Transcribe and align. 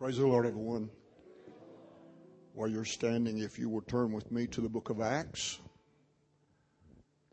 Praise 0.00 0.16
the 0.16 0.26
Lord, 0.26 0.46
everyone. 0.46 0.88
While 2.54 2.68
you're 2.68 2.86
standing, 2.86 3.40
if 3.40 3.58
you 3.58 3.68
will 3.68 3.82
turn 3.82 4.12
with 4.12 4.32
me 4.32 4.46
to 4.46 4.62
the 4.62 4.68
book 4.70 4.88
of 4.88 5.02
Acts, 5.02 5.58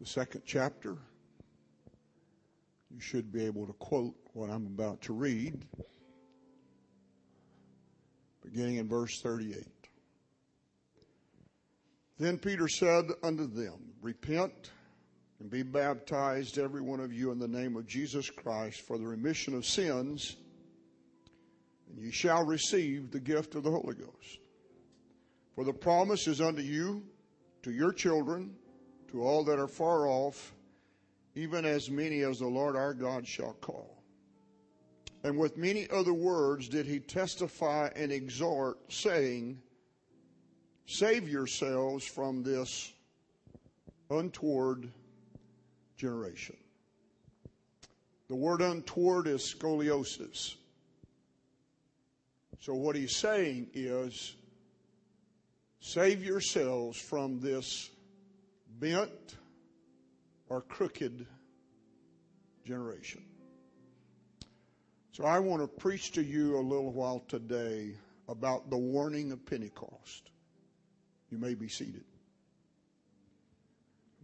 the 0.02 0.06
second 0.06 0.42
chapter, 0.46 0.98
you 2.92 3.00
should 3.00 3.32
be 3.32 3.46
able 3.46 3.66
to 3.68 3.72
quote 3.72 4.16
what 4.34 4.50
I'm 4.50 4.66
about 4.66 5.02
to 5.04 5.14
read, 5.14 5.64
beginning 8.44 8.76
in 8.76 8.90
verse 8.90 9.22
38. 9.22 9.66
Then 12.20 12.38
Peter 12.38 12.68
said 12.68 13.06
unto 13.24 13.48
them, 13.48 13.94
Repent 14.02 14.72
and 15.40 15.50
be 15.50 15.64
baptized, 15.64 16.58
every 16.58 16.82
one 16.82 17.00
of 17.00 17.14
you, 17.14 17.32
in 17.32 17.40
the 17.40 17.48
name 17.48 17.78
of 17.78 17.88
Jesus 17.88 18.30
Christ 18.30 18.82
for 18.82 18.98
the 18.98 19.08
remission 19.08 19.56
of 19.56 19.66
sins 19.66 20.36
and 21.90 22.00
ye 22.00 22.12
shall 22.12 22.44
receive 22.44 23.12
the 23.12 23.20
gift 23.20 23.56
of 23.56 23.64
the 23.64 23.72
Holy 23.72 23.96
Ghost. 23.96 24.40
For 25.56 25.64
the 25.64 25.74
promise 25.74 26.28
is 26.28 26.42
unto 26.42 26.62
you, 26.62 27.04
to 27.64 27.72
your 27.72 27.92
children, 27.92 28.56
to 29.12 29.24
all 29.24 29.44
that 29.46 29.60
are 29.60 29.68
far 29.68 30.08
off, 30.08 30.54
even 31.36 31.66
as 31.66 31.90
many 31.90 32.22
as 32.22 32.40
the 32.40 32.48
Lord 32.48 32.76
our 32.76 32.94
God 32.94 33.28
shall 33.28 33.54
call. 33.54 33.98
And 35.24 35.38
with 35.38 35.58
many 35.58 35.90
other 35.90 36.14
words 36.14 36.70
did 36.70 36.86
he 36.86 37.00
testify 37.00 37.90
and 37.96 38.12
exhort, 38.12 38.78
saying, 38.92 39.62
Save 40.86 41.28
yourselves 41.28 42.06
from 42.06 42.44
this 42.44 42.94
untoward 44.10 44.90
generation. 45.98 46.56
The 48.30 48.36
word 48.36 48.62
untoward 48.62 49.28
is 49.28 49.42
scoliosis. 49.42 50.56
So, 52.60 52.74
what 52.74 52.96
he's 52.96 53.16
saying 53.16 53.70
is 53.74 54.36
save 55.80 56.24
yourselves 56.24 57.00
from 57.00 57.40
this 57.40 57.90
bent 58.80 59.38
or 60.50 60.62
crooked 60.62 61.26
generation. 62.66 63.24
So, 65.12 65.24
I 65.24 65.40
want 65.40 65.62
to 65.62 65.68
preach 65.68 66.12
to 66.14 66.24
you 66.24 66.58
a 66.58 66.62
little 66.62 66.92
while 66.92 67.24
today 67.28 67.96
about 68.28 68.70
the 68.70 68.78
warning 68.78 69.32
of 69.32 69.46
Pentecost. 69.46 70.30
You 71.30 71.38
may 71.38 71.54
be 71.54 71.68
seated. 71.68 72.04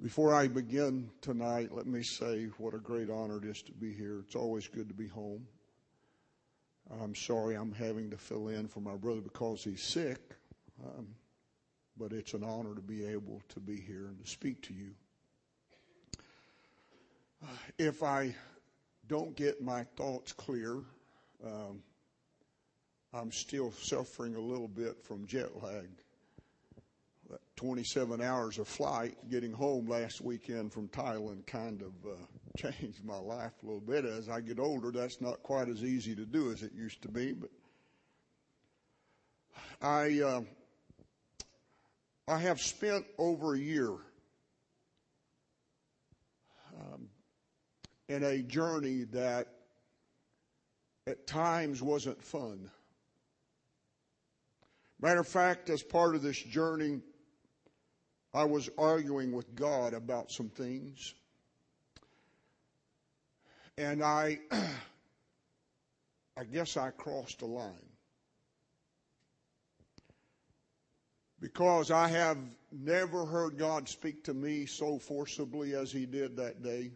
Before 0.01 0.33
I 0.33 0.47
begin 0.47 1.09
tonight, 1.21 1.69
let 1.71 1.85
me 1.85 2.03
say 2.03 2.47
what 2.57 2.73
a 2.73 2.77
great 2.77 3.09
honor 3.09 3.37
it 3.37 3.45
is 3.45 3.61
to 3.63 3.71
be 3.71 3.93
here. 3.93 4.19
It's 4.25 4.35
always 4.35 4.67
good 4.67 4.89
to 4.89 4.93
be 4.93 5.07
home. 5.07 5.47
I'm 7.01 7.15
sorry 7.15 7.55
I'm 7.55 7.73
having 7.73 8.09
to 8.11 8.17
fill 8.17 8.49
in 8.49 8.67
for 8.67 8.79
my 8.79 8.95
brother 8.95 9.21
because 9.21 9.63
he's 9.63 9.81
sick, 9.81 10.35
um, 10.83 11.07
but 11.97 12.11
it's 12.11 12.33
an 12.33 12.43
honor 12.43 12.75
to 12.75 12.81
be 12.81 13.05
able 13.05 13.41
to 13.49 13.59
be 13.59 13.79
here 13.79 14.07
and 14.07 14.23
to 14.23 14.29
speak 14.29 14.61
to 14.63 14.73
you. 14.73 14.91
Uh, 17.43 17.47
if 17.77 18.03
I 18.03 18.35
don't 19.07 19.35
get 19.35 19.61
my 19.61 19.83
thoughts 19.95 20.33
clear, 20.33 20.79
um, 21.45 21.81
I'm 23.13 23.31
still 23.31 23.71
suffering 23.71 24.35
a 24.35 24.39
little 24.39 24.67
bit 24.67 25.03
from 25.03 25.25
jet 25.27 25.61
lag. 25.61 25.89
27 27.55 28.21
hours 28.21 28.57
of 28.57 28.67
flight 28.67 29.15
getting 29.29 29.51
home 29.51 29.87
last 29.87 30.21
weekend 30.21 30.73
from 30.73 30.87
Thailand 30.87 31.45
kind 31.45 31.81
of 31.81 31.93
uh, 32.11 32.15
changed 32.57 33.03
my 33.05 33.17
life 33.17 33.51
a 33.61 33.65
little 33.65 33.81
bit. 33.81 34.05
As 34.05 34.29
I 34.29 34.41
get 34.41 34.59
older, 34.59 34.91
that's 34.91 35.21
not 35.21 35.43
quite 35.43 35.69
as 35.69 35.83
easy 35.83 36.15
to 36.15 36.25
do 36.25 36.51
as 36.51 36.63
it 36.63 36.73
used 36.73 37.01
to 37.03 37.09
be. 37.09 37.33
But 37.33 37.49
I 39.81 40.21
uh, 40.21 40.41
I 42.27 42.37
have 42.39 42.59
spent 42.61 43.05
over 43.17 43.53
a 43.53 43.59
year 43.59 43.91
um, 46.75 47.09
in 48.07 48.23
a 48.23 48.41
journey 48.41 49.03
that 49.11 49.47
at 51.05 51.27
times 51.27 51.81
wasn't 51.81 52.23
fun. 52.23 52.71
Matter 55.01 55.19
of 55.19 55.27
fact, 55.27 55.69
as 55.69 55.83
part 55.83 56.15
of 56.15 56.21
this 56.21 56.41
journey, 56.41 57.01
I 58.33 58.45
was 58.45 58.69
arguing 58.77 59.31
with 59.31 59.55
God 59.55 59.93
about 59.93 60.31
some 60.31 60.49
things. 60.49 61.13
And 63.77 64.03
I, 64.03 64.39
I 66.37 66.43
guess 66.51 66.75
I 66.75 66.89
crossed 66.89 67.43
a 67.43 67.45
line. 67.45 67.71
Because 71.39 71.91
I 71.91 72.07
have 72.07 72.37
never 72.71 73.25
heard 73.25 73.57
God 73.57 73.87
speak 73.87 74.23
to 74.23 74.33
me 74.33 74.65
so 74.65 74.97
forcibly 74.97 75.75
as 75.75 75.91
He 75.91 76.05
did 76.05 76.37
that 76.37 76.63
day. 76.63 76.91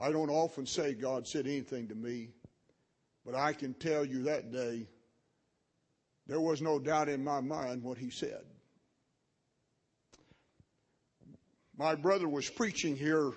I 0.00 0.12
don't 0.12 0.30
often 0.30 0.64
say 0.64 0.94
God 0.94 1.26
said 1.26 1.46
anything 1.46 1.88
to 1.88 1.94
me, 1.94 2.30
but 3.26 3.34
I 3.34 3.52
can 3.52 3.74
tell 3.74 4.04
you 4.04 4.22
that 4.22 4.52
day 4.52 4.86
there 6.28 6.40
was 6.40 6.62
no 6.62 6.78
doubt 6.78 7.08
in 7.08 7.24
my 7.24 7.40
mind 7.40 7.82
what 7.82 7.98
He 7.98 8.10
said. 8.10 8.44
My 11.78 11.94
brother 11.94 12.28
was 12.28 12.50
preaching 12.50 12.96
here 12.96 13.30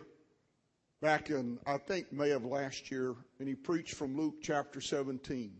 back 0.99 1.29
in, 1.29 1.59
I 1.67 1.77
think, 1.77 2.11
May 2.11 2.31
of 2.31 2.43
last 2.43 2.89
year, 2.89 3.13
and 3.37 3.47
he 3.47 3.53
preached 3.53 3.93
from 3.93 4.17
Luke 4.17 4.37
chapter 4.41 4.81
17. 4.81 5.53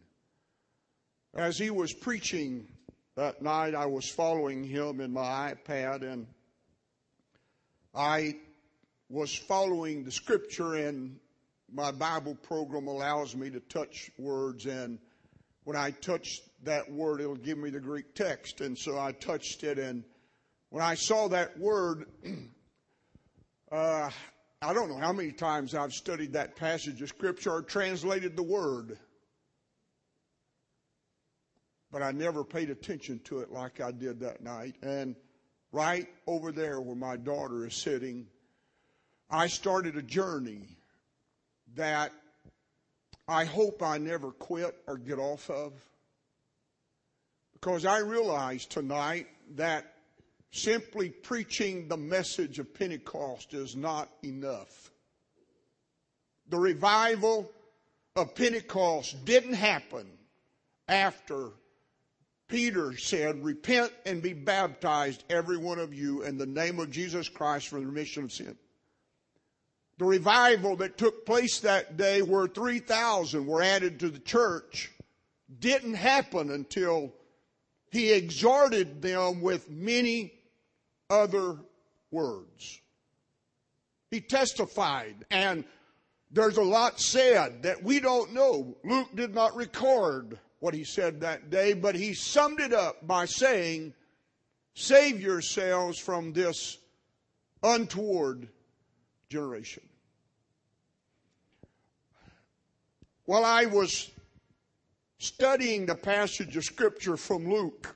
As 1.35 1.59
he 1.59 1.69
was 1.69 1.93
preaching 1.93 2.67
that 3.15 3.39
night, 3.39 3.75
I 3.75 3.85
was 3.85 4.09
following 4.09 4.63
him 4.63 4.99
in 4.99 5.13
my 5.13 5.53
iPad, 5.53 6.01
and 6.01 6.25
I 7.93 8.37
was 9.09 9.31
following 9.31 10.03
the 10.03 10.11
scripture, 10.11 10.73
and 10.73 11.19
my 11.71 11.91
Bible 11.91 12.33
program 12.33 12.87
allows 12.87 13.35
me 13.35 13.51
to 13.51 13.59
touch 13.59 14.09
words, 14.17 14.65
and 14.65 14.97
when 15.65 15.77
I 15.77 15.91
touch 15.91 16.41
that 16.63 16.91
word, 16.91 17.21
it'll 17.21 17.35
give 17.35 17.59
me 17.59 17.69
the 17.69 17.79
Greek 17.79 18.15
text. 18.15 18.59
And 18.59 18.75
so 18.75 18.97
I 18.97 19.11
touched 19.11 19.63
it, 19.63 19.77
and 19.77 20.03
when 20.71 20.83
I 20.83 20.95
saw 20.95 21.27
that 21.27 21.59
word, 21.59 22.07
Uh, 23.71 24.09
I 24.61 24.73
don't 24.73 24.89
know 24.89 24.97
how 24.97 25.13
many 25.13 25.31
times 25.31 25.73
I've 25.73 25.93
studied 25.93 26.33
that 26.33 26.57
passage 26.57 27.01
of 27.01 27.07
Scripture 27.07 27.51
or 27.51 27.61
translated 27.61 28.35
the 28.35 28.43
Word, 28.43 28.97
but 31.89 32.03
I 32.03 32.11
never 32.11 32.43
paid 32.43 32.69
attention 32.69 33.21
to 33.25 33.39
it 33.39 33.49
like 33.49 33.79
I 33.79 33.91
did 33.91 34.19
that 34.19 34.43
night. 34.43 34.75
And 34.81 35.15
right 35.71 36.05
over 36.27 36.51
there 36.51 36.81
where 36.81 36.97
my 36.97 37.15
daughter 37.15 37.65
is 37.65 37.73
sitting, 37.73 38.27
I 39.29 39.47
started 39.47 39.95
a 39.95 40.01
journey 40.01 40.77
that 41.75 42.11
I 43.29 43.45
hope 43.45 43.81
I 43.81 43.99
never 43.99 44.31
quit 44.31 44.75
or 44.85 44.97
get 44.97 45.17
off 45.17 45.49
of. 45.49 45.71
Because 47.53 47.85
I 47.85 47.99
realized 47.99 48.69
tonight 48.69 49.27
that 49.55 49.93
simply 50.51 51.09
preaching 51.09 51.87
the 51.87 51.97
message 51.97 52.59
of 52.59 52.73
Pentecost 52.73 53.53
is 53.53 53.75
not 53.75 54.09
enough. 54.23 54.91
The 56.49 56.59
revival 56.59 57.49
of 58.15 58.35
Pentecost 58.35 59.23
didn't 59.23 59.53
happen 59.53 60.07
after 60.87 61.51
Peter 62.49 62.97
said, 62.97 63.43
Repent 63.43 63.93
and 64.05 64.21
be 64.21 64.33
baptized, 64.33 65.23
every 65.29 65.55
one 65.55 65.79
of 65.79 65.93
you, 65.93 66.23
in 66.23 66.37
the 66.37 66.45
name 66.45 66.79
of 66.79 66.91
Jesus 66.91 67.29
Christ 67.29 67.69
for 67.69 67.79
the 67.79 67.85
remission 67.85 68.25
of 68.25 68.33
sin. 68.33 68.57
The 69.97 70.05
revival 70.05 70.75
that 70.77 70.97
took 70.97 71.25
place 71.25 71.61
that 71.61 71.95
day, 71.95 72.21
where 72.21 72.47
3,000 72.47 73.45
were 73.45 73.61
added 73.61 74.01
to 74.01 74.09
the 74.09 74.19
church, 74.19 74.91
didn't 75.59 75.93
happen 75.93 76.51
until 76.51 77.13
he 77.91 78.11
exhorted 78.11 79.01
them 79.01 79.41
with 79.41 79.69
many 79.69 80.33
other 81.11 81.57
words. 82.09 82.81
He 84.09 84.21
testified, 84.21 85.25
and 85.29 85.63
there's 86.31 86.57
a 86.57 86.63
lot 86.63 86.99
said 86.99 87.63
that 87.63 87.83
we 87.83 87.99
don't 87.99 88.33
know. 88.33 88.75
Luke 88.83 89.09
did 89.15 89.35
not 89.35 89.55
record 89.55 90.39
what 90.59 90.73
he 90.73 90.83
said 90.83 91.21
that 91.21 91.49
day, 91.49 91.73
but 91.73 91.95
he 91.95 92.13
summed 92.13 92.59
it 92.59 92.73
up 92.73 93.05
by 93.05 93.25
saying, 93.25 93.93
Save 94.73 95.19
yourselves 95.19 95.99
from 95.99 96.31
this 96.31 96.77
untoward 97.61 98.47
generation. 99.29 99.83
While 103.25 103.45
I 103.45 103.65
was 103.65 104.09
studying 105.19 105.85
the 105.85 105.95
passage 105.95 106.55
of 106.57 106.63
Scripture 106.63 107.17
from 107.17 107.51
Luke, 107.51 107.95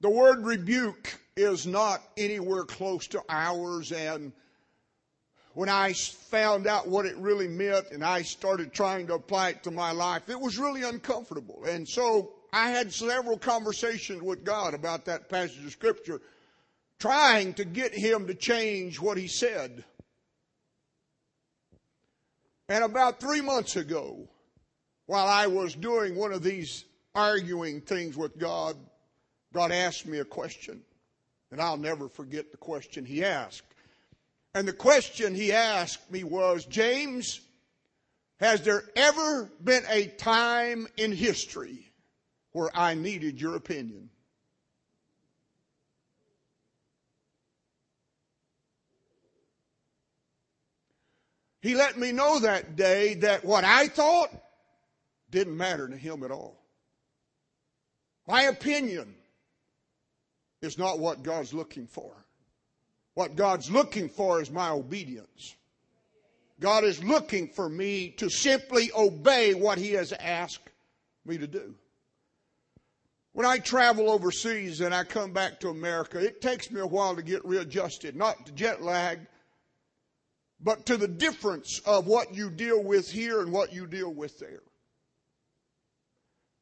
the 0.00 0.10
word 0.10 0.44
rebuke 0.44 1.18
is 1.36 1.66
not 1.66 2.02
anywhere 2.16 2.64
close 2.64 3.06
to 3.08 3.22
ours. 3.28 3.92
And 3.92 4.32
when 5.54 5.68
I 5.68 5.92
found 5.92 6.66
out 6.66 6.88
what 6.88 7.06
it 7.06 7.16
really 7.16 7.48
meant 7.48 7.90
and 7.90 8.04
I 8.04 8.22
started 8.22 8.72
trying 8.72 9.06
to 9.08 9.14
apply 9.14 9.50
it 9.50 9.62
to 9.64 9.70
my 9.70 9.90
life, 9.90 10.28
it 10.28 10.38
was 10.38 10.58
really 10.58 10.82
uncomfortable. 10.82 11.64
And 11.64 11.88
so 11.88 12.32
I 12.52 12.70
had 12.70 12.92
several 12.92 13.36
conversations 13.36 14.22
with 14.22 14.44
God 14.44 14.74
about 14.74 15.04
that 15.06 15.28
passage 15.28 15.64
of 15.64 15.72
scripture, 15.72 16.20
trying 17.00 17.54
to 17.54 17.64
get 17.64 17.92
him 17.92 18.28
to 18.28 18.34
change 18.34 19.00
what 19.00 19.18
he 19.18 19.26
said. 19.26 19.84
And 22.68 22.84
about 22.84 23.20
three 23.20 23.40
months 23.40 23.76
ago, 23.76 24.28
while 25.06 25.26
I 25.26 25.48
was 25.48 25.74
doing 25.74 26.16
one 26.16 26.32
of 26.32 26.42
these 26.42 26.84
arguing 27.14 27.80
things 27.80 28.16
with 28.16 28.38
God, 28.38 28.76
God 29.52 29.70
asked 29.70 30.06
me 30.06 30.18
a 30.18 30.24
question. 30.24 30.82
And 31.54 31.62
I'll 31.62 31.76
never 31.76 32.08
forget 32.08 32.50
the 32.50 32.56
question 32.56 33.04
he 33.04 33.24
asked. 33.24 33.62
And 34.56 34.66
the 34.66 34.72
question 34.72 35.36
he 35.36 35.52
asked 35.52 36.10
me 36.10 36.24
was, 36.24 36.64
James, 36.64 37.40
has 38.40 38.62
there 38.62 38.82
ever 38.96 39.48
been 39.62 39.84
a 39.88 40.08
time 40.08 40.88
in 40.96 41.12
history 41.12 41.92
where 42.50 42.70
I 42.74 42.94
needed 42.94 43.40
your 43.40 43.54
opinion? 43.54 44.10
He 51.60 51.76
let 51.76 51.96
me 51.96 52.10
know 52.10 52.40
that 52.40 52.74
day 52.74 53.14
that 53.14 53.44
what 53.44 53.62
I 53.62 53.86
thought 53.86 54.30
didn't 55.30 55.56
matter 55.56 55.86
to 55.86 55.96
him 55.96 56.24
at 56.24 56.32
all. 56.32 56.60
My 58.26 58.42
opinion 58.42 59.14
is 60.64 60.78
not 60.78 60.98
what 60.98 61.22
God's 61.22 61.54
looking 61.54 61.86
for. 61.86 62.12
What 63.14 63.36
God's 63.36 63.70
looking 63.70 64.08
for 64.08 64.40
is 64.40 64.50
my 64.50 64.70
obedience. 64.70 65.54
God 66.60 66.84
is 66.84 67.02
looking 67.02 67.48
for 67.48 67.68
me 67.68 68.10
to 68.10 68.28
simply 68.28 68.90
obey 68.96 69.54
what 69.54 69.78
He 69.78 69.92
has 69.92 70.12
asked 70.12 70.68
me 71.24 71.38
to 71.38 71.46
do. 71.46 71.74
When 73.32 73.46
I 73.46 73.58
travel 73.58 74.10
overseas 74.10 74.80
and 74.80 74.94
I 74.94 75.04
come 75.04 75.32
back 75.32 75.60
to 75.60 75.68
America, 75.68 76.18
it 76.18 76.40
takes 76.40 76.70
me 76.70 76.80
a 76.80 76.86
while 76.86 77.16
to 77.16 77.22
get 77.22 77.44
readjusted, 77.44 78.14
not 78.14 78.46
to 78.46 78.52
jet 78.52 78.82
lag, 78.82 79.20
but 80.60 80.86
to 80.86 80.96
the 80.96 81.08
difference 81.08 81.80
of 81.84 82.06
what 82.06 82.34
you 82.34 82.50
deal 82.50 82.82
with 82.82 83.10
here 83.10 83.40
and 83.40 83.52
what 83.52 83.72
you 83.72 83.86
deal 83.86 84.12
with 84.12 84.38
there. 84.38 84.62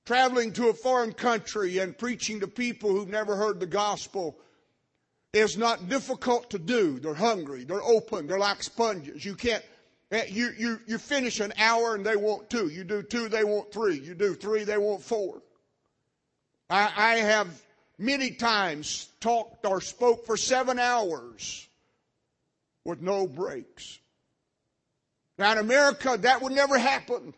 Traveling 0.04 0.52
to 0.54 0.68
a 0.68 0.74
foreign 0.74 1.12
country 1.12 1.78
and 1.78 1.96
preaching 1.96 2.40
to 2.40 2.48
people 2.48 2.90
who've 2.90 3.08
never 3.08 3.36
heard 3.36 3.60
the 3.60 3.66
gospel 3.66 4.36
is 5.32 5.56
not 5.56 5.88
difficult 5.88 6.50
to 6.50 6.58
do. 6.58 6.98
They're 6.98 7.14
hungry. 7.14 7.64
They're 7.64 7.82
open. 7.82 8.26
They're 8.26 8.38
like 8.38 8.62
sponges. 8.62 9.24
You 9.24 9.34
can't, 9.34 9.64
eh, 10.10 10.24
you, 10.28 10.50
you, 10.58 10.80
you 10.86 10.98
finish 10.98 11.40
an 11.40 11.52
hour 11.56 11.94
and 11.94 12.04
they 12.04 12.16
want 12.16 12.50
two. 12.50 12.68
You 12.68 12.84
do 12.84 13.02
two, 13.02 13.28
they 13.28 13.44
want 13.44 13.72
three. 13.72 13.98
You 13.98 14.14
do 14.14 14.34
three, 14.34 14.64
they 14.64 14.76
want 14.76 15.02
four. 15.02 15.40
I, 16.68 16.90
I 16.96 17.14
have 17.18 17.62
many 17.96 18.32
times 18.32 19.08
talked 19.20 19.64
or 19.64 19.80
spoke 19.80 20.26
for 20.26 20.36
seven 20.36 20.78
hours 20.78 21.68
with 22.84 23.00
no 23.00 23.26
breaks. 23.26 24.00
Now 25.38 25.52
in 25.52 25.58
America, 25.58 26.18
that 26.20 26.42
would 26.42 26.52
never 26.52 26.76
happen 26.76 27.32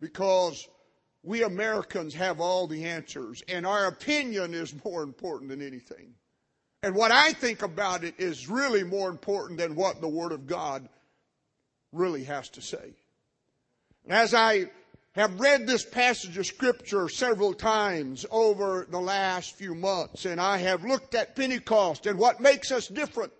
because 0.00 0.66
we 1.28 1.42
Americans 1.42 2.14
have 2.14 2.40
all 2.40 2.66
the 2.66 2.86
answers 2.86 3.42
and 3.48 3.66
our 3.66 3.86
opinion 3.86 4.54
is 4.54 4.74
more 4.82 5.02
important 5.02 5.50
than 5.50 5.60
anything. 5.60 6.14
And 6.82 6.94
what 6.94 7.10
I 7.10 7.34
think 7.34 7.60
about 7.60 8.02
it 8.02 8.14
is 8.18 8.48
really 8.48 8.82
more 8.82 9.10
important 9.10 9.58
than 9.58 9.74
what 9.74 10.00
the 10.00 10.08
Word 10.08 10.32
of 10.32 10.46
God 10.46 10.88
really 11.92 12.24
has 12.24 12.48
to 12.50 12.62
say. 12.62 12.94
And 14.04 14.12
as 14.14 14.32
I 14.32 14.70
have 15.12 15.38
read 15.38 15.66
this 15.66 15.84
passage 15.84 16.38
of 16.38 16.46
Scripture 16.46 17.10
several 17.10 17.52
times 17.52 18.24
over 18.30 18.86
the 18.88 19.00
last 19.00 19.54
few 19.54 19.74
months, 19.74 20.24
and 20.24 20.40
I 20.40 20.56
have 20.56 20.82
looked 20.82 21.14
at 21.14 21.36
Pentecost 21.36 22.06
and 22.06 22.18
what 22.18 22.40
makes 22.40 22.72
us 22.72 22.88
different 22.88 23.32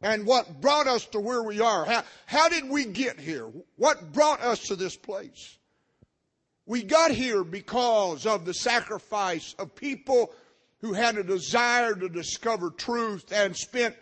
and 0.00 0.26
what 0.26 0.60
brought 0.60 0.86
us 0.86 1.06
to 1.06 1.18
where 1.18 1.42
we 1.42 1.60
are. 1.60 1.86
How, 1.86 2.04
how 2.26 2.48
did 2.48 2.70
we 2.70 2.84
get 2.84 3.18
here? 3.18 3.50
What 3.76 4.12
brought 4.12 4.40
us 4.42 4.68
to 4.68 4.76
this 4.76 4.96
place? 4.96 5.56
We 6.70 6.84
got 6.84 7.10
here 7.10 7.42
because 7.42 8.26
of 8.26 8.44
the 8.44 8.54
sacrifice 8.54 9.56
of 9.58 9.74
people 9.74 10.32
who 10.80 10.92
had 10.92 11.18
a 11.18 11.24
desire 11.24 11.96
to 11.96 12.08
discover 12.08 12.70
truth 12.70 13.32
and 13.32 13.56
spent 13.56 13.96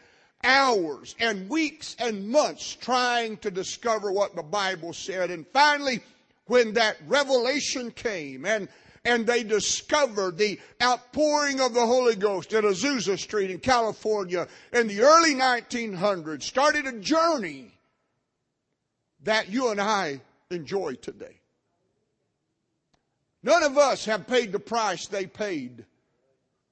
hours 0.45 1.15
and 1.19 1.49
weeks 1.49 1.97
and 1.99 2.29
months 2.29 2.77
trying 2.77 3.39
to 3.39 3.51
discover 3.51 4.13
what 4.13 4.37
the 4.37 4.43
Bible 4.43 4.93
said. 4.93 5.31
And 5.31 5.47
finally, 5.47 6.01
when 6.45 6.75
that 6.75 6.99
revelation 7.07 7.91
came 7.91 8.45
and 8.45 8.69
and 9.03 9.27
they 9.27 9.45
discovered 9.45 10.37
the 10.37 10.61
outpouring 10.83 11.63
of 11.63 11.73
the 11.73 11.87
Holy 11.87 12.17
Ghost 12.17 12.53
at 12.53 12.65
Azusa 12.65 13.19
Street 13.19 13.51
in 13.51 13.61
California 13.61 14.47
in 14.75 14.89
the 14.89 15.01
early 15.01 15.35
1900s, 15.35 16.43
started 16.43 16.87
a 16.87 17.01
journey 17.01 17.73
that 19.23 19.49
you 19.49 19.71
and 19.71 19.81
I 19.81 20.21
enjoy 20.51 20.97
today. 20.97 21.39
None 23.43 23.63
of 23.63 23.79
us 23.79 24.05
have 24.05 24.27
paid 24.27 24.53
the 24.53 24.59
price 24.59 25.07
they 25.07 25.27
paid 25.27 25.85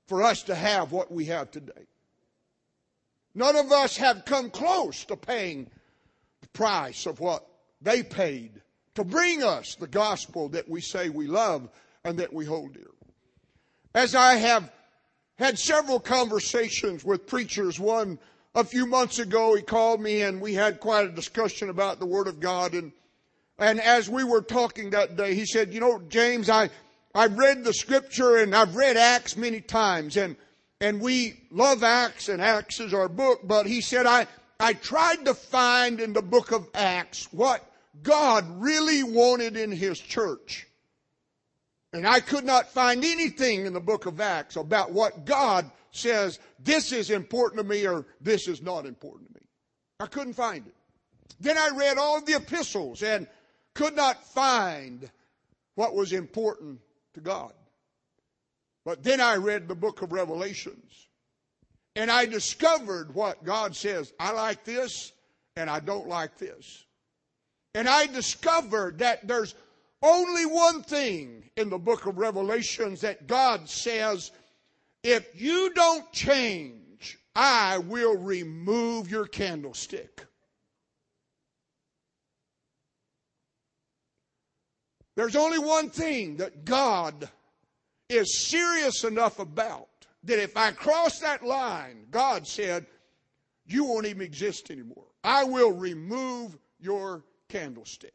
for 0.06 0.22
us 0.22 0.42
to 0.44 0.54
have 0.54 0.92
what 0.92 1.10
we 1.12 1.26
have 1.26 1.50
today. 1.50 1.86
None 3.34 3.56
of 3.56 3.70
us 3.70 3.96
have 3.98 4.24
come 4.24 4.50
close 4.50 5.04
to 5.04 5.16
paying 5.16 5.70
the 6.40 6.48
price 6.48 7.06
of 7.06 7.20
what 7.20 7.46
they 7.80 8.02
paid 8.02 8.62
to 8.94 9.04
bring 9.04 9.42
us 9.42 9.74
the 9.74 9.86
gospel 9.86 10.48
that 10.48 10.68
we 10.68 10.80
say 10.80 11.08
we 11.10 11.26
love 11.26 11.68
and 12.04 12.18
that 12.18 12.32
we 12.32 12.44
hold 12.44 12.72
dear. 12.72 12.90
As 13.94 14.14
I 14.14 14.36
have 14.36 14.72
had 15.38 15.58
several 15.58 16.00
conversations 16.00 17.04
with 17.04 17.26
preachers, 17.26 17.78
one 17.78 18.18
a 18.54 18.64
few 18.64 18.86
months 18.86 19.18
ago, 19.18 19.54
he 19.54 19.62
called 19.62 20.00
me 20.00 20.22
and 20.22 20.40
we 20.40 20.54
had 20.54 20.80
quite 20.80 21.06
a 21.06 21.12
discussion 21.12 21.68
about 21.68 21.98
the 22.00 22.06
Word 22.06 22.26
of 22.26 22.40
God. 22.40 22.72
And, 22.72 22.92
and 23.58 23.80
as 23.80 24.08
we 24.08 24.24
were 24.24 24.42
talking 24.42 24.90
that 24.90 25.16
day, 25.16 25.34
he 25.34 25.46
said, 25.46 25.72
you 25.72 25.80
know, 25.80 26.00
James, 26.08 26.50
I, 26.50 26.70
I've 27.14 27.38
read 27.38 27.64
the 27.64 27.72
scripture 27.72 28.36
and 28.36 28.54
I've 28.54 28.76
read 28.76 28.96
Acts 28.96 29.36
many 29.36 29.60
times 29.60 30.16
and, 30.16 30.36
and 30.80 31.00
we 31.00 31.40
love 31.50 31.82
Acts 31.82 32.28
and 32.28 32.42
Acts 32.42 32.80
is 32.80 32.92
our 32.92 33.08
book, 33.08 33.40
but 33.44 33.66
he 33.66 33.80
said, 33.80 34.04
I, 34.04 34.26
I 34.60 34.74
tried 34.74 35.24
to 35.24 35.34
find 35.34 36.00
in 36.00 36.12
the 36.12 36.22
book 36.22 36.52
of 36.52 36.68
Acts 36.74 37.32
what 37.32 37.64
God 38.02 38.44
really 38.60 39.02
wanted 39.02 39.56
in 39.56 39.72
his 39.72 39.98
church. 39.98 40.66
And 41.94 42.06
I 42.06 42.20
could 42.20 42.44
not 42.44 42.68
find 42.68 43.02
anything 43.04 43.64
in 43.64 43.72
the 43.72 43.80
book 43.80 44.04
of 44.04 44.20
Acts 44.20 44.56
about 44.56 44.92
what 44.92 45.24
God 45.24 45.70
says, 45.92 46.38
this 46.58 46.92
is 46.92 47.10
important 47.10 47.62
to 47.62 47.66
me 47.66 47.86
or 47.86 48.04
this 48.20 48.48
is 48.48 48.60
not 48.60 48.84
important 48.84 49.28
to 49.28 49.34
me. 49.34 49.46
I 49.98 50.06
couldn't 50.06 50.34
find 50.34 50.66
it. 50.66 50.74
Then 51.40 51.56
I 51.56 51.70
read 51.74 51.96
all 51.96 52.20
the 52.20 52.34
epistles 52.34 53.02
and 53.02 53.26
could 53.76 53.94
not 53.94 54.24
find 54.24 55.08
what 55.74 55.94
was 55.94 56.12
important 56.12 56.80
to 57.12 57.20
God. 57.20 57.52
But 58.86 59.02
then 59.02 59.20
I 59.20 59.36
read 59.36 59.68
the 59.68 59.74
book 59.74 60.00
of 60.00 60.12
Revelations 60.12 61.08
and 61.94 62.10
I 62.10 62.24
discovered 62.24 63.14
what 63.14 63.44
God 63.44 63.76
says. 63.76 64.14
I 64.18 64.32
like 64.32 64.64
this 64.64 65.12
and 65.56 65.68
I 65.68 65.80
don't 65.80 66.08
like 66.08 66.38
this. 66.38 66.86
And 67.74 67.86
I 67.86 68.06
discovered 68.06 69.00
that 69.00 69.28
there's 69.28 69.54
only 70.02 70.46
one 70.46 70.82
thing 70.82 71.50
in 71.56 71.68
the 71.68 71.78
book 71.78 72.06
of 72.06 72.16
Revelations 72.16 73.02
that 73.02 73.26
God 73.26 73.68
says, 73.68 74.30
if 75.02 75.38
you 75.38 75.70
don't 75.74 76.10
change, 76.12 77.18
I 77.34 77.76
will 77.76 78.16
remove 78.16 79.10
your 79.10 79.26
candlestick. 79.26 80.24
There's 85.16 85.34
only 85.36 85.58
one 85.58 85.90
thing 85.90 86.36
that 86.36 86.64
God 86.64 87.28
is 88.08 88.46
serious 88.46 89.02
enough 89.02 89.38
about 89.38 89.88
that 90.24 90.42
if 90.42 90.56
I 90.56 90.72
cross 90.72 91.18
that 91.20 91.44
line, 91.44 92.06
God 92.10 92.46
said, 92.46 92.86
you 93.66 93.84
won't 93.84 94.06
even 94.06 94.22
exist 94.22 94.70
anymore. 94.70 95.06
I 95.24 95.44
will 95.44 95.72
remove 95.72 96.56
your 96.78 97.24
candlestick. 97.48 98.12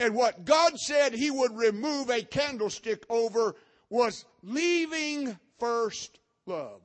And 0.00 0.14
what 0.14 0.44
God 0.44 0.78
said 0.78 1.12
he 1.12 1.30
would 1.30 1.56
remove 1.56 2.10
a 2.10 2.22
candlestick 2.22 3.04
over 3.10 3.54
was 3.90 4.24
leaving 4.42 5.38
first 5.58 6.18
love. 6.46 6.80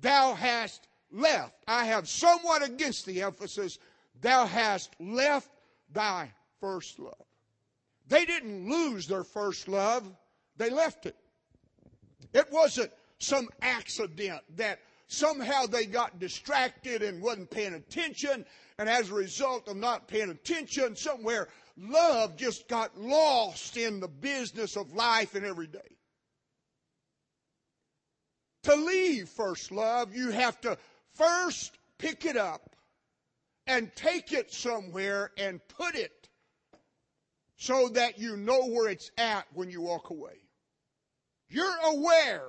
Thou 0.00 0.34
hast 0.34 0.88
left. 1.10 1.54
I 1.66 1.86
have 1.86 2.08
somewhat 2.08 2.62
against 2.62 3.06
the 3.06 3.22
emphasis, 3.22 3.78
thou 4.20 4.46
hast 4.46 4.94
left 5.00 5.50
thy 5.92 6.32
first 6.60 6.98
love. 6.98 7.25
They 8.08 8.24
didn't 8.24 8.68
lose 8.68 9.06
their 9.06 9.24
first 9.24 9.68
love, 9.68 10.10
they 10.56 10.70
left 10.70 11.06
it. 11.06 11.16
It 12.32 12.50
wasn't 12.52 12.92
some 13.18 13.48
accident 13.62 14.42
that 14.56 14.80
somehow 15.08 15.66
they 15.66 15.86
got 15.86 16.18
distracted 16.18 17.02
and 17.02 17.22
wasn't 17.22 17.50
paying 17.50 17.74
attention. 17.74 18.44
And 18.78 18.88
as 18.88 19.10
a 19.10 19.14
result 19.14 19.68
of 19.68 19.76
not 19.76 20.08
paying 20.08 20.30
attention, 20.30 20.96
somewhere 20.96 21.48
love 21.76 22.36
just 22.36 22.68
got 22.68 22.98
lost 22.98 23.76
in 23.76 24.00
the 24.00 24.08
business 24.08 24.76
of 24.76 24.94
life 24.94 25.34
and 25.34 25.44
every 25.44 25.66
day. 25.66 25.96
To 28.64 28.74
leave 28.74 29.28
first 29.28 29.70
love, 29.70 30.14
you 30.14 30.30
have 30.30 30.60
to 30.62 30.76
first 31.14 31.78
pick 31.98 32.24
it 32.24 32.36
up 32.36 32.76
and 33.66 33.94
take 33.94 34.32
it 34.32 34.52
somewhere 34.52 35.30
and 35.38 35.60
put 35.68 35.94
it 35.94 36.12
so 37.56 37.88
that 37.88 38.18
you 38.18 38.36
know 38.36 38.66
where 38.66 38.88
it's 38.88 39.10
at 39.16 39.46
when 39.54 39.70
you 39.70 39.80
walk 39.80 40.10
away. 40.10 40.38
You're 41.48 41.78
aware 41.84 42.48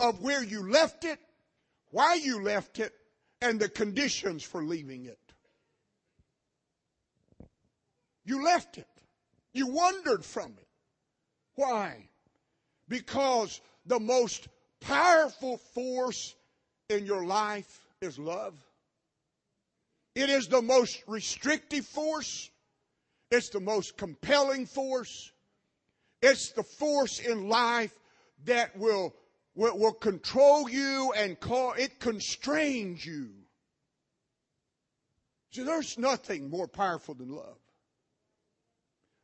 of 0.00 0.20
where 0.20 0.42
you 0.42 0.70
left 0.70 1.04
it, 1.04 1.18
why 1.90 2.14
you 2.14 2.42
left 2.42 2.78
it, 2.78 2.92
and 3.40 3.58
the 3.58 3.68
conditions 3.68 4.42
for 4.42 4.62
leaving 4.62 5.06
it. 5.06 5.18
You 8.24 8.44
left 8.44 8.76
it. 8.76 8.86
You 9.54 9.68
wandered 9.68 10.24
from 10.24 10.52
it. 10.58 10.68
Why? 11.54 12.08
Because 12.88 13.60
the 13.86 13.98
most 13.98 14.48
powerful 14.80 15.56
force 15.74 16.34
in 16.90 17.06
your 17.06 17.24
life 17.24 17.80
is 18.02 18.18
love. 18.18 18.54
It 20.14 20.30
is 20.30 20.48
the 20.48 20.62
most 20.62 21.02
restrictive 21.06 21.86
force. 21.86 22.50
It's 23.30 23.50
the 23.50 23.60
most 23.60 23.96
compelling 23.96 24.66
force. 24.66 25.32
It's 26.22 26.50
the 26.50 26.62
force 26.62 27.20
in 27.20 27.48
life 27.48 27.92
that 28.44 28.76
will, 28.76 29.14
will, 29.54 29.78
will 29.78 29.92
control 29.92 30.68
you 30.68 31.12
and 31.16 31.38
call, 31.38 31.72
it 31.72 32.00
constrains 32.00 33.04
you. 33.04 33.30
See, 35.52 35.62
there's 35.62 35.98
nothing 35.98 36.50
more 36.50 36.68
powerful 36.68 37.14
than 37.14 37.30
love. 37.30 37.58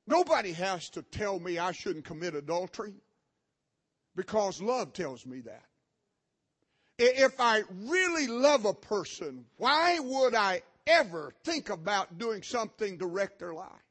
Nobody 0.07 0.53
has 0.53 0.91
to 0.91 1.03
tell 1.03 1.41
me 1.41 1.59
I 1.59 1.73
shouldn't 1.73 2.05
commit 2.05 2.35
adultery 2.35 2.95
because 4.15 4.61
love 4.61 4.93
tells 4.93 5.25
me 5.25 5.41
that. 5.41 5.65
If 6.99 7.41
I 7.41 7.63
really 7.71 8.27
love 8.27 8.67
a 8.67 8.75
person, 8.75 9.47
why 9.57 9.99
would 9.99 10.35
I 10.35 10.63
ever 10.87 11.33
think 11.43 11.71
about 11.71 12.19
doing 12.19 12.43
something 12.43 12.99
to 12.99 13.07
wreck 13.07 13.39
their 13.39 13.55
lives? 13.55 13.84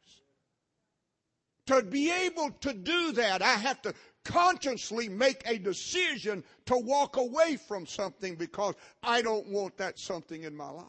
To 1.67 1.82
be 1.82 2.12
able 2.12 2.51
to 2.62 2.74
do 2.74 3.13
that, 3.13 3.41
I 3.41 3.53
have 3.53 3.82
to 3.84 3.93
consciously 4.25 5.10
make 5.10 5.41
a 5.46 5.58
decision 5.58 6.43
to 6.65 6.77
walk 6.77 7.17
away 7.17 7.58
from 7.58 7.86
something 7.86 8.36
because 8.36 8.75
I 9.01 9.22
don't 9.22 9.48
want 9.48 9.77
that 9.77 10.00
something 10.00 10.43
in 10.43 10.55
my 10.55 10.70
life. 10.70 10.86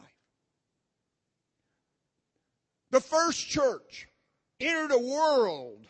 The 2.91 3.01
first 3.01 3.49
church 3.49 4.09
entered 4.61 4.93
a 4.93 4.99
world 4.99 5.87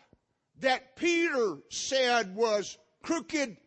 that 0.59 0.95
Peter 0.95 1.57
said 1.69 2.35
was 2.35 2.77
crooked, 3.03 3.57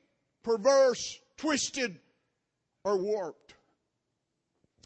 perverse, 0.43 1.19
twisted, 1.37 2.01
or 2.85 2.99
warped. 2.99 3.55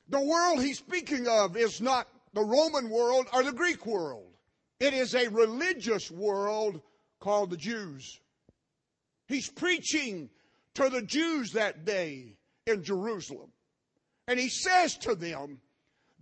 The 0.09 0.21
world 0.21 0.62
he's 0.62 0.79
speaking 0.79 1.27
of 1.27 1.57
is 1.57 1.81
not 1.81 2.09
the 2.35 2.43
Roman 2.43 2.91
world 2.91 3.27
or 3.33 3.43
the 3.43 3.53
Greek 3.53 3.87
world. 3.87 4.32
It 4.83 4.95
is 4.95 5.15
a 5.15 5.29
religious 5.29 6.11
world 6.11 6.81
called 7.21 7.51
the 7.51 7.57
Jews. 7.57 8.19
He's 9.29 9.49
preaching 9.49 10.29
to 10.75 10.89
the 10.89 11.03
Jews 11.03 11.53
that 11.53 11.85
day 11.85 12.37
in 12.67 12.83
Jerusalem. 12.83 13.53
And 14.27 14.41
he 14.41 14.49
says 14.49 14.97
to 14.99 15.15
them 15.15 15.61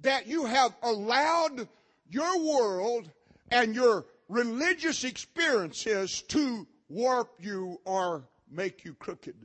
that 0.02 0.26
you 0.26 0.44
have 0.44 0.76
allowed 0.82 1.68
your 2.10 2.38
world 2.44 3.10
and 3.50 3.74
your 3.74 4.04
religious 4.28 5.04
experiences 5.04 6.20
to 6.28 6.66
warp 6.90 7.30
you 7.38 7.80
or 7.86 8.28
make 8.50 8.84
you 8.84 8.92
crooked. 8.92 9.36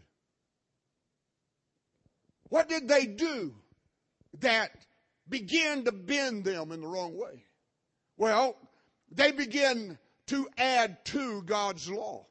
What 2.50 2.68
did 2.68 2.90
they 2.90 3.06
do 3.06 3.56
that 4.42 4.72
began 5.30 5.86
to 5.86 5.94
bend 5.94 6.44
them 6.44 6.74
in 6.74 6.82
the 6.82 6.88
wrong 6.88 7.18
way? 7.18 7.46
Well, 8.18 8.58
they 9.12 9.32
begin 9.32 9.98
to 10.28 10.48
add 10.58 11.04
to 11.06 11.42
God's 11.44 11.90
law. 11.90 12.26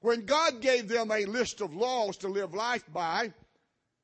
When 0.00 0.26
God 0.26 0.60
gave 0.60 0.88
them 0.88 1.10
a 1.10 1.24
list 1.24 1.60
of 1.60 1.74
laws 1.74 2.18
to 2.18 2.28
live 2.28 2.52
life 2.52 2.84
by, 2.92 3.32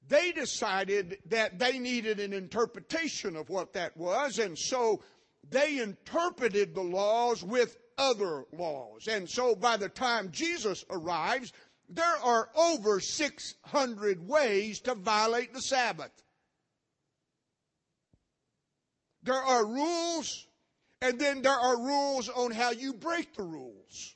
they 0.08 0.32
decided 0.32 1.18
that 1.26 1.58
they 1.58 1.78
needed 1.78 2.18
an 2.20 2.32
interpretation 2.32 3.36
of 3.36 3.50
what 3.50 3.74
that 3.74 3.96
was, 3.96 4.38
and 4.38 4.58
so 4.58 5.02
they 5.50 5.78
interpreted 5.78 6.74
the 6.74 6.82
laws 6.82 7.44
with 7.44 7.76
other 7.98 8.46
laws. 8.52 9.08
And 9.08 9.28
so 9.28 9.54
by 9.54 9.76
the 9.76 9.88
time 9.88 10.30
Jesus 10.32 10.84
arrives, 10.90 11.52
there 11.88 12.16
are 12.22 12.48
over 12.56 12.98
600 12.98 14.26
ways 14.26 14.80
to 14.80 14.94
violate 14.94 15.52
the 15.52 15.60
Sabbath. 15.60 16.12
There 19.22 19.34
are 19.34 19.66
rules, 19.66 20.46
and 21.02 21.18
then 21.18 21.42
there 21.42 21.52
are 21.52 21.78
rules 21.78 22.28
on 22.28 22.50
how 22.50 22.70
you 22.70 22.92
break 22.92 23.34
the 23.34 23.42
rules. 23.42 24.14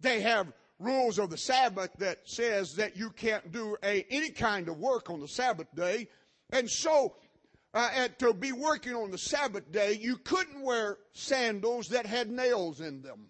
They 0.00 0.20
have 0.20 0.52
rules 0.78 1.18
of 1.18 1.30
the 1.30 1.38
Sabbath 1.38 1.90
that 1.98 2.28
says 2.28 2.76
that 2.76 2.96
you 2.96 3.10
can't 3.10 3.50
do 3.50 3.76
a, 3.82 4.06
any 4.10 4.30
kind 4.30 4.68
of 4.68 4.78
work 4.78 5.10
on 5.10 5.20
the 5.20 5.28
Sabbath 5.28 5.68
day. 5.74 6.08
And 6.50 6.70
so 6.70 7.14
uh, 7.76 7.90
and 7.94 8.18
to 8.18 8.32
be 8.32 8.52
working 8.52 8.94
on 8.94 9.10
the 9.10 9.18
Sabbath 9.18 9.70
day, 9.70 9.98
you 10.00 10.16
couldn't 10.16 10.62
wear 10.62 10.96
sandals 11.12 11.88
that 11.88 12.06
had 12.06 12.30
nails 12.30 12.80
in 12.80 13.02
them. 13.02 13.26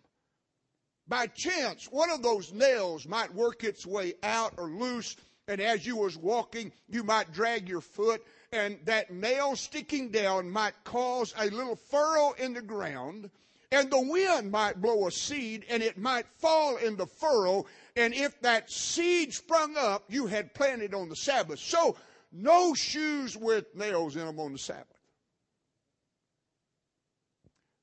By 1.08 1.26
chance, 1.26 1.86
one 1.86 2.10
of 2.10 2.22
those 2.22 2.52
nails 2.52 3.08
might 3.08 3.34
work 3.34 3.64
its 3.64 3.84
way 3.84 4.14
out 4.22 4.54
or 4.56 4.70
loose, 4.70 5.16
and 5.48 5.60
as 5.60 5.84
you 5.84 5.96
was 5.96 6.16
walking, 6.16 6.70
you 6.88 7.02
might 7.02 7.32
drag 7.32 7.68
your 7.68 7.80
foot, 7.80 8.22
and 8.52 8.78
that 8.84 9.10
nail 9.10 9.56
sticking 9.56 10.10
down 10.10 10.50
might 10.50 10.74
cause 10.84 11.34
a 11.38 11.46
little 11.50 11.76
furrow 11.76 12.32
in 12.32 12.54
the 12.54 12.62
ground, 12.62 13.30
and 13.72 13.90
the 13.90 14.00
wind 14.00 14.50
might 14.50 14.80
blow 14.80 15.06
a 15.06 15.10
seed, 15.10 15.64
and 15.68 15.82
it 15.82 15.98
might 15.98 16.26
fall 16.38 16.76
in 16.76 16.96
the 16.96 17.06
furrow, 17.06 17.66
and 17.96 18.14
if 18.14 18.40
that 18.40 18.70
seed 18.70 19.32
sprung 19.32 19.76
up, 19.76 20.04
you 20.08 20.26
had 20.26 20.54
planted 20.54 20.94
on 20.94 21.08
the 21.08 21.16
Sabbath. 21.16 21.58
So 21.58 21.96
no 22.32 22.74
shoes 22.74 23.36
with 23.36 23.74
nails 23.74 24.16
in 24.16 24.26
them 24.26 24.38
on 24.38 24.52
the 24.52 24.58
Sabbath. 24.58 24.86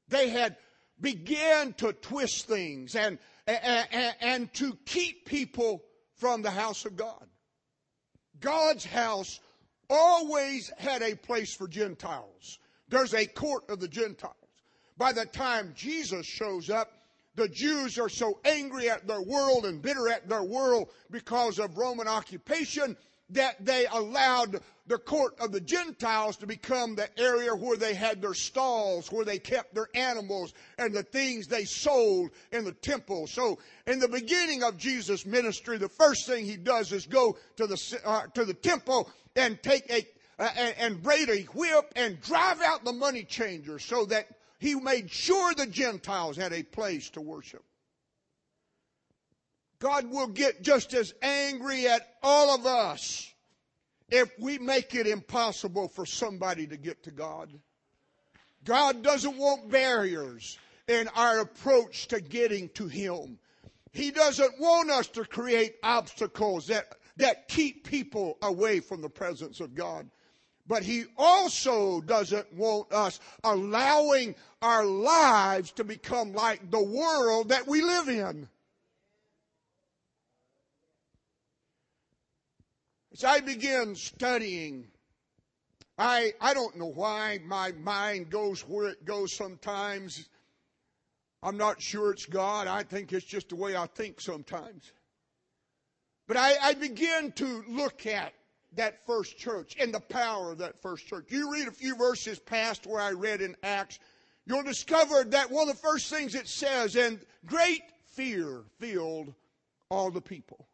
They 0.07 0.29
had 0.29 0.57
began 1.01 1.73
to 1.73 1.91
twist 1.91 2.47
things 2.47 2.95
and, 2.95 3.17
and, 3.47 4.15
and 4.21 4.53
to 4.53 4.77
keep 4.85 5.25
people 5.25 5.83
from 6.15 6.41
the 6.41 6.51
house 6.51 6.85
of 6.85 6.95
God. 6.95 7.25
God's 8.39 8.85
house 8.85 9.39
always 9.93 10.71
had 10.77 11.03
a 11.03 11.15
place 11.15 11.53
for 11.53 11.67
Gentiles. 11.67 12.57
There's 12.89 13.13
a 13.13 13.27
court 13.27 13.69
of 13.69 13.79
the 13.79 13.87
Gentiles. 13.87 14.35
By 14.97 15.13
the 15.13 15.25
time 15.25 15.73
Jesus 15.75 16.25
shows 16.25 16.69
up, 16.69 16.91
the 17.35 17.47
Jews 17.47 17.97
are 17.97 18.09
so 18.09 18.39
angry 18.43 18.89
at 18.89 19.07
their 19.07 19.21
world 19.21 19.65
and 19.65 19.81
bitter 19.81 20.09
at 20.09 20.27
their 20.27 20.43
world 20.43 20.89
because 21.09 21.59
of 21.59 21.77
Roman 21.77 22.07
occupation 22.07 22.97
that 23.29 23.63
they 23.63 23.85
allowed 23.91 24.61
the 24.85 24.97
court 24.97 25.33
of 25.39 25.51
the 25.51 25.61
Gentiles 25.61 26.35
to 26.37 26.47
become 26.47 26.95
the 26.95 27.07
area 27.19 27.55
where 27.55 27.77
they 27.77 27.93
had 27.93 28.21
their 28.21 28.33
stalls, 28.33 29.11
where 29.11 29.23
they 29.23 29.39
kept 29.39 29.73
their 29.73 29.87
animals 29.95 30.53
and 30.77 30.93
the 30.93 31.03
things 31.03 31.47
they 31.47 31.63
sold 31.63 32.31
in 32.51 32.65
the 32.65 32.73
temple. 32.73 33.27
So 33.27 33.59
in 33.87 33.99
the 33.99 34.09
beginning 34.09 34.63
of 34.63 34.77
Jesus' 34.77 35.25
ministry, 35.25 35.77
the 35.77 35.87
first 35.87 36.27
thing 36.27 36.45
he 36.45 36.57
does 36.57 36.91
is 36.91 37.05
go 37.05 37.37
to 37.55 37.67
the, 37.67 37.99
uh, 38.03 38.27
to 38.33 38.43
the 38.43 38.53
temple 38.53 39.09
and 39.37 39.61
take 39.63 39.89
a, 39.89 40.05
uh, 40.37 40.49
and, 40.57 40.75
and 40.77 41.03
braid 41.03 41.29
a 41.29 41.43
whip 41.43 41.91
and 41.95 42.19
drive 42.19 42.59
out 42.61 42.83
the 42.83 42.93
money 42.93 43.23
changers 43.23 43.85
so 43.85 44.05
that 44.05 44.27
he 44.59 44.75
made 44.75 45.09
sure 45.09 45.53
the 45.53 45.65
Gentiles 45.65 46.35
had 46.35 46.51
a 46.51 46.63
place 46.63 47.09
to 47.11 47.21
worship. 47.21 47.63
God 49.79 50.09
will 50.09 50.27
get 50.27 50.61
just 50.61 50.93
as 50.93 51.13
angry 51.21 51.87
at 51.87 52.15
all 52.21 52.55
of 52.55 52.65
us 52.65 53.32
if 54.09 54.31
we 54.39 54.57
make 54.57 54.95
it 54.95 55.07
impossible 55.07 55.87
for 55.87 56.05
somebody 56.05 56.67
to 56.67 56.77
get 56.77 57.03
to 57.03 57.11
God. 57.11 57.49
God 58.63 59.03
doesn't 59.03 59.37
want 59.37 59.69
barriers 59.69 60.57
in 60.87 61.07
our 61.15 61.39
approach 61.39 62.07
to 62.09 62.21
getting 62.21 62.69
to 62.69 62.87
Him. 62.87 63.39
He 63.91 64.11
doesn't 64.11 64.59
want 64.59 64.89
us 64.89 65.07
to 65.09 65.25
create 65.25 65.75
obstacles 65.83 66.67
that, 66.67 66.95
that 67.17 67.47
keep 67.47 67.85
people 67.85 68.37
away 68.41 68.79
from 68.79 69.01
the 69.01 69.09
presence 69.09 69.59
of 69.59 69.75
God. 69.75 70.09
But 70.65 70.83
He 70.83 71.05
also 71.17 72.01
doesn't 72.01 72.53
want 72.53 72.91
us 72.91 73.19
allowing 73.43 74.35
our 74.61 74.85
lives 74.85 75.71
to 75.73 75.83
become 75.83 76.33
like 76.33 76.71
the 76.71 76.83
world 76.83 77.49
that 77.49 77.67
we 77.67 77.81
live 77.81 78.07
in. 78.07 78.47
As 83.13 83.23
I 83.23 83.41
began 83.41 83.93
studying, 83.93 84.87
I, 85.99 86.33
I 86.41 86.55
don't 86.55 86.77
know 86.77 86.87
why 86.87 87.39
my 87.45 87.71
mind 87.73 88.31
goes 88.31 88.61
where 88.61 88.87
it 88.87 89.05
goes 89.05 89.31
sometimes. 89.31 90.27
I'm 91.43 91.57
not 91.57 91.79
sure 91.79 92.11
it's 92.11 92.25
God. 92.25 92.65
I 92.65 92.81
think 92.81 93.13
it's 93.13 93.25
just 93.25 93.49
the 93.49 93.55
way 93.55 93.75
I 93.75 93.85
think 93.85 94.19
sometimes. 94.19 94.91
But 96.27 96.37
I, 96.37 96.55
I 96.61 96.73
begin 96.73 97.31
to 97.33 97.63
look 97.67 98.07
at 98.07 98.33
that 98.75 99.05
first 99.05 99.37
church 99.37 99.75
and 99.79 99.93
the 99.93 99.99
power 99.99 100.51
of 100.51 100.57
that 100.57 100.81
first 100.81 101.05
church. 101.05 101.25
You 101.29 101.51
read 101.51 101.67
a 101.67 101.71
few 101.71 101.95
verses 101.95 102.39
past 102.39 102.87
where 102.87 103.01
I 103.01 103.11
read 103.11 103.41
in 103.41 103.55
Acts, 103.61 103.99
you'll 104.47 104.63
discover 104.63 105.23
that 105.25 105.51
one 105.51 105.69
of 105.69 105.75
the 105.75 105.81
first 105.81 106.09
things 106.09 106.33
it 106.33 106.47
says, 106.47 106.95
and 106.95 107.19
great 107.45 107.83
fear 108.05 108.63
filled 108.79 109.35
all 109.89 110.09
the 110.09 110.21
people. 110.21 110.67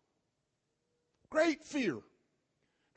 Great 1.30 1.66
fear. 1.66 1.98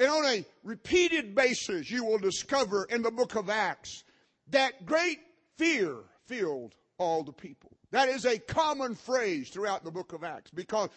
And 0.02 0.10
on 0.10 0.24
a 0.24 0.44
repeated 0.64 1.32
basis, 1.32 1.88
you 1.88 2.04
will 2.04 2.18
discover 2.18 2.88
in 2.90 3.02
the 3.02 3.10
book 3.12 3.36
of 3.36 3.48
Acts 3.48 4.02
that 4.48 4.84
great 4.84 5.20
fear 5.56 5.94
filled 6.26 6.74
all 6.98 7.22
the 7.22 7.32
people. 7.32 7.70
That 7.92 8.08
is 8.08 8.26
a 8.26 8.40
common 8.40 8.96
phrase 8.96 9.50
throughout 9.50 9.84
the 9.84 9.92
book 9.92 10.12
of 10.12 10.24
Acts 10.24 10.50
because 10.50 10.88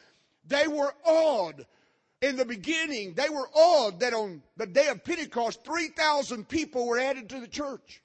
they 0.44 0.68
were 0.68 0.92
awed 1.06 1.68
in 2.24 2.36
the 2.36 2.46
beginning, 2.46 3.14
they 3.14 3.30
were 3.30 3.48
awed 3.54 4.00
that 4.00 4.16
on 4.16 4.42
the 4.58 4.66
day 4.66 4.88
of 4.88 5.04
Pentecost, 5.04 5.64
3,000 5.64 6.50
people 6.50 6.88
were 6.88 6.98
added 6.98 7.30
to 7.30 7.40
the 7.40 7.48
church. 7.48 8.02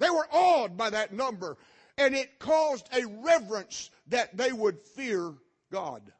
They 0.00 0.10
were 0.10 0.26
awed 0.32 0.76
by 0.76 0.90
that 0.90 1.12
number, 1.12 1.58
and 1.96 2.16
it 2.16 2.40
caused 2.40 2.88
a 2.92 3.06
reverence 3.06 3.90
that 4.08 4.36
they 4.36 4.50
would 4.50 4.80
fear 4.80 5.34
God. 5.70 6.12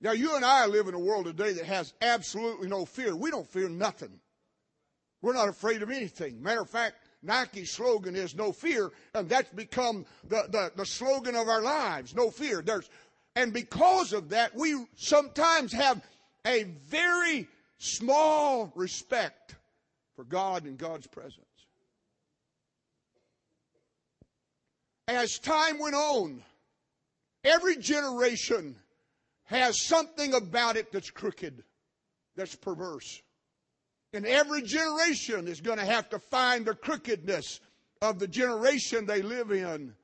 Now, 0.00 0.12
you 0.12 0.36
and 0.36 0.44
I 0.44 0.66
live 0.66 0.88
in 0.88 0.94
a 0.94 0.98
world 0.98 1.24
today 1.26 1.52
that 1.54 1.64
has 1.64 1.94
absolutely 2.02 2.68
no 2.68 2.84
fear. 2.84 3.16
We 3.16 3.30
don't 3.30 3.48
fear 3.48 3.68
nothing. 3.68 4.20
We're 5.22 5.32
not 5.32 5.48
afraid 5.48 5.82
of 5.82 5.90
anything. 5.90 6.42
Matter 6.42 6.60
of 6.60 6.68
fact, 6.68 6.96
Nike's 7.22 7.70
slogan 7.70 8.14
is 8.14 8.34
no 8.34 8.52
fear, 8.52 8.90
and 9.14 9.28
that's 9.28 9.50
become 9.54 10.04
the, 10.28 10.44
the, 10.50 10.72
the 10.76 10.84
slogan 10.84 11.34
of 11.34 11.48
our 11.48 11.62
lives. 11.62 12.14
No 12.14 12.30
fear. 12.30 12.60
There's, 12.60 12.90
and 13.34 13.52
because 13.52 14.12
of 14.12 14.28
that, 14.30 14.54
we 14.54 14.84
sometimes 14.96 15.72
have 15.72 16.02
a 16.46 16.64
very 16.64 17.48
small 17.78 18.70
respect 18.74 19.56
for 20.14 20.24
God 20.24 20.64
and 20.64 20.76
God's 20.76 21.06
presence. 21.06 21.40
As 25.08 25.38
time 25.38 25.78
went 25.78 25.94
on, 25.94 26.42
every 27.44 27.76
generation 27.76 28.76
has 29.44 29.86
something 29.86 30.34
about 30.34 30.76
it 30.76 30.90
that's 30.92 31.10
crooked, 31.10 31.62
that's 32.36 32.54
perverse. 32.56 33.22
And 34.12 34.26
every 34.26 34.62
generation 34.62 35.48
is 35.48 35.60
going 35.60 35.78
to 35.78 35.84
have 35.84 36.08
to 36.10 36.18
find 36.18 36.64
the 36.64 36.74
crookedness 36.74 37.60
of 38.00 38.18
the 38.18 38.28
generation 38.28 39.06
they 39.06 39.22
live 39.22 39.50
in 39.50 39.94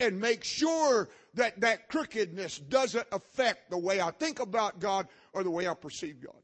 and 0.00 0.20
make 0.20 0.42
sure 0.42 1.08
that 1.34 1.60
that 1.60 1.88
crookedness 1.88 2.58
doesn't 2.58 3.06
affect 3.12 3.70
the 3.70 3.78
way 3.78 4.00
I 4.00 4.10
think 4.10 4.40
about 4.40 4.80
God 4.80 5.06
or 5.32 5.44
the 5.44 5.50
way 5.50 5.68
I 5.68 5.74
perceive 5.74 6.20
God. 6.20 6.34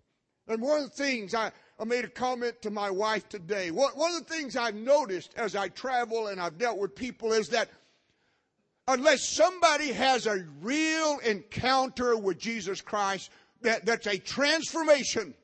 And 0.46 0.62
one 0.62 0.82
of 0.82 0.90
the 0.90 0.96
things 0.96 1.34
I, 1.34 1.52
I 1.78 1.84
made 1.84 2.04
a 2.04 2.08
comment 2.08 2.60
to 2.62 2.70
my 2.70 2.90
wife 2.90 3.28
today. 3.28 3.70
One, 3.70 3.92
one 3.94 4.12
of 4.12 4.26
the 4.26 4.34
things 4.34 4.56
I've 4.56 4.74
noticed 4.74 5.32
as 5.36 5.54
I 5.54 5.68
travel 5.68 6.28
and 6.28 6.40
I've 6.40 6.58
dealt 6.58 6.78
with 6.78 6.94
people 6.94 7.32
is 7.32 7.48
that 7.50 7.70
unless 8.88 9.28
somebody 9.28 9.92
has 9.92 10.26
a 10.26 10.44
real 10.60 11.18
encounter 11.24 12.16
with 12.16 12.38
Jesus 12.38 12.80
Christ, 12.80 13.30
that, 13.62 13.84
that's 13.84 14.06
a 14.06 14.18
transformation, 14.18 15.34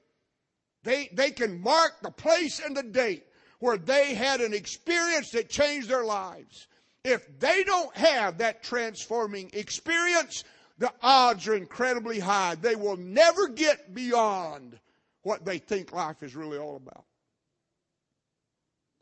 they, 0.83 1.09
they 1.13 1.31
can 1.31 1.61
mark 1.61 1.93
the 2.03 2.11
place 2.11 2.61
and 2.61 2.77
the 2.77 2.83
date 2.83 3.25
where 3.59 3.79
they 3.79 4.15
had 4.15 4.41
an 4.41 4.55
experience 4.55 5.31
that 5.31 5.49
changed 5.49 5.89
their 5.89 6.05
lives. 6.05 6.67
If 7.05 7.39
they 7.39 7.65
don't 7.65 7.97
have 7.97 8.39
that 8.39 8.63
transforming 8.63 9.51
experience, 9.53 10.45
the 10.79 10.93
odds 11.03 11.47
are 11.47 11.55
incredibly 11.55 12.19
high. 12.19 12.57
They 12.57 12.75
will 12.75 12.97
never 12.97 13.49
get 13.49 13.95
beyond 13.95 14.79
what 15.23 15.45
they 15.45 15.59
think 15.59 15.93
life 15.93 16.23
is 16.23 16.37
really 16.37 16.59
all 16.59 16.77
about. 16.77 17.05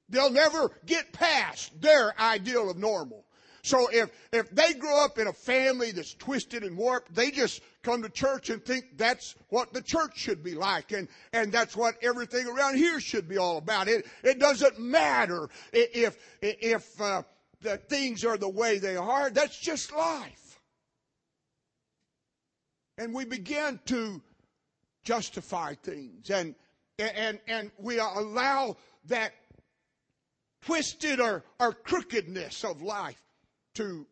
They'll 0.08 0.30
never 0.30 0.70
get 0.86 1.12
past 1.12 1.80
their 1.80 2.18
ideal 2.20 2.70
of 2.70 2.76
normal. 2.76 3.24
So 3.64 3.88
if, 3.90 4.10
if 4.30 4.50
they 4.50 4.74
grow 4.74 5.02
up 5.02 5.18
in 5.18 5.26
a 5.26 5.32
family 5.32 5.90
that's 5.90 6.12
twisted 6.12 6.64
and 6.64 6.76
warped, 6.76 7.14
they 7.14 7.30
just 7.30 7.62
come 7.82 8.02
to 8.02 8.10
church 8.10 8.50
and 8.50 8.62
think 8.62 8.98
that's 8.98 9.36
what 9.48 9.72
the 9.72 9.80
church 9.80 10.18
should 10.18 10.44
be 10.44 10.54
like 10.54 10.92
and, 10.92 11.08
and 11.32 11.50
that's 11.50 11.74
what 11.74 11.94
everything 12.02 12.46
around 12.46 12.76
here 12.76 13.00
should 13.00 13.26
be 13.26 13.38
all 13.38 13.56
about. 13.56 13.88
It, 13.88 14.04
it 14.22 14.38
doesn't 14.38 14.78
matter 14.78 15.48
if, 15.72 16.18
if, 16.42 17.00
uh, 17.00 17.22
that 17.62 17.88
things 17.88 18.22
are 18.22 18.36
the 18.36 18.50
way 18.50 18.76
they 18.76 18.96
are. 18.96 19.30
That's 19.30 19.58
just 19.58 19.96
life. 19.96 20.60
And 22.98 23.14
we 23.14 23.24
begin 23.24 23.80
to 23.86 24.20
justify 25.04 25.72
things 25.72 26.28
and, 26.28 26.54
and, 26.98 27.40
and 27.48 27.70
we 27.78 27.98
allow 27.98 28.76
that 29.06 29.32
twisted 30.66 31.18
or, 31.18 31.44
or 31.58 31.72
crookedness 31.72 32.62
of 32.62 32.82
life 32.82 33.16
to 33.74 34.06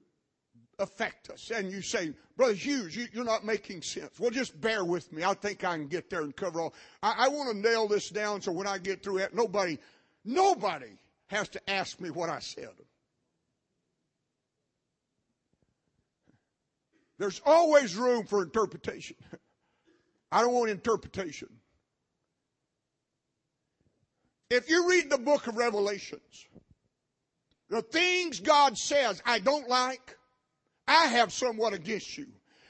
affect 0.79 1.31
us. 1.31 1.51
And 1.51 1.70
you 1.70 1.83
say, 1.83 2.12
Brother 2.37 2.55
Hughes, 2.55 2.96
you, 2.96 3.09
are 3.20 3.25
not 3.25 3.44
making 3.44 3.83
sense. 3.83 4.18
Well, 4.18 4.31
just 4.31 4.61
bear 4.61 4.85
with 4.85 5.12
me. 5.12 5.25
I 5.25 5.35
think 5.35 5.64
I 5.64 5.77
can 5.77 5.87
get 5.87 6.11
there 6.11 6.22
and 6.22 6.35
cover 6.35 6.61
all. 6.61 6.75
I, 7.03 7.27
I 7.27 7.29
want 7.29 7.51
to 7.51 7.57
nail 7.57 7.88
this 7.88 8.09
down 8.11 8.40
so 8.40 8.53
when 8.53 8.66
I 8.66 8.79
get 8.79 9.03
through 9.03 9.18
it, 9.18 9.35
nobody, 9.35 9.79
nobody 10.25 10.90
has 11.29 11.48
to 11.51 11.70
ask 11.70 12.01
me 12.01 12.11
what 12.11 12.29
I 12.29 12.40
said. 12.40 12.70
There's 17.18 17.40
always 17.46 17.94
room 17.94 18.27
for 18.27 18.42
interpretation. 18.42 19.16
I 20.33 20.40
don't 20.40 20.53
want 20.53 20.70
interpretation. 20.70 21.48
If 24.51 24.68
you 24.68 24.88
read 24.88 25.09
the 25.09 25.18
book 25.18 25.46
of 25.46 25.57
Revelations, 25.57 26.46
the 27.72 27.80
things 27.80 28.38
God 28.38 28.76
says 28.76 29.22
I 29.24 29.38
don't 29.38 29.66
like, 29.66 30.18
I 30.87 31.06
have 31.06 31.32
somewhat 31.32 31.72
against 31.72 32.18
you. 32.18 32.26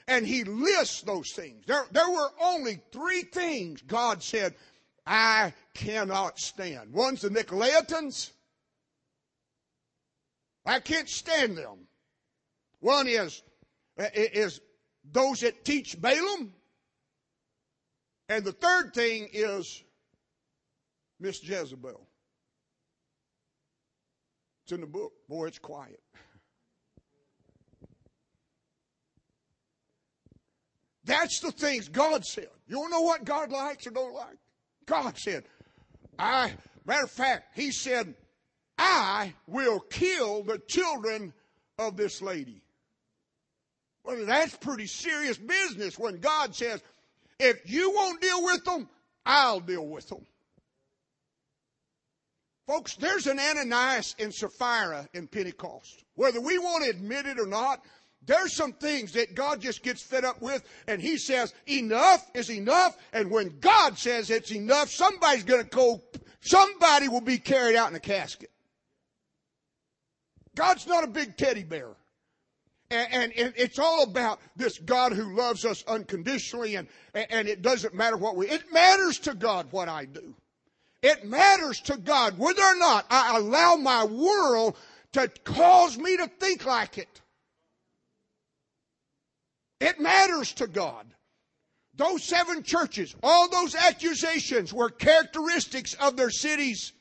And 0.07 0.25
he 0.25 0.45
lists 0.45 1.01
those 1.01 1.33
things. 1.33 1.65
There, 1.65 1.85
there 1.91 2.09
were 2.09 2.29
only 2.41 2.81
three 2.93 3.23
things 3.23 3.81
God 3.81 4.23
said 4.23 4.55
I 5.05 5.51
cannot 5.73 6.39
stand. 6.39 6.93
One's 6.93 7.19
the 7.19 7.29
Nicolaitans. 7.29 8.31
I 10.65 10.79
can't 10.79 11.09
stand 11.09 11.57
them. 11.57 11.79
One 12.79 13.07
is 13.09 13.43
is 13.97 14.61
those 15.11 15.41
that 15.41 15.65
teach 15.65 16.01
Balaam. 16.01 16.53
And 18.29 18.45
the 18.45 18.53
third 18.53 18.93
thing 18.93 19.27
is 19.33 19.83
Miss 21.19 21.43
Jezebel. 21.43 22.07
It's 24.63 24.71
in 24.71 24.81
the 24.81 24.87
book. 24.87 25.13
Boy, 25.27 25.47
it's 25.47 25.59
quiet. 25.59 25.99
That's 31.05 31.39
the 31.41 31.51
things 31.51 31.89
God 31.89 32.25
said. 32.25 32.47
You 32.67 32.77
don't 32.77 32.91
know 32.91 33.01
what 33.01 33.25
God 33.25 33.51
likes 33.51 33.85
or 33.87 33.91
don't 33.91 34.15
like? 34.15 34.37
God 34.85 35.17
said, 35.17 35.43
I, 36.17 36.53
matter 36.85 37.03
of 37.03 37.11
fact, 37.11 37.55
He 37.55 37.71
said, 37.71 38.15
I 38.77 39.33
will 39.47 39.79
kill 39.79 40.43
the 40.43 40.59
children 40.67 41.33
of 41.77 41.97
this 41.97 42.21
lady. 42.21 42.61
Well, 44.03 44.25
that's 44.25 44.55
pretty 44.57 44.87
serious 44.87 45.37
business 45.37 45.97
when 45.97 46.17
God 46.17 46.53
says, 46.55 46.81
if 47.39 47.69
you 47.69 47.91
won't 47.93 48.21
deal 48.21 48.43
with 48.43 48.65
them, 48.65 48.89
I'll 49.25 49.61
deal 49.61 49.87
with 49.87 50.07
them. 50.09 50.25
Folks, 52.67 52.95
there's 52.95 53.27
an 53.27 53.39
Ananias 53.39 54.15
and 54.19 54.33
Sapphira 54.33 55.07
in 55.13 55.27
Pentecost. 55.27 56.05
Whether 56.15 56.39
we 56.39 56.57
want 56.57 56.85
to 56.85 56.89
admit 56.89 57.25
it 57.25 57.39
or 57.39 57.45
not, 57.45 57.83
there's 58.25 58.55
some 58.55 58.71
things 58.71 59.11
that 59.13 59.35
God 59.35 59.59
just 59.59 59.83
gets 59.83 60.01
fed 60.01 60.23
up 60.23 60.41
with, 60.41 60.63
and 60.87 61.01
He 61.01 61.17
says, 61.17 61.53
enough 61.67 62.25
is 62.33 62.49
enough. 62.49 62.97
And 63.11 63.29
when 63.29 63.59
God 63.59 63.97
says 63.97 64.29
it's 64.29 64.51
enough, 64.51 64.89
somebody's 64.89 65.43
going 65.43 65.63
to 65.63 65.69
go, 65.69 66.01
somebody 66.39 67.09
will 67.09 67.21
be 67.21 67.37
carried 67.37 67.75
out 67.75 67.89
in 67.89 67.95
a 67.95 67.99
casket. 67.99 68.49
God's 70.55 70.87
not 70.87 71.03
a 71.03 71.07
big 71.07 71.35
teddy 71.35 71.63
bear. 71.63 71.89
And, 72.89 73.33
and, 73.33 73.53
it's 73.57 73.79
all 73.79 74.03
about 74.03 74.39
this 74.55 74.77
God 74.77 75.13
who 75.13 75.35
loves 75.35 75.65
us 75.65 75.83
unconditionally, 75.87 76.75
and, 76.75 76.87
and 77.15 77.47
it 77.47 77.63
doesn't 77.63 77.95
matter 77.95 78.17
what 78.17 78.35
we, 78.35 78.47
it 78.47 78.71
matters 78.71 79.17
to 79.19 79.33
God 79.33 79.71
what 79.71 79.89
I 79.89 80.05
do. 80.05 80.35
It 81.03 81.25
matters 81.25 81.81
to 81.81 81.97
God 81.97 82.37
whether 82.37 82.63
or 82.63 82.77
not 82.77 83.05
I 83.09 83.37
allow 83.37 83.75
my 83.75 84.05
world 84.05 84.77
to 85.11 85.27
cause 85.43 85.97
me 85.97 86.15
to 86.15 86.27
think 86.27 86.65
like 86.65 86.97
it. 86.97 87.21
It 89.81 89.99
matters 89.99 90.53
to 90.53 90.67
God. 90.67 91.05
those 91.95 92.23
seven 92.23 92.63
churches, 92.63 93.15
all 93.21 93.49
those 93.49 93.75
accusations 93.75 94.73
were 94.73 94.89
characteristics 94.89 95.93
of 95.95 96.15
their 96.15 96.31
cities. 96.31 96.93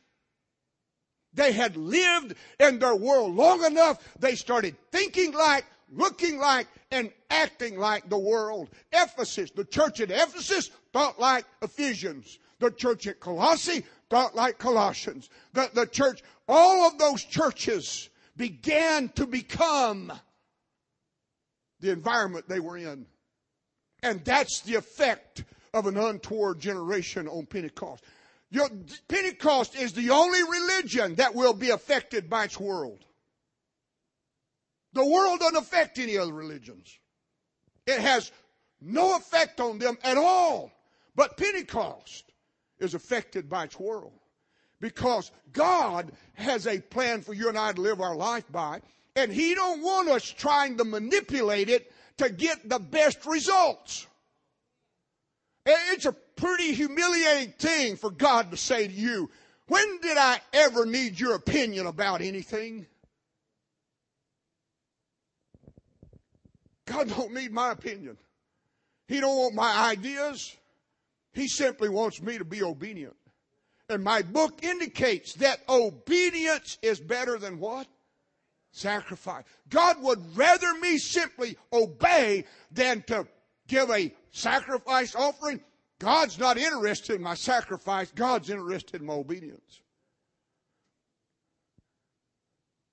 They 1.32 1.52
had 1.52 1.76
lived 1.76 2.34
in 2.60 2.78
their 2.78 2.96
world 2.96 3.34
long 3.34 3.64
enough, 3.64 4.02
they 4.18 4.34
started 4.34 4.76
thinking 4.90 5.32
like, 5.32 5.64
looking 5.90 6.38
like, 6.38 6.66
and 6.90 7.10
acting 7.30 7.78
like 7.78 8.10
the 8.10 8.18
world. 8.18 8.68
Ephesus, 8.92 9.50
the 9.52 9.64
church 9.64 10.00
at 10.00 10.10
Ephesus 10.10 10.70
thought 10.92 11.18
like 11.18 11.46
Ephesians. 11.62 12.38
The 12.62 12.70
church 12.70 13.08
at 13.08 13.18
Colossae 13.18 13.84
thought 14.08 14.36
like 14.36 14.56
Colossians. 14.56 15.28
The, 15.52 15.68
the 15.74 15.84
church, 15.84 16.22
all 16.48 16.86
of 16.86 16.96
those 16.96 17.24
churches 17.24 18.08
began 18.36 19.08
to 19.16 19.26
become 19.26 20.12
the 21.80 21.90
environment 21.90 22.48
they 22.48 22.60
were 22.60 22.76
in. 22.76 23.06
And 24.04 24.24
that's 24.24 24.60
the 24.60 24.76
effect 24.76 25.42
of 25.74 25.88
an 25.88 25.96
untoward 25.96 26.60
generation 26.60 27.26
on 27.26 27.46
Pentecost. 27.46 28.04
Your, 28.50 28.68
Pentecost 29.08 29.74
is 29.74 29.92
the 29.92 30.10
only 30.10 30.42
religion 30.44 31.16
that 31.16 31.34
will 31.34 31.54
be 31.54 31.70
affected 31.70 32.30
by 32.30 32.44
its 32.44 32.60
world. 32.60 33.04
The 34.92 35.04
world 35.04 35.40
doesn't 35.40 35.56
affect 35.56 35.98
any 35.98 36.16
other 36.16 36.32
religions. 36.32 36.96
It 37.88 37.98
has 37.98 38.30
no 38.80 39.16
effect 39.16 39.58
on 39.58 39.80
them 39.80 39.98
at 40.04 40.16
all. 40.16 40.70
But 41.16 41.36
Pentecost 41.36 42.31
is 42.82 42.94
affected 42.94 43.48
by 43.48 43.64
its 43.64 43.78
world. 43.78 44.12
Because 44.80 45.30
God 45.52 46.10
has 46.34 46.66
a 46.66 46.80
plan 46.80 47.22
for 47.22 47.32
you 47.32 47.48
and 47.48 47.56
I 47.56 47.72
to 47.72 47.80
live 47.80 48.00
our 48.00 48.16
life 48.16 48.50
by, 48.50 48.80
and 49.14 49.32
He 49.32 49.54
don't 49.54 49.82
want 49.82 50.08
us 50.08 50.24
trying 50.24 50.76
to 50.78 50.84
manipulate 50.84 51.68
it 51.68 51.92
to 52.18 52.28
get 52.28 52.68
the 52.68 52.78
best 52.78 53.24
results. 53.24 54.06
It's 55.64 56.06
a 56.06 56.12
pretty 56.12 56.74
humiliating 56.74 57.52
thing 57.52 57.96
for 57.96 58.10
God 58.10 58.50
to 58.50 58.56
say 58.56 58.88
to 58.88 58.92
you, 58.92 59.30
when 59.68 60.00
did 60.00 60.18
I 60.18 60.40
ever 60.52 60.84
need 60.84 61.20
your 61.20 61.34
opinion 61.34 61.86
about 61.86 62.20
anything? 62.20 62.86
God 66.86 67.08
don't 67.08 67.32
need 67.32 67.52
my 67.52 67.70
opinion. 67.70 68.18
He 69.06 69.20
don't 69.20 69.36
want 69.36 69.54
my 69.54 69.90
ideas. 69.90 70.56
He 71.32 71.48
simply 71.48 71.88
wants 71.88 72.20
me 72.20 72.38
to 72.38 72.44
be 72.44 72.62
obedient. 72.62 73.16
And 73.88 74.02
my 74.02 74.22
book 74.22 74.62
indicates 74.62 75.34
that 75.34 75.60
obedience 75.68 76.78
is 76.82 77.00
better 77.00 77.38
than 77.38 77.58
what? 77.58 77.86
Sacrifice. 78.70 79.44
God 79.68 80.02
would 80.02 80.36
rather 80.36 80.72
me 80.74 80.98
simply 80.98 81.56
obey 81.72 82.44
than 82.70 83.02
to 83.08 83.26
give 83.68 83.90
a 83.90 84.14
sacrifice 84.30 85.14
offering. 85.14 85.60
God's 85.98 86.38
not 86.38 86.58
interested 86.58 87.16
in 87.16 87.22
my 87.22 87.34
sacrifice. 87.34 88.10
God's 88.12 88.50
interested 88.50 89.00
in 89.00 89.06
my 89.06 89.14
obedience. 89.14 89.82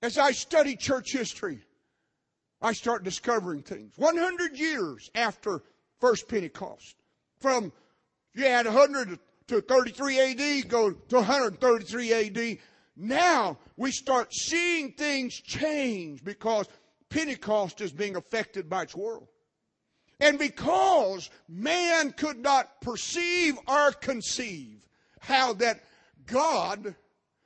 As 0.01 0.17
I 0.17 0.31
study 0.31 0.75
church 0.75 1.11
history, 1.11 1.59
I 2.61 2.73
start 2.73 3.03
discovering 3.03 3.63
things. 3.63 3.93
100 3.97 4.57
years 4.57 5.09
after 5.15 5.63
First 5.99 6.27
Pentecost, 6.27 6.95
from 7.39 7.71
you 8.33 8.45
had 8.45 8.65
100 8.65 9.19
to 9.47 9.61
33 9.61 10.19
AD, 10.19 10.69
go 10.69 10.91
to 10.91 11.15
133 11.15 12.13
AD. 12.13 12.57
Now 12.95 13.57
we 13.77 13.91
start 13.91 14.33
seeing 14.33 14.91
things 14.93 15.39
change 15.39 16.23
because 16.23 16.67
Pentecost 17.09 17.81
is 17.81 17.91
being 17.91 18.15
affected 18.15 18.69
by 18.69 18.83
its 18.83 18.95
world. 18.95 19.27
And 20.19 20.37
because 20.37 21.29
man 21.47 22.11
could 22.11 22.37
not 22.37 22.81
perceive 22.81 23.57
or 23.67 23.91
conceive 23.93 24.85
how 25.19 25.53
that 25.53 25.81
God 26.25 26.95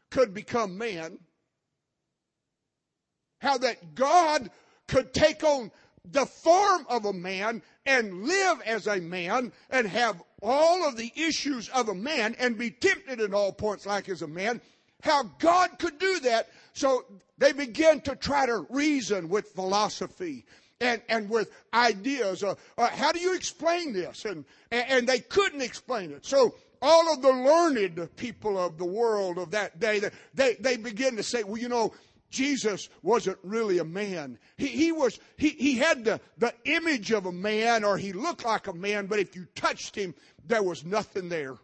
could 0.09 0.33
become 0.33 0.77
man, 0.77 1.19
how 3.39 3.57
that 3.59 3.95
God 3.95 4.49
could 4.87 5.13
take 5.13 5.43
on 5.43 5.71
the 6.11 6.25
form 6.25 6.85
of 6.89 7.05
a 7.05 7.13
man 7.13 7.61
and 7.85 8.23
live 8.23 8.61
as 8.65 8.87
a 8.87 8.99
man 8.99 9.51
and 9.69 9.87
have 9.87 10.21
all 10.41 10.87
of 10.87 10.97
the 10.97 11.11
issues 11.15 11.69
of 11.69 11.89
a 11.89 11.95
man 11.95 12.35
and 12.39 12.57
be 12.57 12.69
tempted 12.69 13.21
in 13.21 13.33
all 13.33 13.51
points 13.51 13.85
like 13.85 14.09
as 14.09 14.21
a 14.21 14.27
man, 14.27 14.59
how 15.01 15.23
God 15.39 15.79
could 15.79 15.97
do 15.99 16.19
that. 16.21 16.49
So 16.73 17.05
they 17.37 17.53
began 17.53 18.01
to 18.01 18.15
try 18.15 18.45
to 18.45 18.65
reason 18.69 19.29
with 19.29 19.47
philosophy 19.49 20.45
and, 20.81 21.01
and 21.07 21.29
with 21.29 21.51
ideas. 21.73 22.43
Uh, 22.43 22.55
uh, 22.77 22.89
how 22.89 23.11
do 23.11 23.19
you 23.19 23.35
explain 23.35 23.93
this? 23.93 24.25
And, 24.25 24.43
and 24.71 25.07
they 25.07 25.19
couldn't 25.19 25.61
explain 25.61 26.11
it. 26.11 26.25
So 26.25 26.55
all 26.81 27.13
of 27.13 27.21
the 27.21 27.31
learned 27.31 28.09
people 28.17 28.57
of 28.57 28.77
the 28.77 28.85
world 28.85 29.37
of 29.37 29.51
that 29.51 29.79
day, 29.79 30.01
they, 30.33 30.55
they 30.55 30.75
begin 30.75 31.15
to 31.15 31.23
say, 31.23 31.43
well, 31.43 31.57
you 31.57 31.69
know, 31.69 31.93
Jesus 32.33 32.89
wasn't 33.03 33.37
really 33.43 33.77
a 33.77 33.83
man. 33.83 34.39
He, 34.57 34.67
he 34.67 34.91
was, 34.91 35.19
he, 35.37 35.49
he 35.49 35.75
had 35.75 36.03
the, 36.03 36.19
the 36.39 36.53
image 36.65 37.11
of 37.11 37.27
a 37.27 37.31
man 37.31 37.83
or 37.83 37.95
he 37.95 38.11
looked 38.11 38.43
like 38.43 38.67
a 38.67 38.73
man, 38.73 39.05
but 39.05 39.19
if 39.19 39.35
you 39.35 39.45
touched 39.55 39.95
him, 39.95 40.15
there 40.45 40.63
was 40.63 40.83
nothing 40.83 41.29
there. 41.29 41.55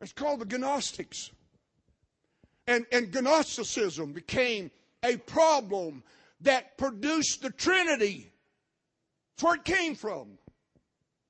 It's 0.00 0.12
called 0.12 0.40
the 0.40 0.58
Gnostics. 0.58 1.30
And, 2.66 2.84
and 2.92 3.12
Gnosticism 3.12 4.12
became 4.12 4.70
a 5.02 5.16
problem 5.16 6.02
that 6.42 6.76
produced 6.76 7.40
the 7.40 7.50
Trinity. 7.50 8.30
That's 9.30 9.44
where 9.44 9.54
it 9.54 9.64
came 9.64 9.94
from. 9.94 10.38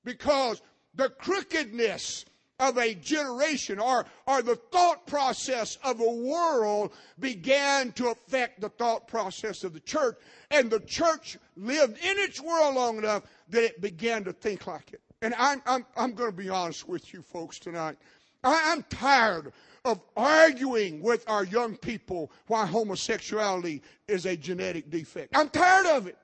Because 0.04 0.60
the 0.94 1.08
crookedness 1.08 2.24
of 2.62 2.78
a 2.78 2.94
generation 2.94 3.80
or, 3.80 4.06
or 4.26 4.40
the 4.40 4.54
thought 4.54 5.04
process 5.04 5.78
of 5.82 5.98
a 6.00 6.10
world 6.10 6.92
began 7.18 7.90
to 7.92 8.08
affect 8.08 8.60
the 8.60 8.68
thought 8.68 9.08
process 9.08 9.64
of 9.64 9.72
the 9.72 9.80
church. 9.80 10.16
And 10.52 10.70
the 10.70 10.78
church 10.78 11.38
lived 11.56 11.98
in 11.98 12.18
its 12.18 12.40
world 12.40 12.76
long 12.76 12.98
enough 12.98 13.24
that 13.48 13.64
it 13.64 13.80
began 13.80 14.22
to 14.24 14.32
think 14.32 14.68
like 14.68 14.92
it. 14.92 15.00
And 15.22 15.34
I'm, 15.36 15.60
I'm, 15.66 15.84
I'm 15.96 16.12
going 16.12 16.30
to 16.30 16.36
be 16.36 16.48
honest 16.48 16.88
with 16.88 17.12
you 17.12 17.22
folks 17.22 17.58
tonight. 17.58 17.96
I, 18.44 18.72
I'm 18.72 18.84
tired 18.84 19.52
of 19.84 20.00
arguing 20.16 21.02
with 21.02 21.28
our 21.28 21.44
young 21.44 21.76
people 21.76 22.30
why 22.46 22.64
homosexuality 22.64 23.82
is 24.06 24.24
a 24.24 24.36
genetic 24.36 24.88
defect. 24.88 25.36
I'm 25.36 25.48
tired 25.48 25.86
of 25.86 26.06
it. 26.06 26.16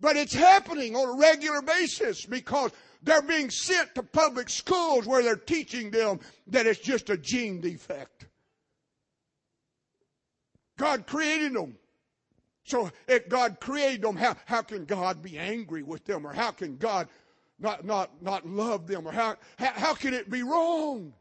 But 0.00 0.16
it's 0.16 0.34
happening 0.34 0.94
on 0.94 1.08
a 1.08 1.20
regular 1.20 1.60
basis 1.60 2.24
because 2.24 2.70
they're 3.02 3.22
being 3.22 3.50
sent 3.50 3.94
to 3.94 4.02
public 4.02 4.48
schools 4.48 5.06
where 5.06 5.22
they're 5.22 5.36
teaching 5.36 5.90
them 5.90 6.20
that 6.48 6.66
it's 6.66 6.80
just 6.80 7.10
a 7.10 7.16
gene 7.16 7.60
defect. 7.60 8.26
God 10.76 11.06
created 11.06 11.54
them. 11.54 11.76
So 12.64 12.90
if 13.08 13.28
God 13.28 13.58
created 13.60 14.02
them, 14.02 14.16
how, 14.16 14.36
how 14.46 14.62
can 14.62 14.84
God 14.84 15.22
be 15.22 15.38
angry 15.38 15.82
with 15.82 16.04
them? 16.04 16.26
Or 16.26 16.32
how 16.32 16.52
can 16.52 16.76
God 16.76 17.08
not, 17.58 17.84
not, 17.84 18.22
not 18.22 18.46
love 18.46 18.86
them? 18.86 19.08
Or 19.08 19.12
how, 19.12 19.36
how, 19.58 19.72
how 19.72 19.94
can 19.94 20.14
it 20.14 20.30
be 20.30 20.42
wrong? 20.42 21.12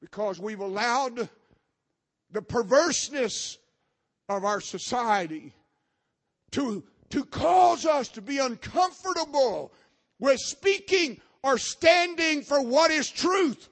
Because 0.00 0.38
we've 0.38 0.60
allowed 0.60 1.28
the 2.30 2.42
perverseness 2.42 3.58
of 4.28 4.44
our 4.44 4.60
society 4.60 5.54
to, 6.52 6.82
to 7.10 7.24
cause 7.24 7.86
us 7.86 8.08
to 8.10 8.22
be 8.22 8.38
uncomfortable 8.38 9.72
with 10.18 10.38
speaking 10.40 11.20
or 11.42 11.58
standing 11.58 12.42
for 12.42 12.62
what 12.62 12.90
is 12.90 13.08
truth. 13.08 13.68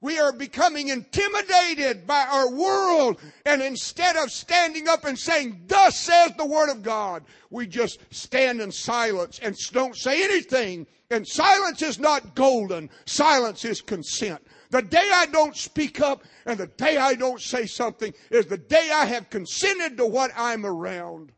We 0.00 0.20
are 0.20 0.32
becoming 0.32 0.88
intimidated 0.88 2.06
by 2.06 2.24
our 2.24 2.50
world, 2.50 3.20
and 3.44 3.60
instead 3.60 4.14
of 4.16 4.30
standing 4.30 4.86
up 4.86 5.04
and 5.04 5.18
saying, 5.18 5.64
Thus 5.66 5.98
says 5.98 6.32
the 6.36 6.46
Word 6.46 6.70
of 6.70 6.84
God, 6.84 7.24
we 7.50 7.66
just 7.66 7.98
stand 8.14 8.60
in 8.60 8.70
silence 8.70 9.40
and 9.42 9.56
don't 9.72 9.96
say 9.96 10.22
anything. 10.22 10.86
And 11.10 11.26
silence 11.26 11.82
is 11.82 11.98
not 11.98 12.34
golden, 12.34 12.90
silence 13.06 13.64
is 13.64 13.80
consent. 13.80 14.46
The 14.70 14.82
day 14.82 15.10
I 15.14 15.26
don't 15.26 15.56
speak 15.56 16.00
up 16.00 16.24
and 16.44 16.58
the 16.58 16.66
day 16.66 16.96
I 16.96 17.14
don't 17.14 17.40
say 17.40 17.66
something 17.66 18.12
is 18.30 18.46
the 18.46 18.58
day 18.58 18.90
I 18.92 19.06
have 19.06 19.30
consented 19.30 19.96
to 19.96 20.06
what 20.06 20.30
I'm 20.36 20.66
around. 20.66 21.32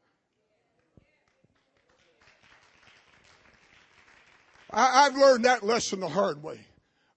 I, 4.73 5.05
have 5.05 5.16
learned 5.16 5.45
that 5.45 5.64
lesson 5.64 6.01
the 6.01 6.09
hard 6.09 6.43
way. 6.43 6.61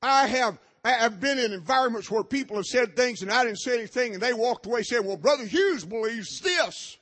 I 0.01 0.27
have 0.27 0.57
I've 0.85 1.19
been 1.19 1.39
in 1.39 1.53
environments 1.53 2.11
where 2.11 2.23
people 2.23 2.57
have 2.57 2.65
said 2.65 2.95
things 2.95 3.21
and 3.21 3.31
I 3.31 3.45
didn't 3.45 3.59
say 3.59 3.77
anything 3.77 4.13
and 4.13 4.21
they 4.21 4.33
walked 4.33 4.65
away 4.65 4.83
saying, 4.83 5.05
well, 5.05 5.17
Brother 5.17 5.45
Hughes 5.45 5.85
believes 5.85 6.41
this. 6.41 6.97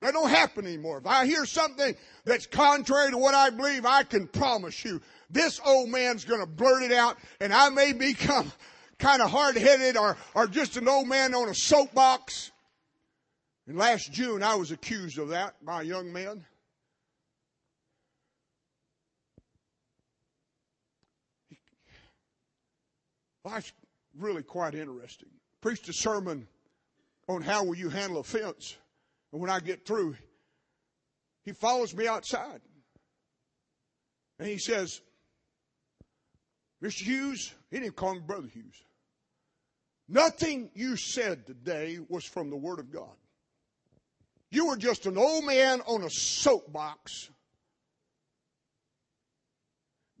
That 0.00 0.14
don't 0.14 0.30
happen 0.30 0.66
anymore. 0.66 0.98
If 0.98 1.06
I 1.06 1.26
hear 1.26 1.44
something 1.44 1.94
that's 2.24 2.46
contrary 2.46 3.10
to 3.10 3.18
what 3.18 3.34
I 3.34 3.50
believe, 3.50 3.84
I 3.84 4.04
can 4.04 4.28
promise 4.28 4.84
you 4.84 5.00
this 5.30 5.60
old 5.64 5.88
man's 5.88 6.24
going 6.24 6.40
to 6.40 6.46
blurt 6.46 6.82
it 6.82 6.92
out 6.92 7.16
and 7.40 7.52
I 7.52 7.68
may 7.70 7.92
become 7.92 8.50
kind 8.98 9.22
of 9.22 9.30
hard 9.30 9.56
headed 9.56 9.96
or, 9.96 10.16
or 10.34 10.46
just 10.46 10.76
an 10.76 10.88
old 10.88 11.08
man 11.08 11.34
on 11.34 11.48
a 11.48 11.54
soapbox. 11.54 12.50
And 13.66 13.78
last 13.78 14.12
June, 14.12 14.42
I 14.42 14.56
was 14.56 14.70
accused 14.70 15.18
of 15.18 15.28
that 15.28 15.54
by 15.64 15.82
a 15.82 15.84
young 15.84 16.12
man. 16.12 16.44
Life's 23.44 23.72
really 24.18 24.42
quite 24.42 24.74
interesting. 24.74 25.28
Preached 25.60 25.88
a 25.88 25.92
sermon 25.92 26.46
on 27.28 27.42
how 27.42 27.64
will 27.64 27.74
you 27.74 27.88
handle 27.88 28.18
offense. 28.18 28.76
And 29.32 29.40
when 29.40 29.50
I 29.50 29.60
get 29.60 29.86
through, 29.86 30.16
he 31.44 31.52
follows 31.52 31.94
me 31.94 32.06
outside. 32.06 32.60
And 34.38 34.48
he 34.48 34.58
says, 34.58 35.00
Mr. 36.82 37.02
Hughes, 37.02 37.54
he 37.70 37.78
didn't 37.80 37.96
call 37.96 38.14
me 38.14 38.20
Brother 38.20 38.48
Hughes. 38.48 38.84
Nothing 40.08 40.70
you 40.74 40.96
said 40.96 41.46
today 41.46 41.98
was 42.08 42.24
from 42.24 42.50
the 42.50 42.56
Word 42.56 42.78
of 42.78 42.90
God. 42.90 43.16
You 44.50 44.66
were 44.66 44.76
just 44.76 45.06
an 45.06 45.16
old 45.16 45.44
man 45.44 45.80
on 45.82 46.02
a 46.02 46.10
soapbox. 46.10 47.30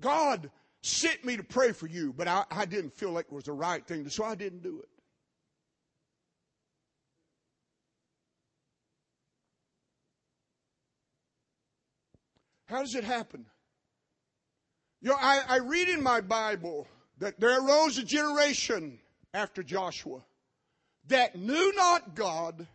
God 0.00 0.50
sent 0.82 1.24
me 1.24 1.36
to 1.36 1.42
pray 1.42 1.72
for 1.72 1.86
you, 1.86 2.12
but 2.12 2.28
I, 2.28 2.44
I 2.50 2.64
didn't 2.64 2.94
feel 2.94 3.10
like 3.10 3.26
it 3.26 3.32
was 3.32 3.44
the 3.44 3.52
right 3.52 3.84
thing, 3.84 4.08
so 4.08 4.24
I 4.24 4.34
didn't 4.34 4.62
do 4.62 4.78
it. 4.78 4.88
How 12.66 12.82
does 12.82 12.94
it 12.94 13.02
happen? 13.02 13.46
You 15.00 15.10
know, 15.10 15.16
I, 15.18 15.40
I 15.48 15.56
read 15.58 15.88
in 15.88 16.02
my 16.02 16.20
Bible 16.20 16.86
that 17.18 17.40
there 17.40 17.58
arose 17.64 17.98
a 17.98 18.02
generation 18.02 18.98
after 19.32 19.62
Joshua 19.62 20.20
that 21.08 21.36
knew 21.36 21.72
not 21.74 22.14
God, 22.14 22.66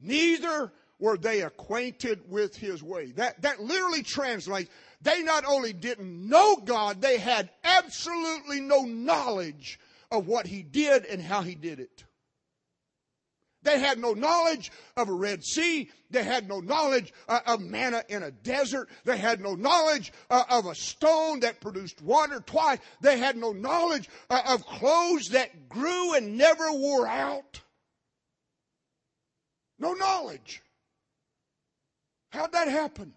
neither 0.00 0.72
were 0.98 1.16
they 1.16 1.42
acquainted 1.42 2.20
with 2.30 2.56
his 2.56 2.82
way. 2.82 3.12
That, 3.12 3.42
that 3.42 3.60
literally 3.60 4.02
translates, 4.02 4.70
they 5.02 5.22
not 5.22 5.44
only 5.44 5.72
didn't 5.72 6.28
know 6.28 6.56
God, 6.56 7.02
they 7.02 7.18
had 7.18 7.50
absolutely 7.64 8.60
no 8.60 8.82
knowledge 8.82 9.78
of 10.10 10.26
what 10.26 10.46
he 10.46 10.62
did 10.62 11.04
and 11.04 11.20
how 11.20 11.42
he 11.42 11.54
did 11.54 11.80
it. 11.80 12.04
They 13.66 13.80
had 13.80 13.98
no 13.98 14.12
knowledge 14.12 14.70
of 14.96 15.08
a 15.08 15.12
Red 15.12 15.42
Sea. 15.42 15.90
They 16.08 16.22
had 16.22 16.48
no 16.48 16.60
knowledge 16.60 17.12
uh, 17.28 17.40
of 17.46 17.60
manna 17.60 18.04
in 18.08 18.22
a 18.22 18.30
desert. 18.30 18.88
They 19.04 19.16
had 19.16 19.40
no 19.40 19.56
knowledge 19.56 20.12
uh, 20.30 20.44
of 20.48 20.66
a 20.66 20.74
stone 20.76 21.40
that 21.40 21.60
produced 21.60 22.00
water 22.00 22.38
twice. 22.38 22.78
They 23.00 23.18
had 23.18 23.36
no 23.36 23.50
knowledge 23.50 24.08
uh, 24.30 24.40
of 24.46 24.64
clothes 24.64 25.30
that 25.30 25.68
grew 25.68 26.14
and 26.14 26.38
never 26.38 26.70
wore 26.70 27.08
out. 27.08 27.60
No 29.80 29.94
knowledge. 29.94 30.62
How'd 32.30 32.52
that 32.52 32.68
happen? 32.68 33.14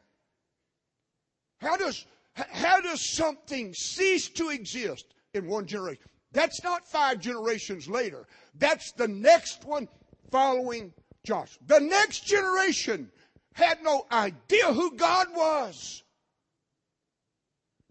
How 1.59 1.77
does, 1.77 2.07
how 2.33 2.81
does 2.81 3.15
something 3.15 3.71
cease 3.75 4.29
to 4.29 4.49
exist 4.49 5.13
in 5.35 5.47
one 5.47 5.67
generation? 5.67 6.01
That's 6.31 6.63
not 6.63 6.87
five 6.87 7.19
generations 7.19 7.87
later. 7.87 8.25
That's 8.55 8.91
the 8.93 9.07
next 9.07 9.63
one 9.63 9.87
following 10.31 10.93
Joshua. 11.25 11.59
The 11.67 11.79
next 11.79 12.25
generation 12.25 13.11
had 13.53 13.83
no 13.83 14.05
idea 14.11 14.73
who 14.73 14.95
God 14.95 15.27
was. 15.35 16.03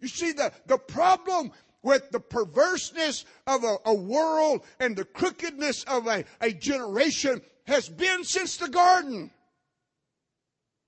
You 0.01 0.09
see, 0.09 0.33
the, 0.33 0.53
the 0.67 0.79
problem 0.79 1.51
with 1.83 2.11
the 2.11 2.21
perverseness 2.21 3.25
of 3.47 3.65
a, 3.65 3.77
a 3.85 3.95
world 3.95 4.63
and 4.81 4.97
the 4.97 5.05
crookedness 5.05 5.85
of 5.85 6.07
a, 6.07 6.25
a 6.41 6.53
generation 6.53 7.41
has 7.67 7.89
been 7.89 8.25
since 8.25 8.57
the 8.57 8.69
garden. 8.69 9.31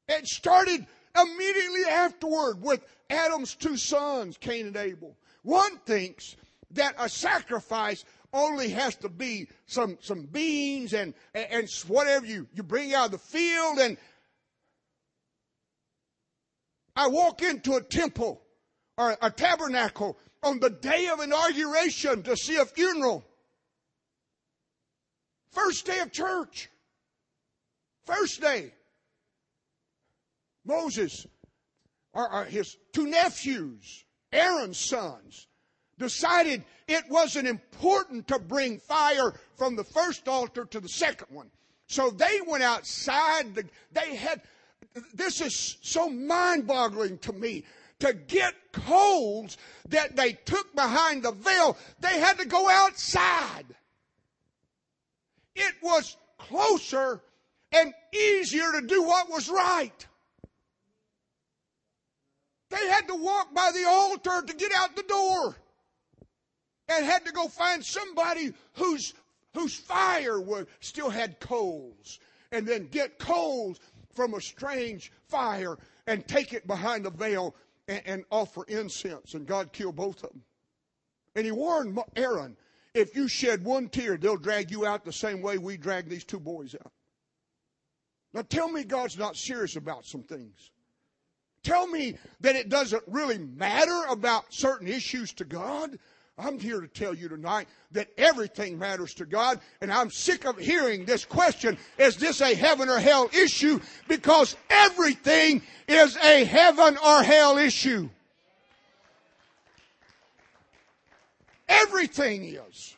It 0.08 0.26
started 0.26 0.86
immediately 1.20 1.84
afterward 1.88 2.62
with 2.62 2.84
Adam's 3.08 3.54
two 3.54 3.76
sons, 3.76 4.36
Cain 4.38 4.68
and 4.68 4.76
Abel. 4.76 5.16
One 5.42 5.78
thinks 5.78 6.36
that 6.72 6.94
a 6.98 7.08
sacrifice 7.08 8.04
only 8.32 8.70
has 8.70 8.94
to 8.96 9.08
be 9.08 9.48
some, 9.66 9.98
some 10.00 10.24
beans 10.24 10.92
and, 10.92 11.14
and, 11.34 11.68
whatever 11.88 12.26
you, 12.26 12.46
you 12.54 12.62
bring 12.62 12.94
out 12.94 13.06
of 13.06 13.10
the 13.12 13.18
field. 13.18 13.78
And 13.78 13.96
I 16.94 17.08
walk 17.08 17.42
into 17.42 17.74
a 17.74 17.82
temple 17.82 18.40
or 18.96 19.16
a 19.20 19.30
tabernacle 19.30 20.18
on 20.42 20.60
the 20.60 20.70
day 20.70 21.08
of 21.08 21.20
inauguration 21.20 22.22
to 22.22 22.36
see 22.36 22.56
a 22.56 22.64
funeral. 22.64 23.24
First 25.50 25.86
day 25.86 25.98
of 26.00 26.12
church. 26.12 26.70
First 28.04 28.40
day. 28.40 28.72
Moses, 30.64 31.26
or, 32.12 32.32
or 32.32 32.44
his 32.44 32.76
two 32.92 33.06
nephews, 33.06 34.04
Aaron's 34.32 34.78
sons, 34.78 35.46
decided 36.00 36.64
it 36.88 37.04
wasn't 37.08 37.46
important 37.46 38.26
to 38.26 38.40
bring 38.40 38.78
fire 38.78 39.32
from 39.56 39.76
the 39.76 39.84
first 39.84 40.26
altar 40.26 40.64
to 40.64 40.80
the 40.80 40.88
second 40.88 41.28
one. 41.30 41.48
So 41.86 42.10
they 42.10 42.40
went 42.44 42.64
outside. 42.64 43.54
They 43.92 44.16
had, 44.16 44.42
this 45.14 45.40
is 45.40 45.78
so 45.82 46.08
mind 46.08 46.66
boggling 46.66 47.18
to 47.18 47.32
me. 47.32 47.64
To 48.00 48.14
get 48.14 48.54
coals 48.72 49.58
that 49.90 50.16
they 50.16 50.32
took 50.32 50.74
behind 50.74 51.22
the 51.22 51.32
veil, 51.32 51.76
they 52.00 52.18
had 52.18 52.38
to 52.38 52.46
go 52.46 52.68
outside. 52.68 53.66
It 55.54 55.74
was 55.82 56.16
closer 56.38 57.20
and 57.72 57.92
easier 58.14 58.72
to 58.72 58.86
do 58.86 59.02
what 59.02 59.28
was 59.28 59.50
right. 59.50 60.06
They 62.70 62.88
had 62.88 63.06
to 63.08 63.16
walk 63.16 63.52
by 63.52 63.70
the 63.74 63.86
altar 63.86 64.42
to 64.46 64.54
get 64.54 64.72
out 64.72 64.96
the 64.96 65.02
door 65.02 65.56
and 66.90 67.06
had 67.06 67.24
to 67.24 67.32
go 67.32 67.48
find 67.48 67.84
somebody 67.84 68.52
whose, 68.74 69.14
whose 69.54 69.74
fire 69.74 70.40
would, 70.40 70.66
still 70.80 71.08
had 71.08 71.38
coals 71.40 72.18
and 72.52 72.66
then 72.66 72.88
get 72.88 73.18
coals 73.18 73.78
from 74.12 74.34
a 74.34 74.40
strange 74.40 75.12
fire 75.28 75.78
and 76.06 76.26
take 76.26 76.52
it 76.52 76.66
behind 76.66 77.04
the 77.04 77.10
veil 77.10 77.54
and, 77.86 78.02
and 78.04 78.24
offer 78.30 78.64
incense. 78.64 79.34
And 79.34 79.46
God 79.46 79.72
killed 79.72 79.96
both 79.96 80.24
of 80.24 80.30
them. 80.30 80.42
And 81.36 81.46
he 81.46 81.52
warned 81.52 81.96
Aaron, 82.16 82.56
if 82.92 83.14
you 83.14 83.28
shed 83.28 83.64
one 83.64 83.88
tear, 83.88 84.16
they'll 84.16 84.36
drag 84.36 84.72
you 84.72 84.84
out 84.84 85.04
the 85.04 85.12
same 85.12 85.42
way 85.42 85.58
we 85.58 85.76
drag 85.76 86.08
these 86.08 86.24
two 86.24 86.40
boys 86.40 86.74
out. 86.74 86.92
Now 88.34 88.42
tell 88.42 88.68
me 88.68 88.82
God's 88.82 89.16
not 89.16 89.36
serious 89.36 89.76
about 89.76 90.04
some 90.06 90.24
things. 90.24 90.70
Tell 91.62 91.86
me 91.86 92.16
that 92.40 92.56
it 92.56 92.68
doesn't 92.68 93.02
really 93.06 93.38
matter 93.38 94.04
about 94.08 94.52
certain 94.52 94.88
issues 94.88 95.32
to 95.34 95.44
God. 95.44 95.98
I'm 96.40 96.58
here 96.58 96.80
to 96.80 96.88
tell 96.88 97.14
you 97.14 97.28
tonight 97.28 97.68
that 97.92 98.08
everything 98.16 98.78
matters 98.78 99.14
to 99.14 99.26
God, 99.26 99.60
and 99.80 99.92
I'm 99.92 100.10
sick 100.10 100.46
of 100.46 100.58
hearing 100.58 101.04
this 101.04 101.24
question 101.24 101.76
is 101.98 102.16
this 102.16 102.40
a 102.40 102.54
heaven 102.54 102.88
or 102.88 102.98
hell 102.98 103.28
issue? 103.32 103.80
Because 104.08 104.56
everything 104.68 105.62
is 105.86 106.16
a 106.16 106.44
heaven 106.44 106.96
or 107.04 107.22
hell 107.22 107.58
issue. 107.58 108.08
Everything 111.68 112.44
is. 112.44 112.96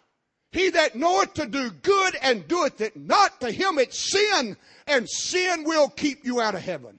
He 0.52 0.70
that 0.70 0.94
knoweth 0.94 1.34
to 1.34 1.46
do 1.46 1.70
good 1.70 2.16
and 2.22 2.46
doeth 2.46 2.80
it 2.80 2.96
not 2.96 3.40
to 3.40 3.50
him 3.50 3.78
it's 3.78 4.12
sin, 4.12 4.56
and 4.86 5.08
sin 5.08 5.64
will 5.64 5.88
keep 5.88 6.24
you 6.24 6.40
out 6.40 6.54
of 6.54 6.62
heaven. 6.62 6.98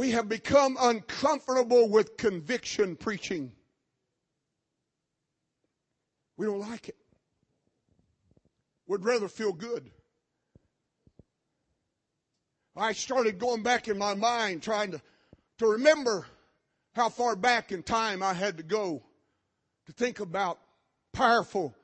We 0.00 0.12
have 0.12 0.30
become 0.30 0.78
uncomfortable 0.80 1.86
with 1.86 2.16
conviction 2.16 2.96
preaching. 2.96 3.52
We 6.38 6.46
don't 6.46 6.58
like 6.58 6.88
it. 6.88 6.96
We'd 8.86 9.04
rather 9.04 9.28
feel 9.28 9.52
good. 9.52 9.90
I 12.74 12.94
started 12.94 13.38
going 13.38 13.62
back 13.62 13.88
in 13.88 13.98
my 13.98 14.14
mind 14.14 14.62
trying 14.62 14.92
to, 14.92 15.02
to 15.58 15.66
remember 15.66 16.26
how 16.94 17.10
far 17.10 17.36
back 17.36 17.70
in 17.70 17.82
time 17.82 18.22
I 18.22 18.32
had 18.32 18.56
to 18.56 18.62
go 18.62 19.02
to 19.84 19.92
think 19.92 20.20
about 20.20 20.60
powerful 21.12 21.74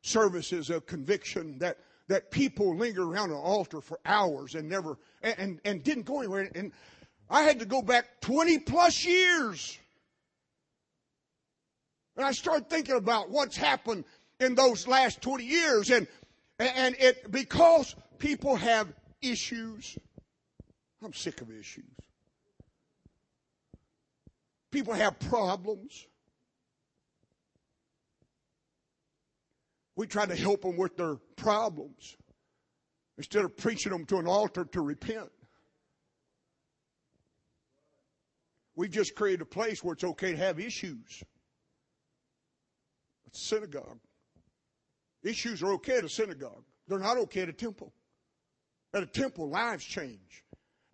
services 0.00 0.70
of 0.70 0.86
conviction 0.86 1.58
that, 1.58 1.78
that 2.06 2.30
people 2.30 2.76
linger 2.76 3.02
around 3.02 3.32
an 3.32 3.36
altar 3.36 3.80
for 3.80 3.98
hours 4.04 4.54
and 4.54 4.68
never, 4.68 4.96
and, 5.22 5.34
and, 5.38 5.60
and 5.64 5.82
didn't 5.82 6.04
go 6.04 6.20
anywhere. 6.20 6.48
And 6.54 6.70
I 7.28 7.42
had 7.42 7.60
to 7.60 7.64
go 7.64 7.82
back 7.82 8.20
20 8.20 8.58
plus 8.60 9.04
years. 9.04 9.78
And 12.16 12.24
I 12.24 12.32
started 12.32 12.70
thinking 12.70 12.96
about 12.96 13.30
what's 13.30 13.56
happened 13.56 14.04
in 14.40 14.54
those 14.54 14.86
last 14.86 15.20
20 15.22 15.44
years 15.44 15.90
and 15.90 16.06
and 16.58 16.94
it 17.00 17.30
because 17.32 17.96
people 18.18 18.54
have 18.54 18.92
issues. 19.20 19.98
I'm 21.02 21.12
sick 21.12 21.40
of 21.40 21.50
issues. 21.50 21.84
People 24.70 24.94
have 24.94 25.18
problems. 25.18 26.06
We 29.96 30.06
try 30.06 30.26
to 30.26 30.34
help 30.34 30.62
them 30.62 30.76
with 30.76 30.96
their 30.96 31.16
problems 31.36 32.16
instead 33.16 33.44
of 33.44 33.56
preaching 33.56 33.92
them 33.92 34.04
to 34.06 34.18
an 34.18 34.26
altar 34.26 34.64
to 34.64 34.80
repent. 34.80 35.30
We've 38.76 38.90
just 38.90 39.14
created 39.14 39.42
a 39.42 39.46
place 39.46 39.82
where 39.82 39.94
it's 39.94 40.04
okay 40.04 40.32
to 40.32 40.38
have 40.38 40.58
issues. 40.58 41.22
It's 43.26 43.40
a 43.40 43.44
synagogue. 43.44 43.98
Issues 45.22 45.62
are 45.62 45.72
okay 45.72 45.98
at 45.98 46.04
a 46.04 46.08
synagogue. 46.08 46.64
They're 46.86 46.98
not 46.98 47.16
okay 47.18 47.42
at 47.42 47.48
a 47.48 47.52
temple. 47.52 47.92
At 48.92 49.02
a 49.02 49.06
temple, 49.06 49.48
lives 49.48 49.84
change. 49.84 50.43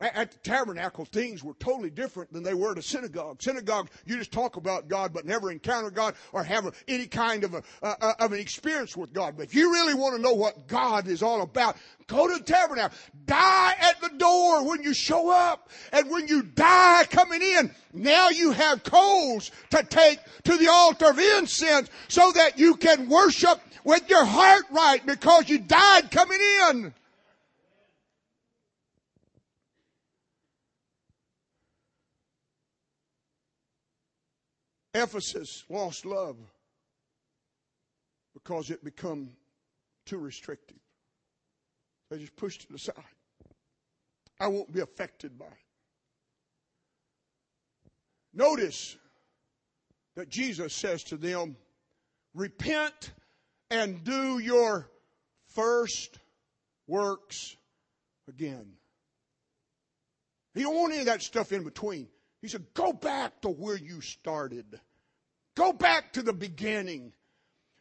At 0.01 0.33
the 0.33 0.39
tabernacle, 0.39 1.05
things 1.05 1.45
were 1.45 1.53
totally 1.61 1.91
different 1.91 2.33
than 2.33 2.43
they 2.43 2.55
were 2.55 2.73
at 2.73 2.79
a 2.79 2.83
synagogue. 2.83 3.43
Synagogue, 3.43 3.91
you 4.07 4.17
just 4.17 4.33
talk 4.33 4.57
about 4.57 4.89
God, 4.89 5.13
but 5.13 5.27
never 5.27 5.51
encounter 5.51 5.91
God 5.91 6.15
or 6.33 6.43
have 6.43 6.75
any 6.89 7.07
kind 7.07 7.45
of 7.45 7.53
a, 7.53 7.63
uh, 7.83 8.15
of 8.19 8.33
an 8.33 8.41
experience 8.41 8.97
with 8.97 9.13
God. 9.13 9.37
But 9.37 9.45
if 9.45 9.55
you 9.55 9.71
really 9.71 9.93
want 9.93 10.17
to 10.17 10.23
know 10.23 10.33
what 10.33 10.67
God 10.67 11.07
is 11.07 11.23
all 11.23 11.43
about, 11.43 11.77
go 12.07 12.27
to 12.27 12.39
the 12.39 12.43
tabernacle. 12.43 12.97
Die 13.27 13.75
at 13.79 14.01
the 14.01 14.17
door 14.17 14.67
when 14.67 14.83
you 14.83 14.95
show 14.95 15.31
up, 15.31 15.69
and 15.93 16.11
when 16.11 16.27
you 16.29 16.45
die 16.45 17.05
coming 17.11 17.43
in, 17.43 17.71
now 17.93 18.31
you 18.31 18.53
have 18.53 18.83
coals 18.83 19.51
to 19.69 19.83
take 19.83 20.19
to 20.45 20.57
the 20.57 20.69
altar 20.69 21.11
of 21.11 21.19
incense, 21.19 21.91
so 22.09 22.33
that 22.33 22.59
you 22.59 22.75
can 22.77 23.07
worship 23.11 23.61
with 23.85 24.09
your 24.09 24.25
heart 24.25 24.65
right 24.71 25.05
because 25.05 25.51
you 25.51 25.59
died 25.59 26.11
coming 26.11 26.41
in. 26.41 26.95
Ephesus 34.95 35.65
lost 35.69 36.05
love 36.05 36.37
because 38.35 38.71
it 38.71 38.85
become 38.85 39.31
too 40.07 40.19
restrictive. 40.19 40.77
They 42.11 42.19
just 42.19 42.37
pushed 42.37 42.67
it 42.69 42.75
aside. 42.75 43.05
I 44.41 44.49
won't 44.49 44.73
be 44.73 44.81
affected 44.81 45.39
by 45.39 45.47
it. 45.47 45.53
Notice 48.33 48.97
that 50.17 50.29
Jesus 50.29 50.75
says 50.75 51.05
to 51.05 51.17
them, 51.17 51.57
Repent 52.35 53.13
and 53.71 54.05
do 54.05 54.39
your 54.39 54.89
first 55.49 56.19
works 56.87 57.57
again. 58.29 58.73
He 60.55 60.63
don't 60.63 60.77
want 60.77 60.93
any 60.93 61.01
of 61.01 61.07
that 61.07 61.23
stuff 61.23 61.53
in 61.53 61.65
between. 61.65 62.09
He 62.43 62.49
said, 62.49 62.65
Go 62.75 62.93
back 62.93 63.41
to 63.43 63.49
where 63.49 63.77
you 63.77 64.01
started. 64.01 64.81
Go 65.57 65.73
back 65.73 66.13
to 66.15 66.23
the 66.23 66.33
beginning. 66.33 67.13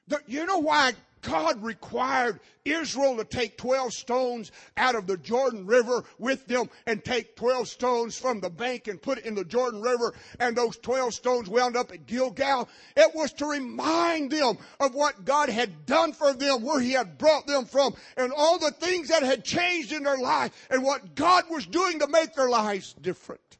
The, 0.07 0.19
you 0.25 0.45
know 0.45 0.57
why 0.57 0.93
God 1.21 1.61
required 1.61 2.39
Israel 2.65 3.17
to 3.17 3.23
take 3.23 3.57
12 3.57 3.93
stones 3.93 4.51
out 4.77 4.95
of 4.95 5.05
the 5.05 5.17
Jordan 5.17 5.65
River 5.65 6.03
with 6.17 6.45
them 6.47 6.69
and 6.85 7.03
take 7.03 7.35
12 7.35 7.67
stones 7.67 8.17
from 8.17 8.39
the 8.39 8.49
bank 8.49 8.87
and 8.87 9.01
put 9.01 9.19
it 9.19 9.25
in 9.25 9.35
the 9.35 9.43
Jordan 9.43 9.81
River 9.81 10.13
and 10.39 10.55
those 10.55 10.77
12 10.77 11.13
stones 11.13 11.49
wound 11.49 11.75
up 11.75 11.91
at 11.91 12.05
Gilgal. 12.05 12.69
It 12.95 13.13
was 13.13 13.33
to 13.33 13.45
remind 13.45 14.31
them 14.31 14.57
of 14.79 14.95
what 14.95 15.25
God 15.25 15.49
had 15.49 15.85
done 15.85 16.13
for 16.13 16.33
them, 16.33 16.63
where 16.63 16.79
He 16.79 16.93
had 16.93 17.17
brought 17.17 17.47
them 17.47 17.65
from 17.65 17.95
and 18.17 18.31
all 18.35 18.57
the 18.57 18.71
things 18.71 19.09
that 19.09 19.23
had 19.23 19.43
changed 19.43 19.91
in 19.91 20.03
their 20.03 20.17
life 20.17 20.67
and 20.69 20.83
what 20.83 21.15
God 21.15 21.45
was 21.49 21.65
doing 21.65 21.99
to 21.99 22.07
make 22.07 22.33
their 22.33 22.49
lives 22.49 22.93
different. 22.93 23.58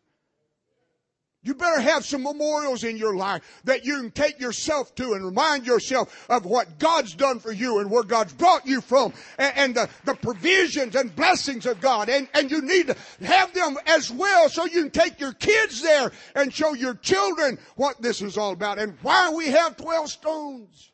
You 1.42 1.56
better 1.56 1.80
have 1.80 2.06
some 2.06 2.24
memorials 2.24 2.84
in 2.84 2.98
your 2.98 3.16
life 3.16 3.62
that 3.64 3.86
you 3.86 3.96
can 3.96 4.12
take 4.12 4.42
yourself 4.42 4.94
to 4.96 5.14
and 5.14 5.24
remind 5.24 5.66
yourself 5.66 6.26
of 6.30 6.46
what 6.46 6.80
God's 6.80 7.14
done 7.14 7.40
for 7.40 7.54
you 7.54 7.80
and 7.80 7.90
where 7.90 8.04
God's 8.04 8.34
brought 8.34 8.68
you 8.68 8.82
from 8.82 9.14
and, 9.38 9.54
and 9.56 9.76
the, 9.76 9.90
the 10.04 10.16
provisions 10.16 10.96
and 10.96 11.16
blessings 11.16 11.66
of 11.66 11.80
God. 11.80 12.10
And, 12.10 12.28
and 12.34 12.52
you 12.52 12.62
need 12.62 12.88
to 12.88 12.98
have 13.26 13.54
them 13.54 13.78
as 13.86 14.12
well 14.12 14.50
so 14.50 14.66
you 14.66 14.82
can 14.84 14.92
take 14.92 15.22
your 15.22 15.32
kids 15.32 15.82
there 15.82 16.12
and 16.36 16.54
show 16.54 16.74
your 16.74 16.96
children 16.96 17.58
what 17.78 18.02
this 18.02 18.22
is 18.22 18.38
all 18.38 18.52
about 18.52 18.78
and 18.78 18.98
why 19.02 19.30
we 19.30 19.48
have 19.48 19.78
12 19.78 20.10
stones. 20.10 20.92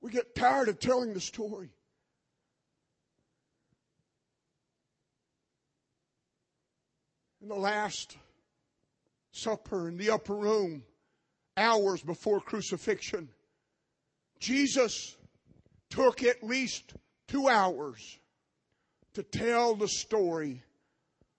We 0.00 0.10
get 0.10 0.34
tired 0.34 0.70
of 0.70 0.80
telling 0.80 1.12
the 1.12 1.20
story. 1.20 1.68
In 7.42 7.48
the 7.48 7.54
last 7.56 8.16
supper 9.32 9.88
in 9.88 9.96
the 9.96 10.10
upper 10.10 10.34
room, 10.34 10.84
hours 11.56 12.02
before 12.02 12.40
crucifixion, 12.40 13.28
Jesus 14.38 15.16
took 15.90 16.22
at 16.22 16.42
least 16.42 16.94
two 17.28 17.48
hours 17.48 18.18
to 19.14 19.22
tell 19.22 19.74
the 19.74 19.88
story 19.88 20.62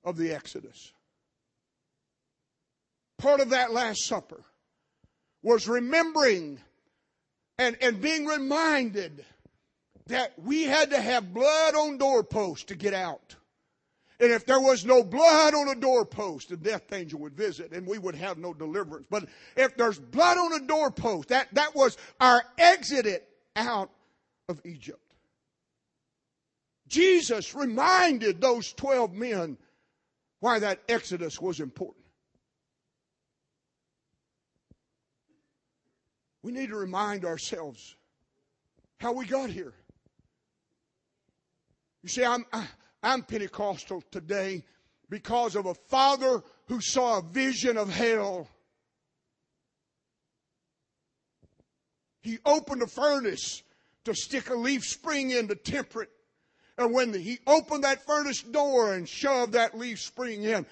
of 0.03 0.17
the 0.17 0.31
Exodus. 0.31 0.91
Part 3.17 3.39
of 3.39 3.49
that 3.51 3.71
Last 3.71 4.05
Supper 4.05 4.43
was 5.41 5.67
remembering 5.67 6.59
and, 7.57 7.77
and 7.81 8.01
being 8.01 8.25
reminded 8.25 9.25
that 10.07 10.33
we 10.37 10.63
had 10.63 10.89
to 10.91 11.01
have 11.01 11.33
blood 11.33 11.75
on 11.75 11.97
doorposts 11.97 12.65
to 12.65 12.75
get 12.75 12.93
out. 12.93 13.35
And 14.19 14.31
if 14.31 14.45
there 14.45 14.59
was 14.59 14.85
no 14.85 15.03
blood 15.03 15.53
on 15.53 15.69
a 15.69 15.75
doorpost, 15.75 16.49
the 16.49 16.57
death 16.57 16.91
angel 16.93 17.19
would 17.19 17.33
visit 17.33 17.71
and 17.71 17.85
we 17.85 17.97
would 17.97 18.15
have 18.15 18.37
no 18.37 18.53
deliverance. 18.53 19.05
But 19.09 19.27
if 19.55 19.75
there's 19.75 19.99
blood 19.99 20.37
on 20.37 20.53
a 20.53 20.65
doorpost, 20.65 21.29
that, 21.29 21.53
that 21.53 21.75
was 21.75 21.97
our 22.19 22.43
exit 22.57 23.27
out 23.55 23.89
of 24.49 24.61
Egypt. 24.65 24.99
Jesus 26.87 27.55
reminded 27.55 28.39
those 28.39 28.71
12 28.73 29.13
men 29.13 29.57
why 30.39 30.59
that 30.59 30.81
exodus 30.87 31.41
was 31.41 31.59
important. 31.59 32.05
We 36.43 36.51
need 36.51 36.69
to 36.69 36.75
remind 36.75 37.25
ourselves 37.25 37.95
how 38.99 39.13
we 39.13 39.25
got 39.25 39.49
here. 39.49 39.73
You 42.03 42.09
see, 42.09 42.25
I'm, 42.25 42.45
I'm 43.03 43.23
Pentecostal 43.23 44.01
today 44.11 44.63
because 45.09 45.55
of 45.55 45.65
a 45.65 45.73
father 45.73 46.41
who 46.67 46.79
saw 46.79 47.19
a 47.19 47.21
vision 47.21 47.77
of 47.77 47.89
hell. 47.89 48.47
He 52.21 52.39
opened 52.45 52.81
a 52.81 52.87
furnace 52.87 53.61
to 54.05 54.15
stick 54.15 54.49
a 54.49 54.55
leaf 54.55 54.83
spring 54.83 55.31
in 55.31 55.49
to 55.49 55.55
temper 55.55 56.03
it. 56.03 56.09
And 56.77 56.93
when 56.93 57.13
he 57.13 57.39
opened 57.45 57.83
that 57.83 58.05
furnace 58.05 58.41
door 58.41 58.93
and 58.93 59.07
shoved 59.07 59.53
that 59.53 59.77
leaf 59.77 59.99
spring 59.99 60.43
in, 60.43 60.65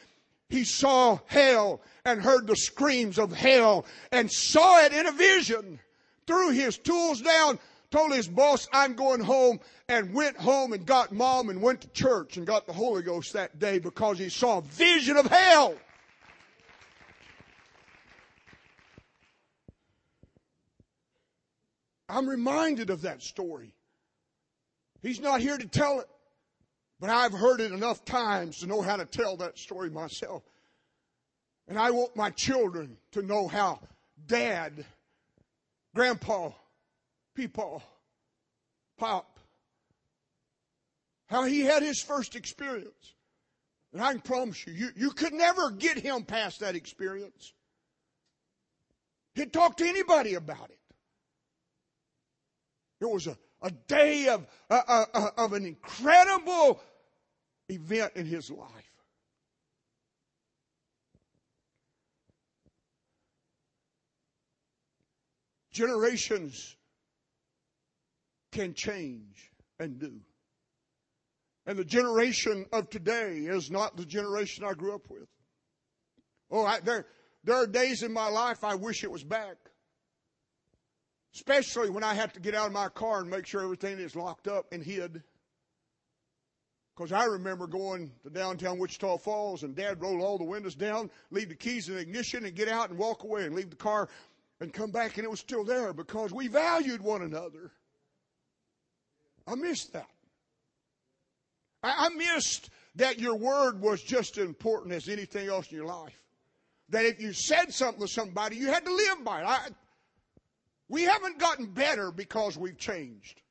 he 0.50 0.63
saw 0.63 1.20
hell 1.28 1.82
and 2.06 2.22
heard 2.22 2.48
the 2.48 2.56
screams 2.56 3.20
of 3.20 3.34
hell 3.34 3.86
and 4.12 4.32
saw 4.32 4.84
it 4.84 4.94
in 4.94 5.06
a 5.06 5.12
vision. 5.12 5.80
Threw 6.26 6.52
his 6.52 6.78
tools 6.78 7.22
down, 7.22 7.60
told 7.92 8.14
his 8.14 8.28
boss, 8.28 8.68
I'm 8.74 8.96
going 8.96 9.20
home, 9.20 9.60
and 9.88 10.14
went 10.14 10.38
home 10.38 10.74
and 10.74 10.86
got 10.86 11.12
mom 11.12 11.50
and 11.50 11.62
went 11.62 11.82
to 11.82 11.90
church 11.90 12.38
and 12.38 12.48
got 12.48 12.66
the 12.66 12.74
Holy 12.74 13.04
Ghost 13.04 13.34
that 13.34 13.60
day 13.60 13.78
because 13.80 14.18
he 14.18 14.30
saw 14.30 14.60
a 14.60 14.62
vision 14.62 15.18
of 15.18 15.28
hell. 15.28 15.76
I'm 22.08 22.28
reminded 22.28 22.90
of 22.90 23.02
that 23.02 23.22
story. 23.22 23.74
He's 25.02 25.20
not 25.20 25.42
here 25.42 25.58
to 25.58 25.68
tell 25.68 26.00
it, 26.00 26.08
but 27.00 27.10
I've 27.10 27.34
heard 27.34 27.62
it 27.62 27.72
enough 27.72 28.06
times 28.06 28.60
to 28.60 28.68
know 28.68 28.82
how 28.82 28.98
to 28.98 29.06
tell 29.06 29.38
that 29.38 29.58
story 29.58 29.90
myself. 29.90 30.44
And 31.68 31.80
I 31.80 31.92
want 31.92 32.16
my 32.16 32.30
children 32.32 32.98
to 33.12 33.22
know 33.22 33.48
how 33.48 33.80
dad, 34.28 34.86
grandpa, 35.96 36.52
people, 37.36 37.84
Pop, 38.97 39.39
how 41.28 41.45
he 41.45 41.62
had 41.62 41.82
his 41.82 42.01
first 42.01 42.36
experience. 42.36 43.16
And 43.93 44.01
I 44.01 44.12
can 44.12 44.22
promise 44.22 44.66
you, 44.66 44.74
you, 44.74 44.89
you 44.95 45.12
could 45.12 45.34
never 45.34 45.72
get 45.72 45.97
him 45.97 46.24
past 46.24 46.60
that 46.60 46.76
experience. 46.76 47.53
He'd 49.36 49.53
talk 49.53 49.78
to 49.78 49.88
anybody 49.88 50.36
about 50.36 50.70
it. 50.70 50.80
It 53.01 53.10
was 53.10 53.28
a, 53.28 53.38
a 53.62 53.72
day 53.72 54.28
of, 54.28 54.45
of 54.70 55.53
an 55.53 55.66
incredible 55.66 56.82
event 57.70 58.14
in 58.16 58.26
his 58.26 58.51
life. 58.51 58.70
Generations 65.72 66.76
can 68.52 68.74
change 68.74 69.52
and 69.80 69.99
do. 69.99 70.14
And 71.66 71.78
the 71.78 71.86
generation 71.86 72.66
of 72.74 72.89
today 72.89 73.38
is 73.38 73.70
not 73.70 73.95
the 73.95 74.06
generation 74.06 74.64
I 74.64 74.74
grew 74.74 74.95
up 74.95 75.10
with. 75.10 75.28
Oh, 76.49 76.66
I, 76.66 76.80
there, 76.80 77.06
there 77.43 77.56
are 77.56 77.68
days 77.68 78.04
in 78.04 78.12
my 78.12 78.28
life 78.28 78.64
I 78.64 78.76
wish 78.76 79.04
it 79.04 79.12
was 79.12 79.24
back. 79.24 79.58
Especially 81.34 81.89
when 81.89 82.04
I 82.04 82.14
have 82.14 82.34
to 82.34 82.39
get 82.41 82.56
out 82.56 82.68
of 82.68 82.74
my 82.74 82.89
car 82.89 83.22
and 83.22 83.30
make 83.30 83.45
sure 83.45 83.62
everything 83.62 83.99
is 83.99 84.16
locked 84.16 84.47
up 84.47 84.66
and 84.74 84.84
hid. 84.84 85.24
Because 86.95 87.14
I 87.14 87.24
remember 87.26 87.68
going 87.68 88.12
to 88.24 88.30
downtown 88.30 88.78
Wichita 88.78 89.18
Falls 89.20 89.64
and 89.64 89.76
Dad 89.76 90.02
rolled 90.02 90.22
all 90.22 90.38
the 90.38 90.43
windows 90.43 90.76
down, 90.76 91.10
leave 91.30 91.49
the 91.49 91.56
keys 91.56 91.88
in 91.88 91.95
the 91.95 92.02
ignition 92.02 92.43
and 92.43 92.54
get 92.54 92.68
out 92.68 92.89
and 92.89 92.99
walk 92.99 93.24
away 93.24 93.45
and 93.45 93.56
leave 93.56 93.70
the 93.70 93.78
car 93.78 94.10
and 94.60 94.74
come 94.74 94.91
back 94.91 95.18
and 95.18 95.24
it 95.24 95.32
was 95.32 95.39
still 95.39 95.64
there 95.64 95.93
because 95.93 96.34
we 96.34 96.47
valued 96.47 97.02
one 97.02 97.22
another. 97.22 97.72
I 99.48 99.56
missed 99.56 99.94
that. 99.94 100.10
I, 101.84 102.08
I 102.08 102.10
missed 102.10 102.70
that 102.96 103.20
your 103.20 103.36
word 103.36 103.82
was 103.82 104.02
just 104.02 104.38
as 104.38 104.46
important 104.46 104.94
as 104.94 105.08
anything 105.08 105.48
else 105.48 105.70
in 105.72 105.78
your 105.78 105.86
life. 105.86 106.20
That 106.89 107.06
if 107.06 107.22
you 107.22 107.34
said 107.34 107.74
something 107.74 108.02
to 108.02 108.08
somebody, 108.08 108.58
you 108.58 108.68
had 108.68 108.86
to 108.86 108.94
live 108.94 109.24
by 109.24 109.42
it. 109.42 109.46
I, 109.46 109.68
we 110.89 111.04
haven't 111.04 111.39
gotten 111.39 111.68
better 111.68 112.12
because 112.12 112.58
we've 112.58 112.78
changed. 112.78 113.42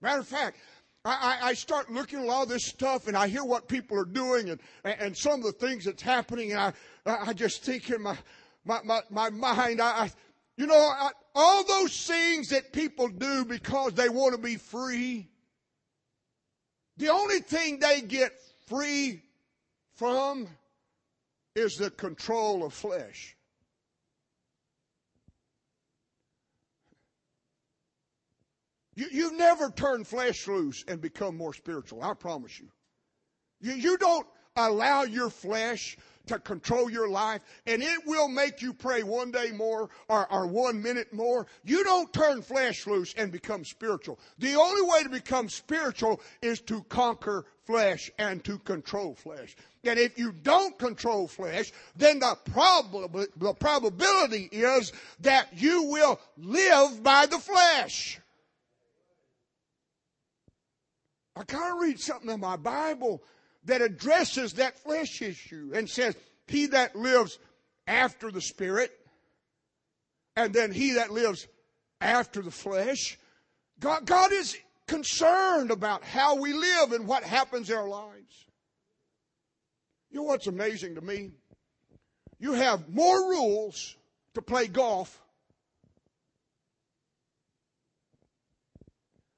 Matter 0.00 0.20
of 0.20 0.28
fact, 0.28 0.58
I, 1.04 1.38
I, 1.42 1.54
start 1.54 1.90
looking 1.90 2.20
at 2.22 2.28
all 2.28 2.44
this 2.44 2.66
stuff 2.66 3.08
and 3.08 3.16
I 3.16 3.26
hear 3.26 3.44
what 3.44 3.68
people 3.68 3.98
are 3.98 4.04
doing 4.04 4.50
and, 4.50 4.60
and 4.84 5.16
some 5.16 5.40
of 5.40 5.46
the 5.46 5.52
things 5.52 5.86
that's 5.86 6.02
happening 6.02 6.52
and 6.52 6.60
I, 6.60 6.72
I 7.06 7.32
just 7.32 7.64
think 7.64 7.88
in 7.90 8.02
my, 8.02 8.16
my, 8.64 8.80
my, 8.84 9.00
my 9.08 9.30
mind, 9.30 9.80
I, 9.80 10.04
I 10.04 10.10
you 10.60 10.66
know, 10.66 10.74
I, 10.74 11.12
all 11.34 11.64
those 11.64 12.06
things 12.06 12.50
that 12.50 12.70
people 12.70 13.08
do 13.08 13.46
because 13.46 13.94
they 13.94 14.10
want 14.10 14.34
to 14.34 14.38
be 14.38 14.56
free, 14.56 15.26
the 16.98 17.08
only 17.08 17.40
thing 17.40 17.78
they 17.78 18.02
get 18.02 18.32
free 18.66 19.22
from 19.94 20.46
is 21.56 21.76
the 21.76 21.90
control 21.90 22.62
of 22.62 22.74
flesh. 22.74 23.34
You, 28.96 29.06
you 29.10 29.38
never 29.38 29.70
turn 29.70 30.04
flesh 30.04 30.46
loose 30.46 30.84
and 30.86 31.00
become 31.00 31.38
more 31.38 31.54
spiritual. 31.54 32.02
I 32.02 32.12
promise 32.12 32.60
you. 32.60 32.68
You, 33.62 33.72
you 33.72 33.96
don't 33.96 34.26
allow 34.56 35.04
your 35.04 35.30
flesh 35.30 35.96
to 36.30 36.38
control 36.38 36.90
your 36.90 37.08
life 37.08 37.40
and 37.66 37.82
it 37.82 38.06
will 38.06 38.28
make 38.28 38.62
you 38.62 38.72
pray 38.72 39.02
one 39.02 39.30
day 39.30 39.50
more 39.52 39.90
or, 40.08 40.32
or, 40.32 40.46
one 40.46 40.82
minute 40.82 41.12
more. 41.12 41.46
You 41.64 41.84
don't 41.84 42.12
turn 42.12 42.42
flesh 42.42 42.86
loose 42.86 43.14
and 43.16 43.30
become 43.30 43.64
spiritual. 43.64 44.18
The 44.38 44.54
only 44.54 44.82
way 44.82 45.02
to 45.02 45.08
become 45.08 45.48
spiritual 45.48 46.20
is 46.40 46.60
to 46.62 46.82
conquer 46.84 47.44
flesh 47.64 48.10
and 48.18 48.42
to 48.44 48.58
control 48.58 49.14
flesh. 49.14 49.56
And 49.84 49.98
if 49.98 50.18
you 50.18 50.32
don't 50.32 50.78
control 50.78 51.26
flesh, 51.28 51.72
then 51.96 52.20
the, 52.20 52.36
prob- 52.52 53.26
the 53.36 53.54
probability 53.54 54.48
is 54.52 54.92
that 55.20 55.48
you 55.56 55.84
will 55.84 56.20
live 56.38 57.02
by 57.02 57.26
the 57.26 57.38
flesh. 57.38 58.20
I 61.36 61.44
gotta 61.44 61.80
read 61.80 61.98
something 61.98 62.30
in 62.30 62.40
my 62.40 62.56
Bible 62.56 63.22
that 63.64 63.82
addresses 63.82 64.54
that 64.54 64.78
flesh 64.78 65.20
issue 65.22 65.72
and 65.74 65.88
says, 65.88 66.16
He 66.46 66.66
that 66.66 66.96
lives 66.96 67.38
after 67.86 68.30
the 68.30 68.40
Spirit, 68.40 68.90
and 70.36 70.54
then 70.54 70.72
he 70.72 70.92
that 70.92 71.10
lives 71.10 71.46
after 72.00 72.40
the 72.40 72.50
flesh. 72.50 73.18
God, 73.80 74.06
God 74.06 74.32
is 74.32 74.56
concerned 74.86 75.70
about 75.70 76.04
how 76.04 76.36
we 76.36 76.52
live 76.52 76.92
and 76.92 77.06
what 77.06 77.24
happens 77.24 77.68
in 77.68 77.76
our 77.76 77.88
lives. 77.88 78.46
You 80.10 80.18
know 80.18 80.22
what's 80.24 80.46
amazing 80.46 80.94
to 80.96 81.00
me? 81.00 81.30
You 82.38 82.54
have 82.54 82.88
more 82.88 83.30
rules 83.30 83.96
to 84.34 84.42
play 84.42 84.66
golf 84.66 85.20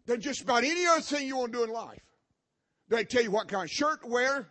than 0.06 0.20
just 0.20 0.42
about 0.42 0.64
any 0.64 0.86
other 0.86 1.00
thing 1.00 1.26
you 1.26 1.36
want 1.36 1.52
to 1.52 1.58
do 1.58 1.64
in 1.64 1.70
life. 1.70 2.02
They 2.92 3.04
tell 3.04 3.22
you 3.22 3.30
what 3.30 3.48
kind 3.48 3.64
of 3.64 3.70
shirt 3.70 4.02
to 4.02 4.08
wear, 4.08 4.46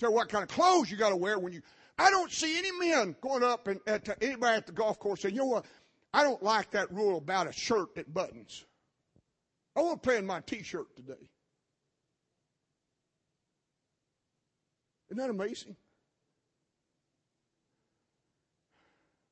tell 0.00 0.08
you 0.08 0.16
what 0.16 0.30
kind 0.30 0.42
of 0.42 0.48
clothes 0.48 0.90
you 0.90 0.96
got 0.96 1.10
to 1.10 1.16
wear 1.16 1.38
when 1.38 1.52
you. 1.52 1.60
I 1.98 2.08
don't 2.08 2.32
see 2.32 2.56
any 2.56 2.72
men 2.72 3.14
going 3.20 3.42
up 3.42 3.68
and 3.68 3.78
at 3.86 4.08
anybody 4.22 4.56
at 4.56 4.66
the 4.66 4.72
golf 4.72 4.98
course 4.98 5.20
saying, 5.20 5.34
"You 5.34 5.42
know 5.42 5.48
what? 5.48 5.66
I 6.14 6.22
don't 6.22 6.42
like 6.42 6.70
that 6.70 6.90
rule 6.90 7.18
about 7.18 7.46
a 7.46 7.52
shirt 7.52 7.94
that 7.96 8.14
buttons. 8.14 8.64
I 9.76 9.82
want 9.82 10.02
to 10.02 10.08
play 10.08 10.16
in 10.16 10.24
my 10.24 10.40
T-shirt 10.40 10.96
today." 10.96 11.28
Isn't 15.10 15.18
that 15.18 15.28
amazing? 15.28 15.76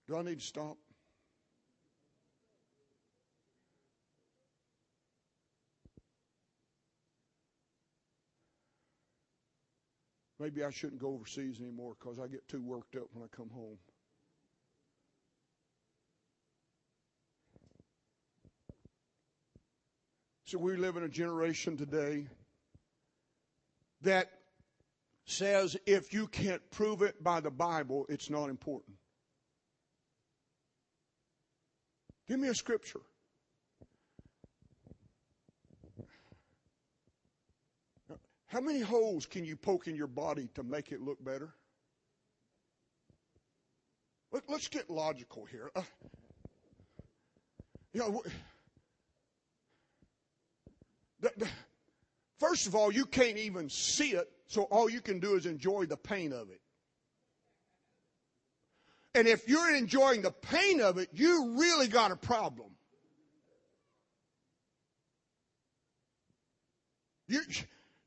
Do 0.09 0.19
I 0.19 0.23
need 0.23 0.41
to 0.41 0.45
stop? 0.45 0.77
Maybe 10.41 10.65
I 10.65 10.71
shouldn't 10.71 11.03
go 11.03 11.09
overseas 11.09 11.61
anymore 11.61 11.95
because 12.01 12.19
I 12.19 12.27
get 12.27 12.49
too 12.49 12.63
worked 12.63 12.97
up 12.97 13.09
when 13.13 13.23
I 13.23 13.37
come 13.37 13.51
home. 13.51 13.77
So 20.47 20.57
we 20.59 20.77
live 20.77 20.97
in 20.97 21.03
a 21.03 21.09
generation 21.09 21.77
today 21.77 22.27
that 24.01 24.31
says 25.27 25.77
if 25.85 26.15
you 26.15 26.27
can't 26.27 26.63
prove 26.71 27.03
it 27.03 27.23
by 27.23 27.41
the 27.41 27.51
Bible, 27.51 28.07
it's 28.09 28.31
not 28.31 28.49
important. 28.49 28.97
Give 32.27 32.41
me 32.41 32.49
a 32.49 32.55
scripture. 32.55 33.03
How 38.51 38.61
many 38.61 38.81
holes 38.81 39.27
can 39.27 39.45
you 39.45 39.55
poke 39.55 39.87
in 39.87 39.95
your 39.95 40.09
body 40.09 40.49
to 40.55 40.65
make 40.65 40.91
it 40.91 41.01
look 41.01 41.23
better? 41.25 41.55
Let, 44.33 44.43
us 44.51 44.67
get 44.67 44.91
logical 44.91 45.45
here. 45.45 45.71
Uh, 45.77 45.83
you 47.93 48.01
know, 48.01 48.25
the, 51.21 51.31
the, 51.37 51.49
first 52.41 52.67
of 52.67 52.75
all, 52.75 52.93
you 52.93 53.07
can't 53.07 53.37
even 53.37 53.71
see 53.71 54.15
it, 54.15 54.29
so 54.49 54.63
all 54.63 54.91
you 54.91 55.01
can 55.01 55.21
do 55.21 55.37
is 55.37 55.47
enjoy 55.47 55.87
the 55.87 55.97
pain 55.97 56.33
of 56.33 56.51
it. 56.51 56.61
And 59.15 59.29
if 59.29 59.49
you're 59.49 59.77
enjoying 59.77 60.23
the 60.23 60.33
pain 60.33 60.81
of 60.81 60.99
it, 60.99 61.09
you 61.13 61.55
really 61.57 61.87
got 61.87 62.11
a 62.11 62.17
problem. 62.17 62.71
You, 67.29 67.43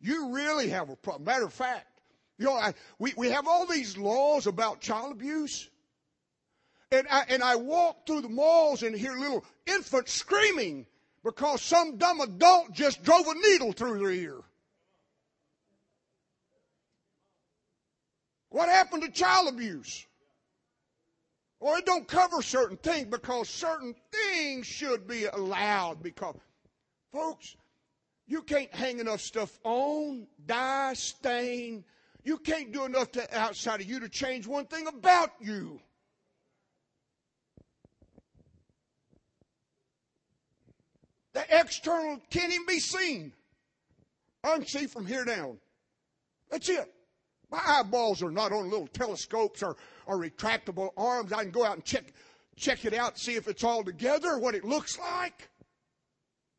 you 0.04 0.32
really 0.32 0.70
have 0.70 0.90
a 0.90 0.96
problem. 0.98 1.24
Matter 1.24 1.46
of 1.46 1.54
fact, 1.54 1.88
you 2.38 2.46
know, 2.46 2.54
I, 2.54 2.74
we, 3.00 3.14
we 3.16 3.30
have 3.30 3.48
all 3.48 3.66
these 3.66 3.98
laws 3.98 4.48
about 4.48 4.82
child 4.82 5.14
abuse. 5.14 5.70
And 6.92 7.08
I, 7.10 7.24
and 7.30 7.42
I 7.42 7.56
walk 7.56 8.06
through 8.06 8.22
the 8.22 8.30
malls 8.30 8.84
and 8.84 8.96
hear 8.96 9.14
little 9.14 9.46
infants 9.66 10.12
screaming 10.12 10.86
because 11.24 11.62
some 11.62 11.98
dumb 11.98 12.20
adult 12.20 12.74
just 12.74 13.02
drove 13.02 13.26
a 13.28 13.34
needle 13.34 13.72
through 13.72 14.00
their 14.00 14.12
ear. 14.12 14.36
What 18.50 18.70
happened 18.70 19.04
to 19.04 19.10
child 19.10 19.48
abuse? 19.48 20.06
Or 21.62 21.78
it 21.78 21.86
don't 21.86 22.08
cover 22.08 22.42
certain 22.42 22.76
things 22.78 23.08
because 23.10 23.48
certain 23.48 23.96
things 24.12 24.68
should 24.68 25.08
be 25.08 25.26
allowed 25.26 26.04
because, 26.04 26.36
folks, 27.14 27.56
you 28.28 28.42
can't 28.42 28.74
hang 28.74 29.00
enough 29.00 29.22
stuff 29.22 29.60
on, 29.64 30.28
dye, 30.46 30.94
stain. 30.94 31.84
You 32.24 32.38
can't 32.38 32.72
do 32.72 32.86
enough 32.86 33.12
to 33.14 33.38
outside 33.38 33.82
of 33.82 33.88
you 33.90 34.00
to 34.00 34.10
change 34.10 34.48
one 34.48 34.66
thing 34.66 34.88
about 34.88 35.32
you. 35.42 35.80
The 41.34 41.44
external 41.50 42.22
can't 42.30 42.54
even 42.54 42.66
be 42.66 42.80
seen. 42.80 43.34
I 44.44 44.58
can 44.58 44.68
see 44.68 44.88
from 44.88 45.06
here 45.06 45.26
down. 45.26 45.58
That's 46.50 46.70
it. 46.70 46.94
My 47.50 47.62
eyeballs 47.66 48.24
are 48.24 48.32
not 48.32 48.52
on 48.52 48.70
little 48.70 48.88
telescopes 48.88 49.64
or, 49.64 49.76
or 50.06 50.18
retractable 50.18 50.92
arms. 50.98 51.34
I 51.34 51.44
can 51.44 51.52
go 51.52 51.66
out 51.66 51.76
and 51.76 51.84
check, 51.84 52.14
check 52.56 52.86
it 52.86 52.94
out, 52.94 53.18
see 53.18 53.36
if 53.36 53.48
it's 53.48 53.64
all 53.64 53.84
together, 53.84 54.38
what 54.38 54.56
it 54.56 54.64
looks 54.64 54.98
like. 54.98 55.50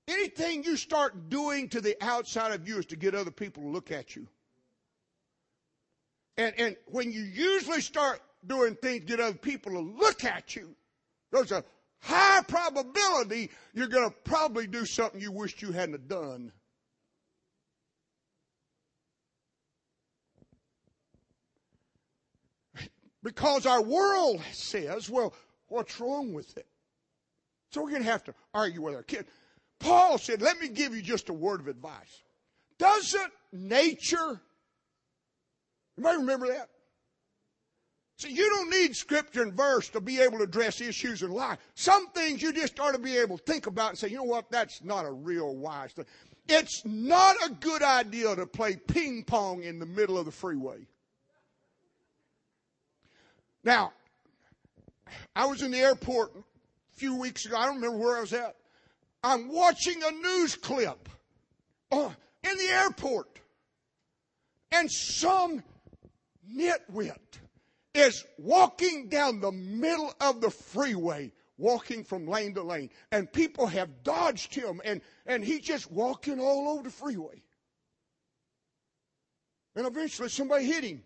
Anything 0.07 0.65
you 0.65 0.77
start 0.77 1.31
doing 1.31 1.69
to 1.71 1.81
the 1.81 1.97
outside 2.03 2.53
of 2.53 2.69
you 2.69 2.79
is 2.79 2.87
to 2.87 2.97
get 2.97 3.15
other 3.15 3.31
people 3.31 3.63
to 3.63 3.69
look 3.69 3.91
at 3.91 4.15
you. 4.17 4.27
And, 6.37 6.55
and 6.59 6.77
when 6.87 7.13
you 7.13 7.23
usually 7.23 7.81
start 7.81 8.21
doing 8.47 8.75
things 8.75 9.01
to 9.01 9.07
get 9.07 9.21
other 9.21 9.37
people 9.37 9.73
to 9.73 9.81
look 9.81 10.25
at 10.25 10.55
you, 10.57 10.75
there's 11.33 11.53
a 11.53 11.65
high 12.01 12.43
probability 12.47 13.51
you're 13.73 13.89
going 13.89 14.11
to 14.11 14.17
probably 14.25 14.67
do 14.67 14.85
something 14.85 15.21
you 15.21 15.33
wished 15.33 15.63
you 15.63 15.73
hadn't 15.73 16.09
done. 16.09 16.53
Because 23.23 23.65
our 23.65 23.83
world 23.83 24.43
says, 24.53 25.09
well, 25.09 25.33
What's 25.69 25.99
wrong 25.99 26.33
with 26.33 26.57
it? 26.57 26.67
So 27.71 27.83
we're 27.83 27.91
going 27.91 28.05
to 28.05 28.11
have 28.11 28.25
to 28.25 28.35
argue 28.53 28.83
with 28.83 28.95
our 28.95 29.03
kid. 29.03 29.27
Paul 29.81 30.19
said, 30.19 30.41
let 30.41 30.59
me 30.59 30.69
give 30.69 30.95
you 30.95 31.03
just 31.03 31.29
a 31.29 31.33
word 31.33 31.61
of 31.61 31.69
advice. 31.69 32.23
Doesn't 32.79 33.33
nature, 33.53 34.41
anybody 35.97 36.19
remember 36.19 36.49
that? 36.49 36.69
See, 38.19 38.33
you 38.33 38.49
don't 38.49 38.71
need 38.71 38.95
scripture 38.95 39.43
and 39.43 39.53
verse 39.53 39.89
to 39.91 40.01
be 40.01 40.21
able 40.21 40.39
to 40.39 40.45
address 40.45 40.81
issues 40.81 41.23
in 41.23 41.31
life. 41.31 41.59
Some 41.75 42.09
things 42.11 42.41
you 42.41 42.53
just 42.53 42.79
ought 42.79 42.93
to 42.93 42.99
be 42.99 43.17
able 43.19 43.39
to 43.39 43.45
think 43.45 43.67
about 43.67 43.91
and 43.91 43.99
say, 43.99 44.09
you 44.09 44.17
know 44.17 44.23
what, 44.23 44.51
that's 44.51 44.83
not 44.85 45.05
a 45.05 45.11
real 45.11 45.57
wise 45.57 45.93
thing. 45.93 46.07
It's 46.49 46.83
not 46.85 47.37
a 47.45 47.51
good 47.51 47.83
idea 47.83 48.37
to 48.37 48.47
play 48.47 48.77
ping 48.77 49.25
pong 49.25 49.63
in 49.65 49.79
the 49.79 49.87
middle 49.87 50.17
of 50.17 50.27
the 50.27 50.33
freeway. 50.33 50.87
Now, 53.65 53.93
I 55.35 55.47
was 55.47 55.63
in 55.63 55.71
the 55.71 55.79
airport 55.79 56.33
a 56.37 56.43
few 56.97 57.17
weeks 57.17 57.47
ago. 57.47 57.57
I 57.57 57.67
don't 57.67 57.77
remember 57.77 57.99
where 57.99 58.17
I 58.17 58.21
was 58.21 58.33
at. 58.33 58.57
I'm 59.25 59.49
watching 59.49 60.03
a 60.03 60.11
news 60.11 60.55
clip 60.55 61.09
uh, 61.91 62.11
in 62.43 62.59
the 62.59 62.69
airport. 62.69 63.41
And 64.71 64.91
some 64.93 65.63
nitwit 66.55 67.17
is 67.95 68.23
walking 68.37 69.09
down 69.09 69.41
the 69.41 69.51
middle 69.51 70.13
of 70.21 70.43
the 70.43 70.51
freeway, 70.51 71.33
walking 71.57 72.05
from 72.05 72.27
lane 72.27 72.53
to 72.55 72.63
lane. 72.63 72.91
And 73.13 73.33
people 73.33 73.67
have 73.67 74.03
dodged 74.03 74.55
him, 74.55 74.83
and, 74.85 75.01
and 75.25 75.43
he's 75.43 75.63
just 75.63 75.91
walking 75.91 76.39
all 76.39 76.69
over 76.69 76.83
the 76.83 76.91
freeway. 76.91 77.43
And 79.75 79.87
eventually 79.87 80.29
somebody 80.29 80.67
hit 80.67 80.85
him. 80.85 81.03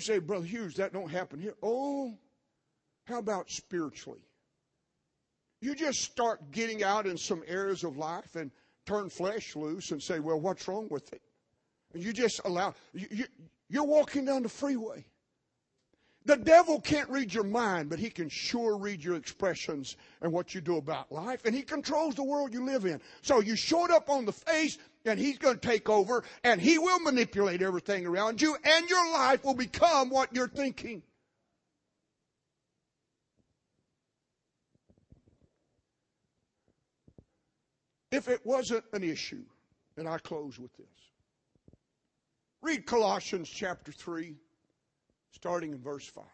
You 0.00 0.14
say, 0.14 0.18
Brother 0.18 0.46
Hughes, 0.46 0.76
that 0.76 0.94
don't 0.94 1.10
happen 1.10 1.38
here. 1.38 1.52
Oh, 1.62 2.16
how 3.04 3.18
about 3.18 3.50
spiritually? 3.50 4.22
You 5.60 5.74
just 5.74 6.00
start 6.00 6.52
getting 6.52 6.82
out 6.82 7.06
in 7.06 7.18
some 7.18 7.42
areas 7.46 7.84
of 7.84 7.98
life 7.98 8.34
and 8.34 8.50
turn 8.86 9.10
flesh 9.10 9.54
loose 9.56 9.90
and 9.90 10.02
say, 10.02 10.18
well, 10.18 10.40
what's 10.40 10.66
wrong 10.66 10.88
with 10.90 11.12
it? 11.12 11.20
And 11.92 12.02
you 12.02 12.14
just 12.14 12.40
allow, 12.46 12.72
you, 12.94 13.08
you, 13.10 13.24
you're 13.68 13.84
walking 13.84 14.24
down 14.24 14.42
the 14.42 14.48
freeway. 14.48 15.04
The 16.26 16.36
devil 16.36 16.80
can't 16.80 17.08
read 17.08 17.32
your 17.32 17.44
mind, 17.44 17.88
but 17.88 17.98
he 17.98 18.10
can 18.10 18.28
sure 18.28 18.76
read 18.76 19.02
your 19.02 19.16
expressions 19.16 19.96
and 20.20 20.30
what 20.30 20.54
you 20.54 20.60
do 20.60 20.76
about 20.76 21.10
life. 21.10 21.44
And 21.46 21.54
he 21.54 21.62
controls 21.62 22.14
the 22.14 22.22
world 22.22 22.52
you 22.52 22.64
live 22.64 22.84
in. 22.84 23.00
So 23.22 23.40
you 23.40 23.56
showed 23.56 23.90
up 23.90 24.10
on 24.10 24.26
the 24.26 24.32
face 24.32 24.76
and 25.06 25.18
he's 25.18 25.38
going 25.38 25.58
to 25.58 25.66
take 25.66 25.88
over 25.88 26.22
and 26.44 26.60
he 26.60 26.78
will 26.78 27.00
manipulate 27.00 27.62
everything 27.62 28.06
around 28.06 28.42
you 28.42 28.54
and 28.62 28.88
your 28.90 29.12
life 29.12 29.44
will 29.44 29.54
become 29.54 30.10
what 30.10 30.34
you're 30.34 30.48
thinking. 30.48 31.02
If 38.12 38.28
it 38.28 38.44
wasn't 38.44 38.84
an 38.92 39.04
issue, 39.04 39.44
and 39.96 40.08
I 40.08 40.18
close 40.18 40.58
with 40.58 40.76
this. 40.76 40.86
Read 42.60 42.84
Colossians 42.84 43.48
chapter 43.48 43.92
3, 43.92 44.34
starting 45.32 45.72
in 45.72 45.78
verse 45.78 46.06
5. 46.06 46.24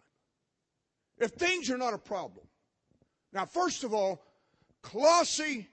If 1.18 1.32
things 1.32 1.70
are 1.70 1.78
not 1.78 1.94
a 1.94 1.98
problem, 1.98 2.46
now, 3.36 3.44
first 3.44 3.84
of 3.84 3.92
all, 3.92 4.22
Colossae 4.82 5.68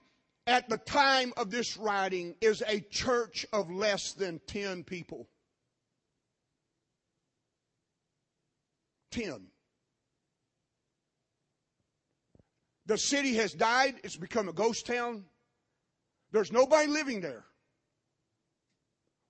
at 0.46 0.68
the 0.68 0.76
time 0.76 1.32
of 1.38 1.50
this 1.50 1.78
writing 1.78 2.34
is 2.42 2.62
a 2.66 2.80
church 2.80 3.46
of 3.54 3.70
less 3.70 4.12
than 4.12 4.40
10 4.46 4.84
people. 4.84 5.28
10. 9.12 9.46
The 12.84 12.98
city 12.98 13.36
has 13.36 13.54
died, 13.54 13.94
it's 14.04 14.16
become 14.16 14.50
a 14.50 14.52
ghost 14.52 14.86
town. 14.86 15.24
There's 16.32 16.52
nobody 16.52 16.88
living 16.88 17.22
there. 17.22 17.44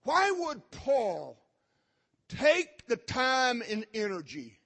Why 0.02 0.32
would 0.32 0.68
Paul 0.72 1.38
take 2.28 2.86
the 2.86 2.96
time 2.96 3.62
and 3.68 3.86
energy 3.94 4.58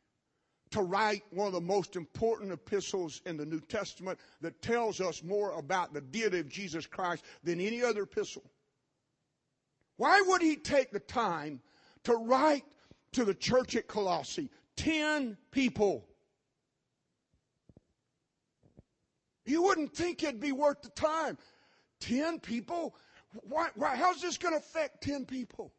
to 0.70 0.82
write 0.82 1.22
one 1.30 1.46
of 1.46 1.52
the 1.52 1.61
most 1.61 1.96
important 1.96 2.52
epistles 2.52 3.22
in 3.26 3.36
the 3.36 3.46
New 3.46 3.61
Testament 3.61 4.18
that 4.40 4.61
tells 4.61 5.00
us 5.00 5.22
more 5.22 5.52
about 5.52 5.94
the 5.94 6.00
deity 6.00 6.40
of 6.40 6.48
Jesus 6.48 6.86
Christ 6.86 7.24
than 7.42 7.61
any 7.61 7.82
other 7.82 8.02
epistle. 8.02 8.44
Why 9.96 10.22
would 10.26 10.42
he 10.42 10.56
take 10.56 10.90
the 10.90 11.00
time 11.00 11.61
to 12.04 12.14
write 12.14 12.64
to 13.12 13.24
the 13.24 13.34
church 13.34 13.76
at 13.76 13.88
Colossae? 13.88 14.50
Ten 14.76 15.36
people. 15.50 16.06
You 19.44 19.62
wouldn't 19.62 19.94
think 19.94 20.22
it'd 20.22 20.40
be 20.40 20.52
worth 20.52 20.82
the 20.82 20.90
time. 20.90 21.38
Ten 22.00 22.38
people? 22.38 22.94
Why, 23.48 23.70
why, 23.74 23.96
how's 23.96 24.20
this 24.20 24.36
going 24.36 24.54
to 24.54 24.61
affect 24.61 25.02
ten 25.02 25.24
people? 25.24 25.72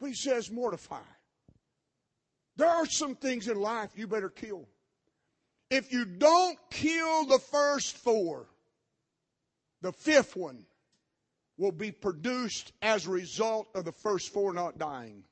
But 0.00 0.08
he 0.08 0.14
says, 0.14 0.50
mortify. 0.50 1.02
There 2.56 2.68
are 2.68 2.86
some 2.86 3.14
things 3.14 3.48
in 3.48 3.60
life 3.60 3.90
you 3.94 4.06
better 4.06 4.30
kill. 4.30 4.68
If 5.70 5.92
you 5.92 6.04
don't 6.04 6.58
kill 6.70 7.26
the 7.26 7.38
first 7.38 7.96
four, 7.96 8.46
the 9.82 9.92
fifth 9.92 10.36
one 10.36 10.64
will 11.56 11.72
be 11.72 11.92
produced 11.92 12.72
as 12.82 13.06
a 13.06 13.10
result 13.10 13.68
of 13.74 13.84
the 13.84 13.92
first 13.92 14.32
four 14.32 14.52
not 14.52 14.78
dying. 14.78 15.22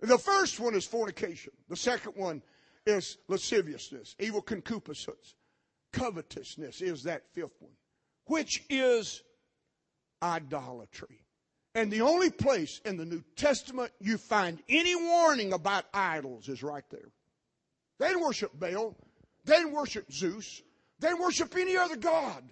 The 0.00 0.18
first 0.18 0.60
one 0.60 0.74
is 0.74 0.86
fornication. 0.86 1.52
The 1.68 1.76
second 1.76 2.12
one 2.14 2.42
is 2.86 3.18
lasciviousness, 3.28 4.14
evil 4.20 4.40
concupiscence. 4.40 5.34
Covetousness 5.92 6.80
is 6.80 7.02
that 7.02 7.22
fifth 7.34 7.60
one, 7.60 7.72
which 8.26 8.62
is 8.70 9.22
idolatry. 10.22 11.24
And 11.74 11.92
the 11.92 12.00
only 12.00 12.30
place 12.30 12.80
in 12.84 12.96
the 12.96 13.04
New 13.04 13.22
Testament 13.36 13.92
you 14.00 14.18
find 14.18 14.58
any 14.68 14.96
warning 14.96 15.52
about 15.52 15.84
idols 15.92 16.48
is 16.48 16.62
right 16.62 16.84
there. 16.90 17.10
They 17.98 18.08
didn't 18.08 18.22
worship 18.22 18.58
Baal. 18.58 18.96
They 19.44 19.56
didn't 19.56 19.72
worship 19.72 20.10
Zeus. 20.10 20.62
They 20.98 21.08
didn't 21.08 21.22
worship 21.22 21.54
any 21.56 21.76
other 21.76 21.96
God. 21.96 22.42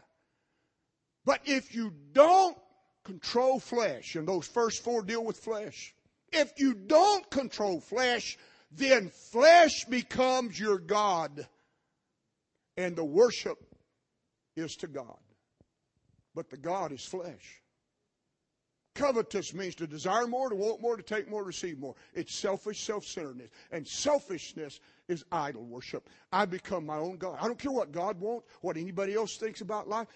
But 1.24 1.40
if 1.44 1.74
you 1.74 1.92
don't 2.12 2.56
control 3.04 3.58
flesh, 3.58 4.14
and 4.14 4.26
those 4.26 4.46
first 4.46 4.82
four 4.84 5.02
deal 5.02 5.24
with 5.24 5.38
flesh, 5.38 5.94
if 6.32 6.52
you 6.58 6.74
don't 6.74 7.28
control 7.30 7.80
flesh, 7.80 8.36
then 8.70 9.10
flesh 9.10 9.84
becomes 9.84 10.58
your 10.58 10.78
God. 10.78 11.46
And 12.76 12.94
the 12.94 13.04
worship 13.04 13.58
is 14.56 14.76
to 14.76 14.86
God. 14.86 15.18
But 16.34 16.50
the 16.50 16.56
God 16.56 16.92
is 16.92 17.04
flesh. 17.04 17.62
Covetous 18.96 19.54
means 19.54 19.74
to 19.76 19.86
desire 19.86 20.26
more, 20.26 20.48
to 20.48 20.56
want 20.56 20.80
more, 20.80 20.96
to 20.96 21.02
take 21.02 21.28
more, 21.28 21.42
to 21.42 21.46
receive 21.46 21.78
more. 21.78 21.94
It's 22.14 22.34
selfish 22.34 22.82
self-centeredness. 22.82 23.50
And 23.70 23.86
selfishness 23.86 24.80
is 25.06 25.24
idol 25.30 25.64
worship. 25.66 26.08
I 26.32 26.46
become 26.46 26.86
my 26.86 26.96
own 26.96 27.18
God. 27.18 27.36
I 27.40 27.46
don't 27.46 27.58
care 27.58 27.70
what 27.70 27.92
God 27.92 28.18
wants, 28.18 28.46
what 28.62 28.76
anybody 28.76 29.14
else 29.14 29.36
thinks 29.36 29.60
about 29.60 29.88
life. 29.88 30.08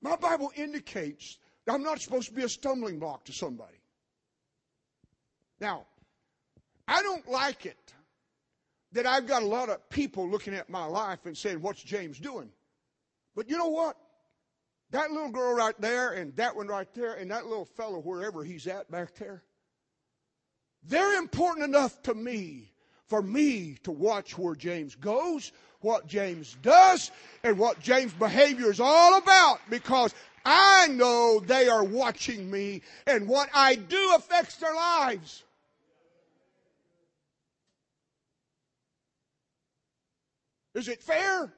My 0.00 0.16
Bible 0.16 0.50
indicates 0.56 1.38
I'm 1.68 1.82
not 1.82 2.00
supposed 2.00 2.28
to 2.28 2.34
be 2.34 2.42
a 2.42 2.48
stumbling 2.48 2.98
block 2.98 3.24
to 3.26 3.32
somebody. 3.32 3.78
Now, 5.60 5.86
I 6.88 7.02
don't 7.02 7.28
like 7.28 7.66
it 7.66 7.94
that 8.92 9.06
I've 9.06 9.26
got 9.26 9.42
a 9.42 9.46
lot 9.46 9.68
of 9.68 9.88
people 9.90 10.28
looking 10.28 10.54
at 10.54 10.68
my 10.68 10.84
life 10.84 11.26
and 11.26 11.36
saying, 11.36 11.60
What's 11.60 11.82
James 11.82 12.18
doing? 12.18 12.50
But 13.36 13.48
you 13.48 13.56
know 13.56 13.68
what? 13.68 13.96
That 14.92 15.10
little 15.10 15.30
girl 15.30 15.54
right 15.54 15.78
there, 15.80 16.12
and 16.12 16.36
that 16.36 16.54
one 16.54 16.68
right 16.68 16.92
there, 16.94 17.14
and 17.14 17.30
that 17.30 17.46
little 17.46 17.64
fellow 17.64 17.98
wherever 17.98 18.44
he's 18.44 18.66
at 18.66 18.90
back 18.90 19.14
there, 19.14 19.42
they're 20.84 21.18
important 21.18 21.64
enough 21.64 22.02
to 22.02 22.14
me 22.14 22.72
for 23.08 23.22
me 23.22 23.78
to 23.84 23.90
watch 23.90 24.36
where 24.36 24.54
James 24.54 24.94
goes, 24.94 25.50
what 25.80 26.06
James 26.06 26.56
does, 26.60 27.10
and 27.42 27.58
what 27.58 27.80
James' 27.80 28.12
behavior 28.12 28.70
is 28.70 28.80
all 28.80 29.16
about 29.16 29.60
because 29.70 30.14
I 30.44 30.88
know 30.88 31.40
they 31.40 31.68
are 31.68 31.84
watching 31.84 32.50
me 32.50 32.82
and 33.06 33.26
what 33.26 33.48
I 33.54 33.76
do 33.76 34.14
affects 34.14 34.56
their 34.56 34.74
lives. 34.74 35.42
Is 40.74 40.88
it 40.88 41.02
fair? 41.02 41.52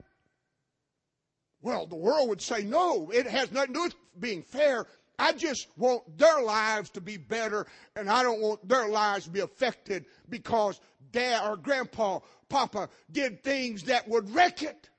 Well, 1.65 1.87
the 1.87 1.97
world 1.97 2.29
would 2.29 2.43
say, 2.43 2.63
no, 2.63 3.11
it 3.11 3.27
has 3.27 3.51
nothing 3.51 3.73
to 3.73 3.73
do 3.73 3.83
with 3.85 3.95
being 4.21 4.43
fair. 4.43 4.87
I 5.19 5.33
just 5.33 5.67
want 5.79 6.19
their 6.19 6.43
lives 6.43 6.91
to 6.91 7.01
be 7.01 7.17
better, 7.17 7.67
and 7.97 8.11
I 8.11 8.23
don't 8.23 8.43
want 8.43 8.69
their 8.69 8.87
lives 8.87 9.25
to 9.25 9.31
be 9.31 9.41
affected 9.41 10.05
because 10.29 10.79
dad 11.11 11.41
or 11.49 11.57
grandpa, 11.57 12.19
papa 12.51 12.91
did 13.11 13.43
things 13.43 13.85
that 13.85 14.07
would 14.07 14.35
wreck 14.35 14.63
it. 14.63 14.91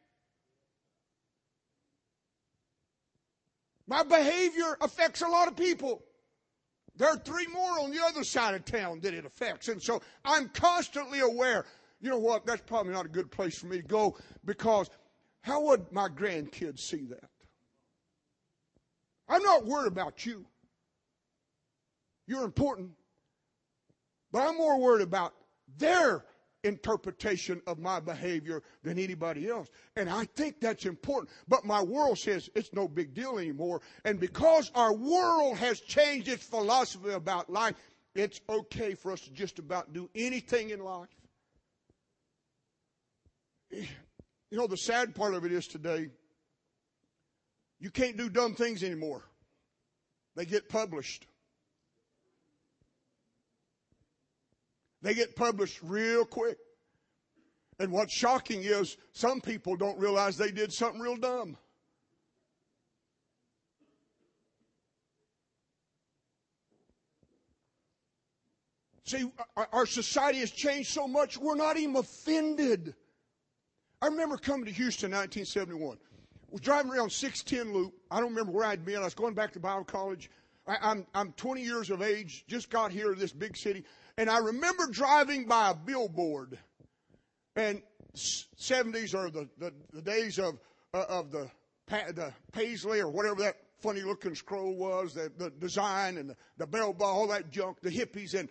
My 3.85 4.01
behavior 4.01 4.75
affects 4.81 5.21
a 5.21 5.27
lot 5.27 5.47
of 5.47 5.55
people. 5.55 6.01
There 6.95 7.09
are 7.09 7.17
three 7.17 7.45
more 7.53 7.79
on 7.79 7.91
the 7.91 8.03
other 8.03 8.23
side 8.23 8.55
of 8.55 8.65
town 8.65 9.01
that 9.01 9.13
it 9.13 9.23
affects. 9.25 9.67
And 9.67 9.83
so 9.83 10.01
I'm 10.23 10.49
constantly 10.49 11.19
aware. 11.19 11.65
You 12.01 12.09
know 12.09 12.17
what? 12.17 12.47
That's 12.47 12.63
probably 12.65 12.93
not 12.93 13.05
a 13.05 13.09
good 13.09 13.29
place 13.29 13.59
for 13.59 13.67
me 13.67 13.77
to 13.77 13.87
go 13.87 14.17
because 14.45 14.89
how 15.45 15.61
would 15.61 15.91
my 15.91 16.09
grandkids 16.09 16.79
see 16.79 17.05
that? 17.05 17.29
I'm 19.29 19.43
not 19.43 19.63
worried 19.63 19.91
about 19.91 20.25
you. 20.25 20.43
You're 22.25 22.45
important. 22.45 22.89
But 24.31 24.47
I'm 24.47 24.57
more 24.57 24.79
worried 24.79 25.03
about 25.03 25.35
their 25.77 26.25
interpretation 26.63 27.61
of 27.67 27.77
my 27.77 27.99
behavior 27.99 28.63
than 28.81 28.97
anybody 28.97 29.47
else. 29.47 29.67
And 29.95 30.09
I 30.09 30.25
think 30.25 30.59
that's 30.59 30.87
important. 30.87 31.29
But 31.47 31.63
my 31.63 31.83
world 31.83 32.17
says 32.17 32.49
it's 32.55 32.73
no 32.73 32.87
big 32.87 33.13
deal 33.13 33.37
anymore. 33.37 33.81
And 34.03 34.19
because 34.19 34.71
our 34.73 34.95
world 34.95 35.57
has 35.57 35.79
changed 35.79 36.27
its 36.27 36.43
philosophy 36.43 37.11
about 37.11 37.51
life, 37.51 37.75
it's 38.15 38.41
okay 38.49 38.95
for 38.95 39.11
us 39.11 39.21
to 39.21 39.29
just 39.29 39.59
about 39.59 39.93
do 39.93 40.09
anything 40.15 40.71
in 40.71 40.79
life. 40.79 41.07
You 44.51 44.57
know, 44.57 44.67
the 44.67 44.77
sad 44.77 45.15
part 45.15 45.33
of 45.33 45.45
it 45.45 45.51
is 45.51 45.67
today, 45.67 46.09
you 47.79 47.89
can't 47.89 48.17
do 48.17 48.29
dumb 48.29 48.55
things 48.55 48.83
anymore. 48.83 49.23
They 50.35 50.45
get 50.45 50.69
published. 50.69 51.27
They 55.01 55.13
get 55.13 55.35
published 55.35 55.79
real 55.83 56.25
quick. 56.25 56.57
And 57.79 57.91
what's 57.91 58.13
shocking 58.13 58.63
is 58.63 58.97
some 59.11 59.41
people 59.41 59.75
don't 59.75 59.99
realize 59.99 60.37
they 60.37 60.51
did 60.51 60.71
something 60.71 61.01
real 61.01 61.17
dumb. 61.17 61.57
See, 69.03 69.29
our 69.71 69.85
society 69.85 70.39
has 70.39 70.49
changed 70.49 70.89
so 70.89 71.07
much, 71.07 71.37
we're 71.37 71.55
not 71.55 71.77
even 71.77 71.95
offended. 71.95 72.95
I 74.01 74.07
remember 74.07 74.37
coming 74.37 74.65
to 74.65 74.71
Houston 74.71 75.11
in 75.11 75.17
1971. 75.17 75.97
was 76.49 76.61
driving 76.61 76.91
around 76.91 77.11
610 77.11 77.73
Loop. 77.73 77.93
I 78.11 78.19
don't 78.19 78.29
remember 78.29 78.51
where 78.51 78.65
I'd 78.65 78.85
been. 78.85 78.97
I 78.97 79.05
was 79.05 79.13
going 79.13 79.33
back 79.33 79.53
to 79.53 79.59
Bible 79.59 79.85
college. 79.85 80.29
I, 80.67 80.77
I'm, 80.81 81.05
I'm 81.13 81.31
20 81.33 81.61
years 81.61 81.89
of 81.89 82.01
age, 82.01 82.45
just 82.47 82.69
got 82.69 82.91
here 82.91 83.13
to 83.13 83.19
this 83.19 83.31
big 83.31 83.55
city. 83.55 83.83
And 84.17 84.29
I 84.29 84.39
remember 84.39 84.87
driving 84.87 85.45
by 85.45 85.71
a 85.71 85.75
billboard, 85.75 86.57
and 87.55 87.81
70s 88.15 89.13
are 89.13 89.29
the, 89.29 89.47
the, 89.57 89.73
the 89.93 90.01
days 90.01 90.39
of, 90.39 90.59
uh, 90.93 91.05
of 91.09 91.31
the, 91.31 91.49
the 91.87 92.33
Paisley 92.51 92.99
or 92.99 93.09
whatever 93.09 93.35
that 93.41 93.57
funny 93.79 94.01
looking 94.01 94.35
scroll 94.35 94.75
was, 94.75 95.13
the, 95.13 95.31
the 95.37 95.49
design 95.51 96.17
and 96.17 96.29
the, 96.29 96.35
the 96.57 96.65
bell 96.65 96.93
bar, 96.93 97.09
all 97.09 97.27
that 97.27 97.51
junk, 97.51 97.77
the 97.81 97.89
hippies. 97.89 98.33
And, 98.33 98.49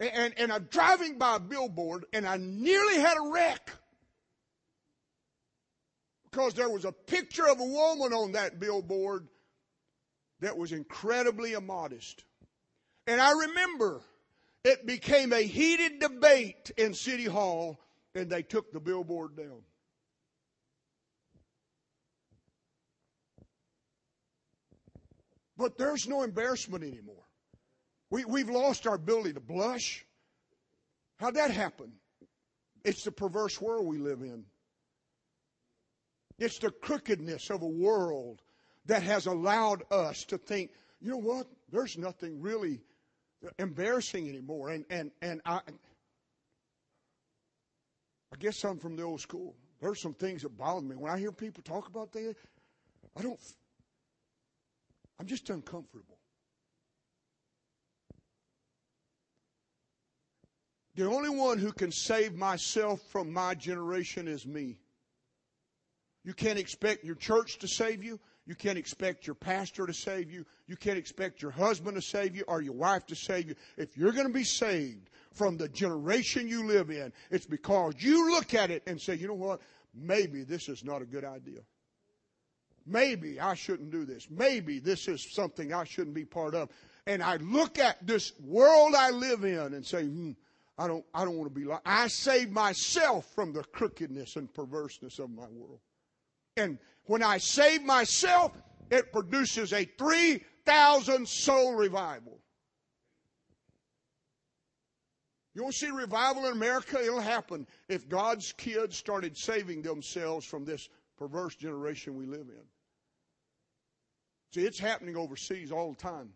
and, 0.00 0.34
and 0.36 0.52
I'm 0.52 0.64
driving 0.70 1.18
by 1.18 1.36
a 1.36 1.40
billboard, 1.40 2.04
and 2.12 2.26
I 2.26 2.36
nearly 2.38 3.00
had 3.00 3.16
a 3.16 3.30
wreck 3.32 3.70
because 6.34 6.54
there 6.54 6.68
was 6.68 6.84
a 6.84 6.90
picture 6.90 7.46
of 7.46 7.60
a 7.60 7.64
woman 7.64 8.12
on 8.12 8.32
that 8.32 8.58
billboard 8.58 9.28
that 10.40 10.58
was 10.58 10.72
incredibly 10.72 11.52
immodest. 11.52 12.24
And 13.06 13.20
I 13.20 13.30
remember 13.30 14.00
it 14.64 14.84
became 14.84 15.32
a 15.32 15.42
heated 15.42 16.00
debate 16.00 16.72
in 16.76 16.92
City 16.92 17.26
Hall, 17.26 17.78
and 18.16 18.28
they 18.28 18.42
took 18.42 18.72
the 18.72 18.80
billboard 18.80 19.36
down. 19.36 19.62
But 25.56 25.78
there's 25.78 26.08
no 26.08 26.22
embarrassment 26.22 26.82
anymore. 26.82 27.28
We, 28.10 28.24
we've 28.24 28.50
lost 28.50 28.88
our 28.88 28.96
ability 28.96 29.34
to 29.34 29.40
blush. 29.40 30.04
How'd 31.20 31.36
that 31.36 31.52
happen? 31.52 31.92
It's 32.84 33.04
the 33.04 33.12
perverse 33.12 33.60
world 33.60 33.86
we 33.86 33.98
live 33.98 34.22
in. 34.22 34.46
It's 36.38 36.58
the 36.58 36.70
crookedness 36.70 37.50
of 37.50 37.62
a 37.62 37.66
world 37.66 38.42
that 38.86 39.02
has 39.02 39.26
allowed 39.26 39.82
us 39.90 40.24
to 40.24 40.38
think, 40.38 40.70
you 41.00 41.10
know 41.10 41.16
what? 41.16 41.46
There's 41.70 41.96
nothing 41.96 42.40
really 42.40 42.80
embarrassing 43.58 44.28
anymore. 44.28 44.70
And, 44.70 44.84
and, 44.90 45.10
and 45.22 45.40
I, 45.44 45.60
I 48.32 48.36
guess 48.38 48.64
I'm 48.64 48.78
from 48.78 48.96
the 48.96 49.02
old 49.02 49.20
school. 49.20 49.54
There's 49.80 50.00
some 50.00 50.14
things 50.14 50.42
that 50.42 50.56
bother 50.56 50.84
me. 50.84 50.96
When 50.96 51.12
I 51.12 51.18
hear 51.18 51.32
people 51.32 51.62
talk 51.62 51.88
about 51.88 52.12
that, 52.12 52.34
I 53.16 53.22
don't, 53.22 53.38
I'm 55.20 55.26
just 55.26 55.50
uncomfortable. 55.50 56.18
The 60.96 61.08
only 61.08 61.28
one 61.28 61.58
who 61.58 61.72
can 61.72 61.90
save 61.90 62.34
myself 62.34 63.00
from 63.10 63.32
my 63.32 63.54
generation 63.54 64.28
is 64.28 64.46
me. 64.46 64.78
You 66.24 66.32
can't 66.32 66.58
expect 66.58 67.04
your 67.04 67.14
church 67.14 67.58
to 67.58 67.68
save 67.68 68.02
you. 68.02 68.18
You 68.46 68.54
can't 68.54 68.78
expect 68.78 69.26
your 69.26 69.34
pastor 69.34 69.86
to 69.86 69.94
save 69.94 70.30
you. 70.30 70.44
You 70.66 70.76
can't 70.76 70.98
expect 70.98 71.40
your 71.40 71.50
husband 71.50 71.96
to 71.96 72.02
save 72.02 72.34
you 72.34 72.44
or 72.48 72.60
your 72.60 72.74
wife 72.74 73.06
to 73.06 73.14
save 73.14 73.48
you. 73.48 73.54
If 73.76 73.96
you're 73.96 74.12
going 74.12 74.26
to 74.26 74.32
be 74.32 74.44
saved 74.44 75.10
from 75.32 75.56
the 75.56 75.68
generation 75.68 76.48
you 76.48 76.66
live 76.66 76.90
in, 76.90 77.12
it's 77.30 77.46
because 77.46 77.94
you 77.98 78.30
look 78.30 78.54
at 78.54 78.70
it 78.70 78.82
and 78.86 79.00
say, 79.00 79.14
you 79.14 79.28
know 79.28 79.34
what? 79.34 79.60
Maybe 79.94 80.44
this 80.44 80.68
is 80.68 80.84
not 80.84 81.02
a 81.02 81.06
good 81.06 81.24
idea. 81.24 81.60
Maybe 82.86 83.40
I 83.40 83.54
shouldn't 83.54 83.90
do 83.90 84.04
this. 84.04 84.28
Maybe 84.30 84.78
this 84.78 85.08
is 85.08 85.32
something 85.32 85.72
I 85.72 85.84
shouldn't 85.84 86.14
be 86.14 86.26
part 86.26 86.54
of. 86.54 86.68
And 87.06 87.22
I 87.22 87.36
look 87.36 87.78
at 87.78 88.06
this 88.06 88.32
world 88.40 88.94
I 88.94 89.10
live 89.10 89.44
in 89.44 89.74
and 89.74 89.84
say, 89.84 90.04
hmm, 90.04 90.32
I 90.76 90.86
don't, 90.86 91.04
I 91.14 91.24
don't 91.24 91.36
want 91.36 91.52
to 91.52 91.58
be 91.58 91.66
like, 91.66 91.80
I 91.86 92.08
save 92.08 92.50
myself 92.50 93.26
from 93.34 93.52
the 93.52 93.62
crookedness 93.62 94.36
and 94.36 94.52
perverseness 94.52 95.18
of 95.18 95.30
my 95.30 95.46
world. 95.50 95.80
And 96.56 96.78
when 97.06 97.22
I 97.22 97.38
save 97.38 97.82
myself, 97.82 98.52
it 98.90 99.12
produces 99.12 99.72
a 99.72 99.84
3,000 99.84 101.28
soul 101.28 101.74
revival. 101.74 102.38
You 105.54 105.62
want 105.62 105.74
to 105.74 105.86
see 105.86 105.90
revival 105.90 106.46
in 106.46 106.52
America? 106.52 107.00
It'll 107.00 107.20
happen 107.20 107.66
if 107.88 108.08
God's 108.08 108.52
kids 108.52 108.96
started 108.96 109.36
saving 109.36 109.82
themselves 109.82 110.44
from 110.44 110.64
this 110.64 110.88
perverse 111.16 111.54
generation 111.54 112.16
we 112.16 112.26
live 112.26 112.48
in. 112.48 112.64
See, 114.52 114.66
it's 114.66 114.78
happening 114.78 115.16
overseas 115.16 115.70
all 115.70 115.92
the 115.92 115.98
time. 115.98 116.30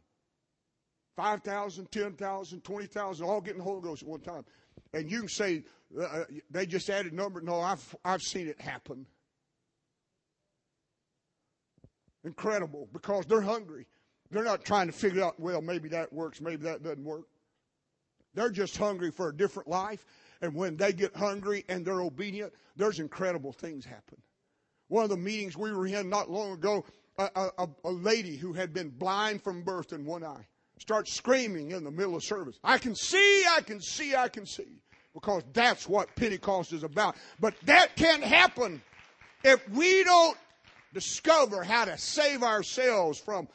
5,000, 1.17 1.91
10,000, 1.91 2.63
20,000, 2.63 3.27
all 3.27 3.41
getting 3.41 3.61
Holy 3.61 3.81
Ghost 3.81 4.03
at 4.03 4.09
one 4.09 4.21
time. 4.21 4.45
And 4.95 5.11
you 5.11 5.21
can 5.21 5.29
say, 5.29 5.65
uh, 5.99 6.03
uh 6.03 6.25
they 6.49 6.65
just 6.65 6.89
added 6.89 7.13
number. 7.13 7.41
No, 7.41 7.61
I've, 7.61 7.97
I've 8.05 8.23
seen 8.23 8.47
it 8.47 8.61
happen. 8.61 9.05
Incredible 12.25 12.89
because 12.93 13.27
they're 13.27 13.41
hungry. 13.41 13.87
They're 14.31 14.45
not 14.45 14.65
trying 14.65 14.89
to 14.89 14.93
figure 14.93 15.25
out, 15.25 15.41
well, 15.41 15.63
maybe 15.63 15.89
that 15.91 16.13
works, 16.13 16.41
maybe 16.41 16.65
that 16.65 16.83
doesn't 16.83 17.05
work. 17.05 17.25
They're 18.35 18.51
just 18.51 18.77
hungry 18.77 19.11
for 19.11 19.29
a 19.29 19.37
different 19.37 19.69
life. 19.69 20.05
And 20.43 20.55
when 20.55 20.77
they 20.77 20.93
get 20.93 21.17
hungry 21.17 21.65
and 21.69 21.85
they're 21.85 22.03
obedient, 22.03 22.53
there's 22.77 23.01
incredible 23.01 23.53
things 23.53 23.85
happen. 23.85 24.19
One 24.89 25.05
of 25.05 25.11
the 25.11 25.17
meetings 25.17 25.57
we 25.57 25.73
were 25.73 25.87
in 25.87 26.09
not 26.09 26.31
long 26.31 26.53
ago, 26.53 26.85
a, 27.19 27.51
a, 27.59 27.69
a 27.85 27.91
lady 27.91 28.37
who 28.37 28.53
had 28.53 28.73
been 28.73 28.91
blind 28.91 29.43
from 29.43 29.63
birth 29.63 29.93
in 29.93 30.05
one 30.05 30.25
eye 30.25 30.47
starts 30.79 31.15
screaming 31.15 31.73
in 31.73 31.83
the 31.83 31.91
middle 31.91 32.15
of 32.15 32.23
service. 32.23 32.59
I 32.63 32.79
can 32.79 32.95
see, 32.95 33.45
I 33.51 33.61
can 33.63 33.81
see, 33.81 34.15
I 34.15 34.29
can 34.29 34.47
see. 34.47 34.81
Because 35.15 35.43
that's 35.53 35.89
what 35.89 36.15
Pentecost 36.15 36.73
is 36.73 36.85
about. 36.85 37.17
But 37.41 37.55
that 37.65 37.97
can't 37.97 38.23
happen 38.23 38.81
if 39.43 39.69
we 39.71 40.05
don't 40.05 40.37
discover 40.93 41.63
how 41.63 41.85
to 41.85 41.99
save 41.99 42.43
ourselves 42.43 43.19
from 43.19 43.49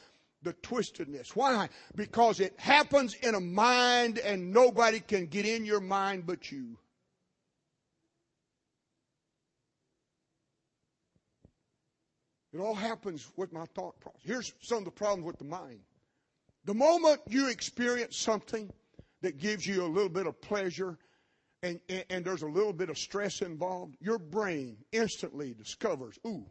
the 0.44 0.54
twistedness. 0.54 1.36
Why? 1.36 1.70
Because 1.96 2.40
it 2.40 2.54
happens 2.58 3.16
in 3.16 3.36
a 3.36 3.40
mind 3.40 4.20
and 4.20 4.52
nobody 4.52 5.00
can 5.00 5.26
get 5.28 5.46
in 5.46 5.66
your 5.66 5.80
mind 5.80 6.26
but 6.26 6.52
you. 6.52 6.78
It 12.54 12.60
all 12.60 12.76
happens 12.76 13.28
with 13.36 13.52
my 13.52 13.66
thought 13.74 14.00
process. 14.00 14.22
Here's 14.24 14.54
some 14.62 14.80
of 14.80 14.86
the 14.86 14.92
problems 14.92 15.26
with 15.26 15.40
the 15.40 15.46
mind. 15.46 15.80
The 16.66 16.76
moment 16.76 17.22
you 17.28 17.50
experience 17.50 18.18
something 18.18 18.72
that 19.22 19.38
gives 19.38 19.66
you 19.66 19.84
a 19.84 19.88
little 19.88 20.10
bit 20.10 20.28
of 20.28 20.40
pleasure 20.40 20.98
and, 21.64 21.80
and, 21.90 22.06
and 22.10 22.26
there's 22.26 22.44
a 22.44 22.48
little 22.48 22.74
bit 22.74 22.90
of 22.90 22.98
stress 22.98 23.42
involved, 23.42 23.96
your 24.02 24.20
brain 24.20 24.78
instantly 24.92 25.54
discovers, 25.54 26.20
ooh, 26.28 26.46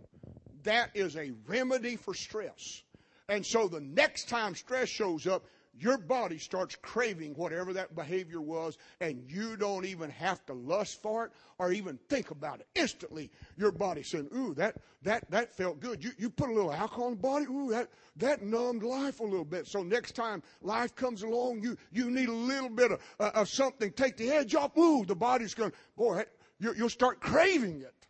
that 0.64 0.90
is 0.94 1.16
a 1.16 1.32
remedy 1.46 1.96
for 1.96 2.14
stress. 2.14 2.82
And 3.28 3.44
so 3.44 3.68
the 3.68 3.80
next 3.80 4.28
time 4.28 4.54
stress 4.54 4.88
shows 4.88 5.26
up, 5.26 5.44
your 5.78 5.96
body 5.96 6.36
starts 6.38 6.76
craving 6.76 7.32
whatever 7.34 7.72
that 7.72 7.94
behavior 7.94 8.42
was, 8.42 8.76
and 9.00 9.24
you 9.26 9.56
don't 9.56 9.86
even 9.86 10.10
have 10.10 10.44
to 10.46 10.52
lust 10.52 11.00
for 11.00 11.24
it 11.24 11.32
or 11.58 11.72
even 11.72 11.98
think 12.08 12.30
about 12.30 12.60
it. 12.60 12.66
Instantly, 12.74 13.30
your 13.56 13.72
body 13.72 14.02
saying, 14.02 14.28
"Ooh, 14.36 14.52
that 14.54 14.76
that 15.00 15.30
that 15.30 15.54
felt 15.54 15.80
good." 15.80 16.04
You 16.04 16.12
you 16.18 16.28
put 16.28 16.50
a 16.50 16.52
little 16.52 16.72
alcohol 16.72 17.08
in 17.08 17.14
the 17.14 17.20
body, 17.20 17.46
ooh, 17.46 17.70
that 17.70 17.88
that 18.16 18.42
numbed 18.42 18.82
life 18.82 19.20
a 19.20 19.24
little 19.24 19.46
bit. 19.46 19.66
So 19.66 19.82
next 19.82 20.14
time 20.14 20.42
life 20.60 20.94
comes 20.94 21.22
along, 21.22 21.62
you 21.62 21.78
you 21.90 22.10
need 22.10 22.28
a 22.28 22.32
little 22.32 22.68
bit 22.68 22.92
of 22.92 23.00
uh, 23.18 23.30
of 23.34 23.48
something, 23.48 23.92
take 23.92 24.18
the 24.18 24.30
edge 24.30 24.54
off. 24.54 24.76
Ooh, 24.76 25.06
the 25.06 25.16
body's 25.16 25.54
going, 25.54 25.72
boy, 25.96 26.24
you, 26.58 26.74
you'll 26.76 26.90
start 26.90 27.20
craving 27.20 27.80
it. 27.80 28.01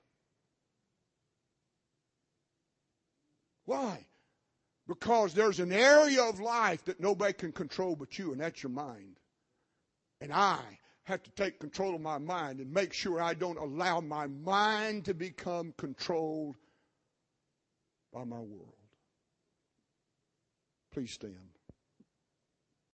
Why? 3.65 4.07
Because 4.89 5.35
there's 5.35 5.61
an 5.61 5.73
area 5.73 6.23
of 6.23 6.41
life 6.41 6.85
that 6.87 7.01
nobody 7.01 7.33
can 7.33 7.53
control 7.53 7.97
but 7.97 8.19
you, 8.19 8.33
and 8.33 8.41
that's 8.41 8.63
your 8.63 8.71
mind. 8.71 9.19
And 10.21 10.33
I 10.33 10.61
have 11.05 11.23
to 11.23 11.31
take 11.33 11.61
control 11.61 11.95
of 11.95 12.01
my 12.01 12.19
mind 12.19 12.61
and 12.61 12.73
make 12.73 12.93
sure 12.93 13.21
I 13.21 13.35
don't 13.35 13.59
allow 13.59 14.01
my 14.01 14.27
mind 14.27 15.05
to 15.07 15.15
become 15.15 15.75
controlled 15.77 16.57
by 18.13 18.25
my 18.25 18.39
world. 18.39 18.75
Please 20.93 21.13
stand. 21.13 21.59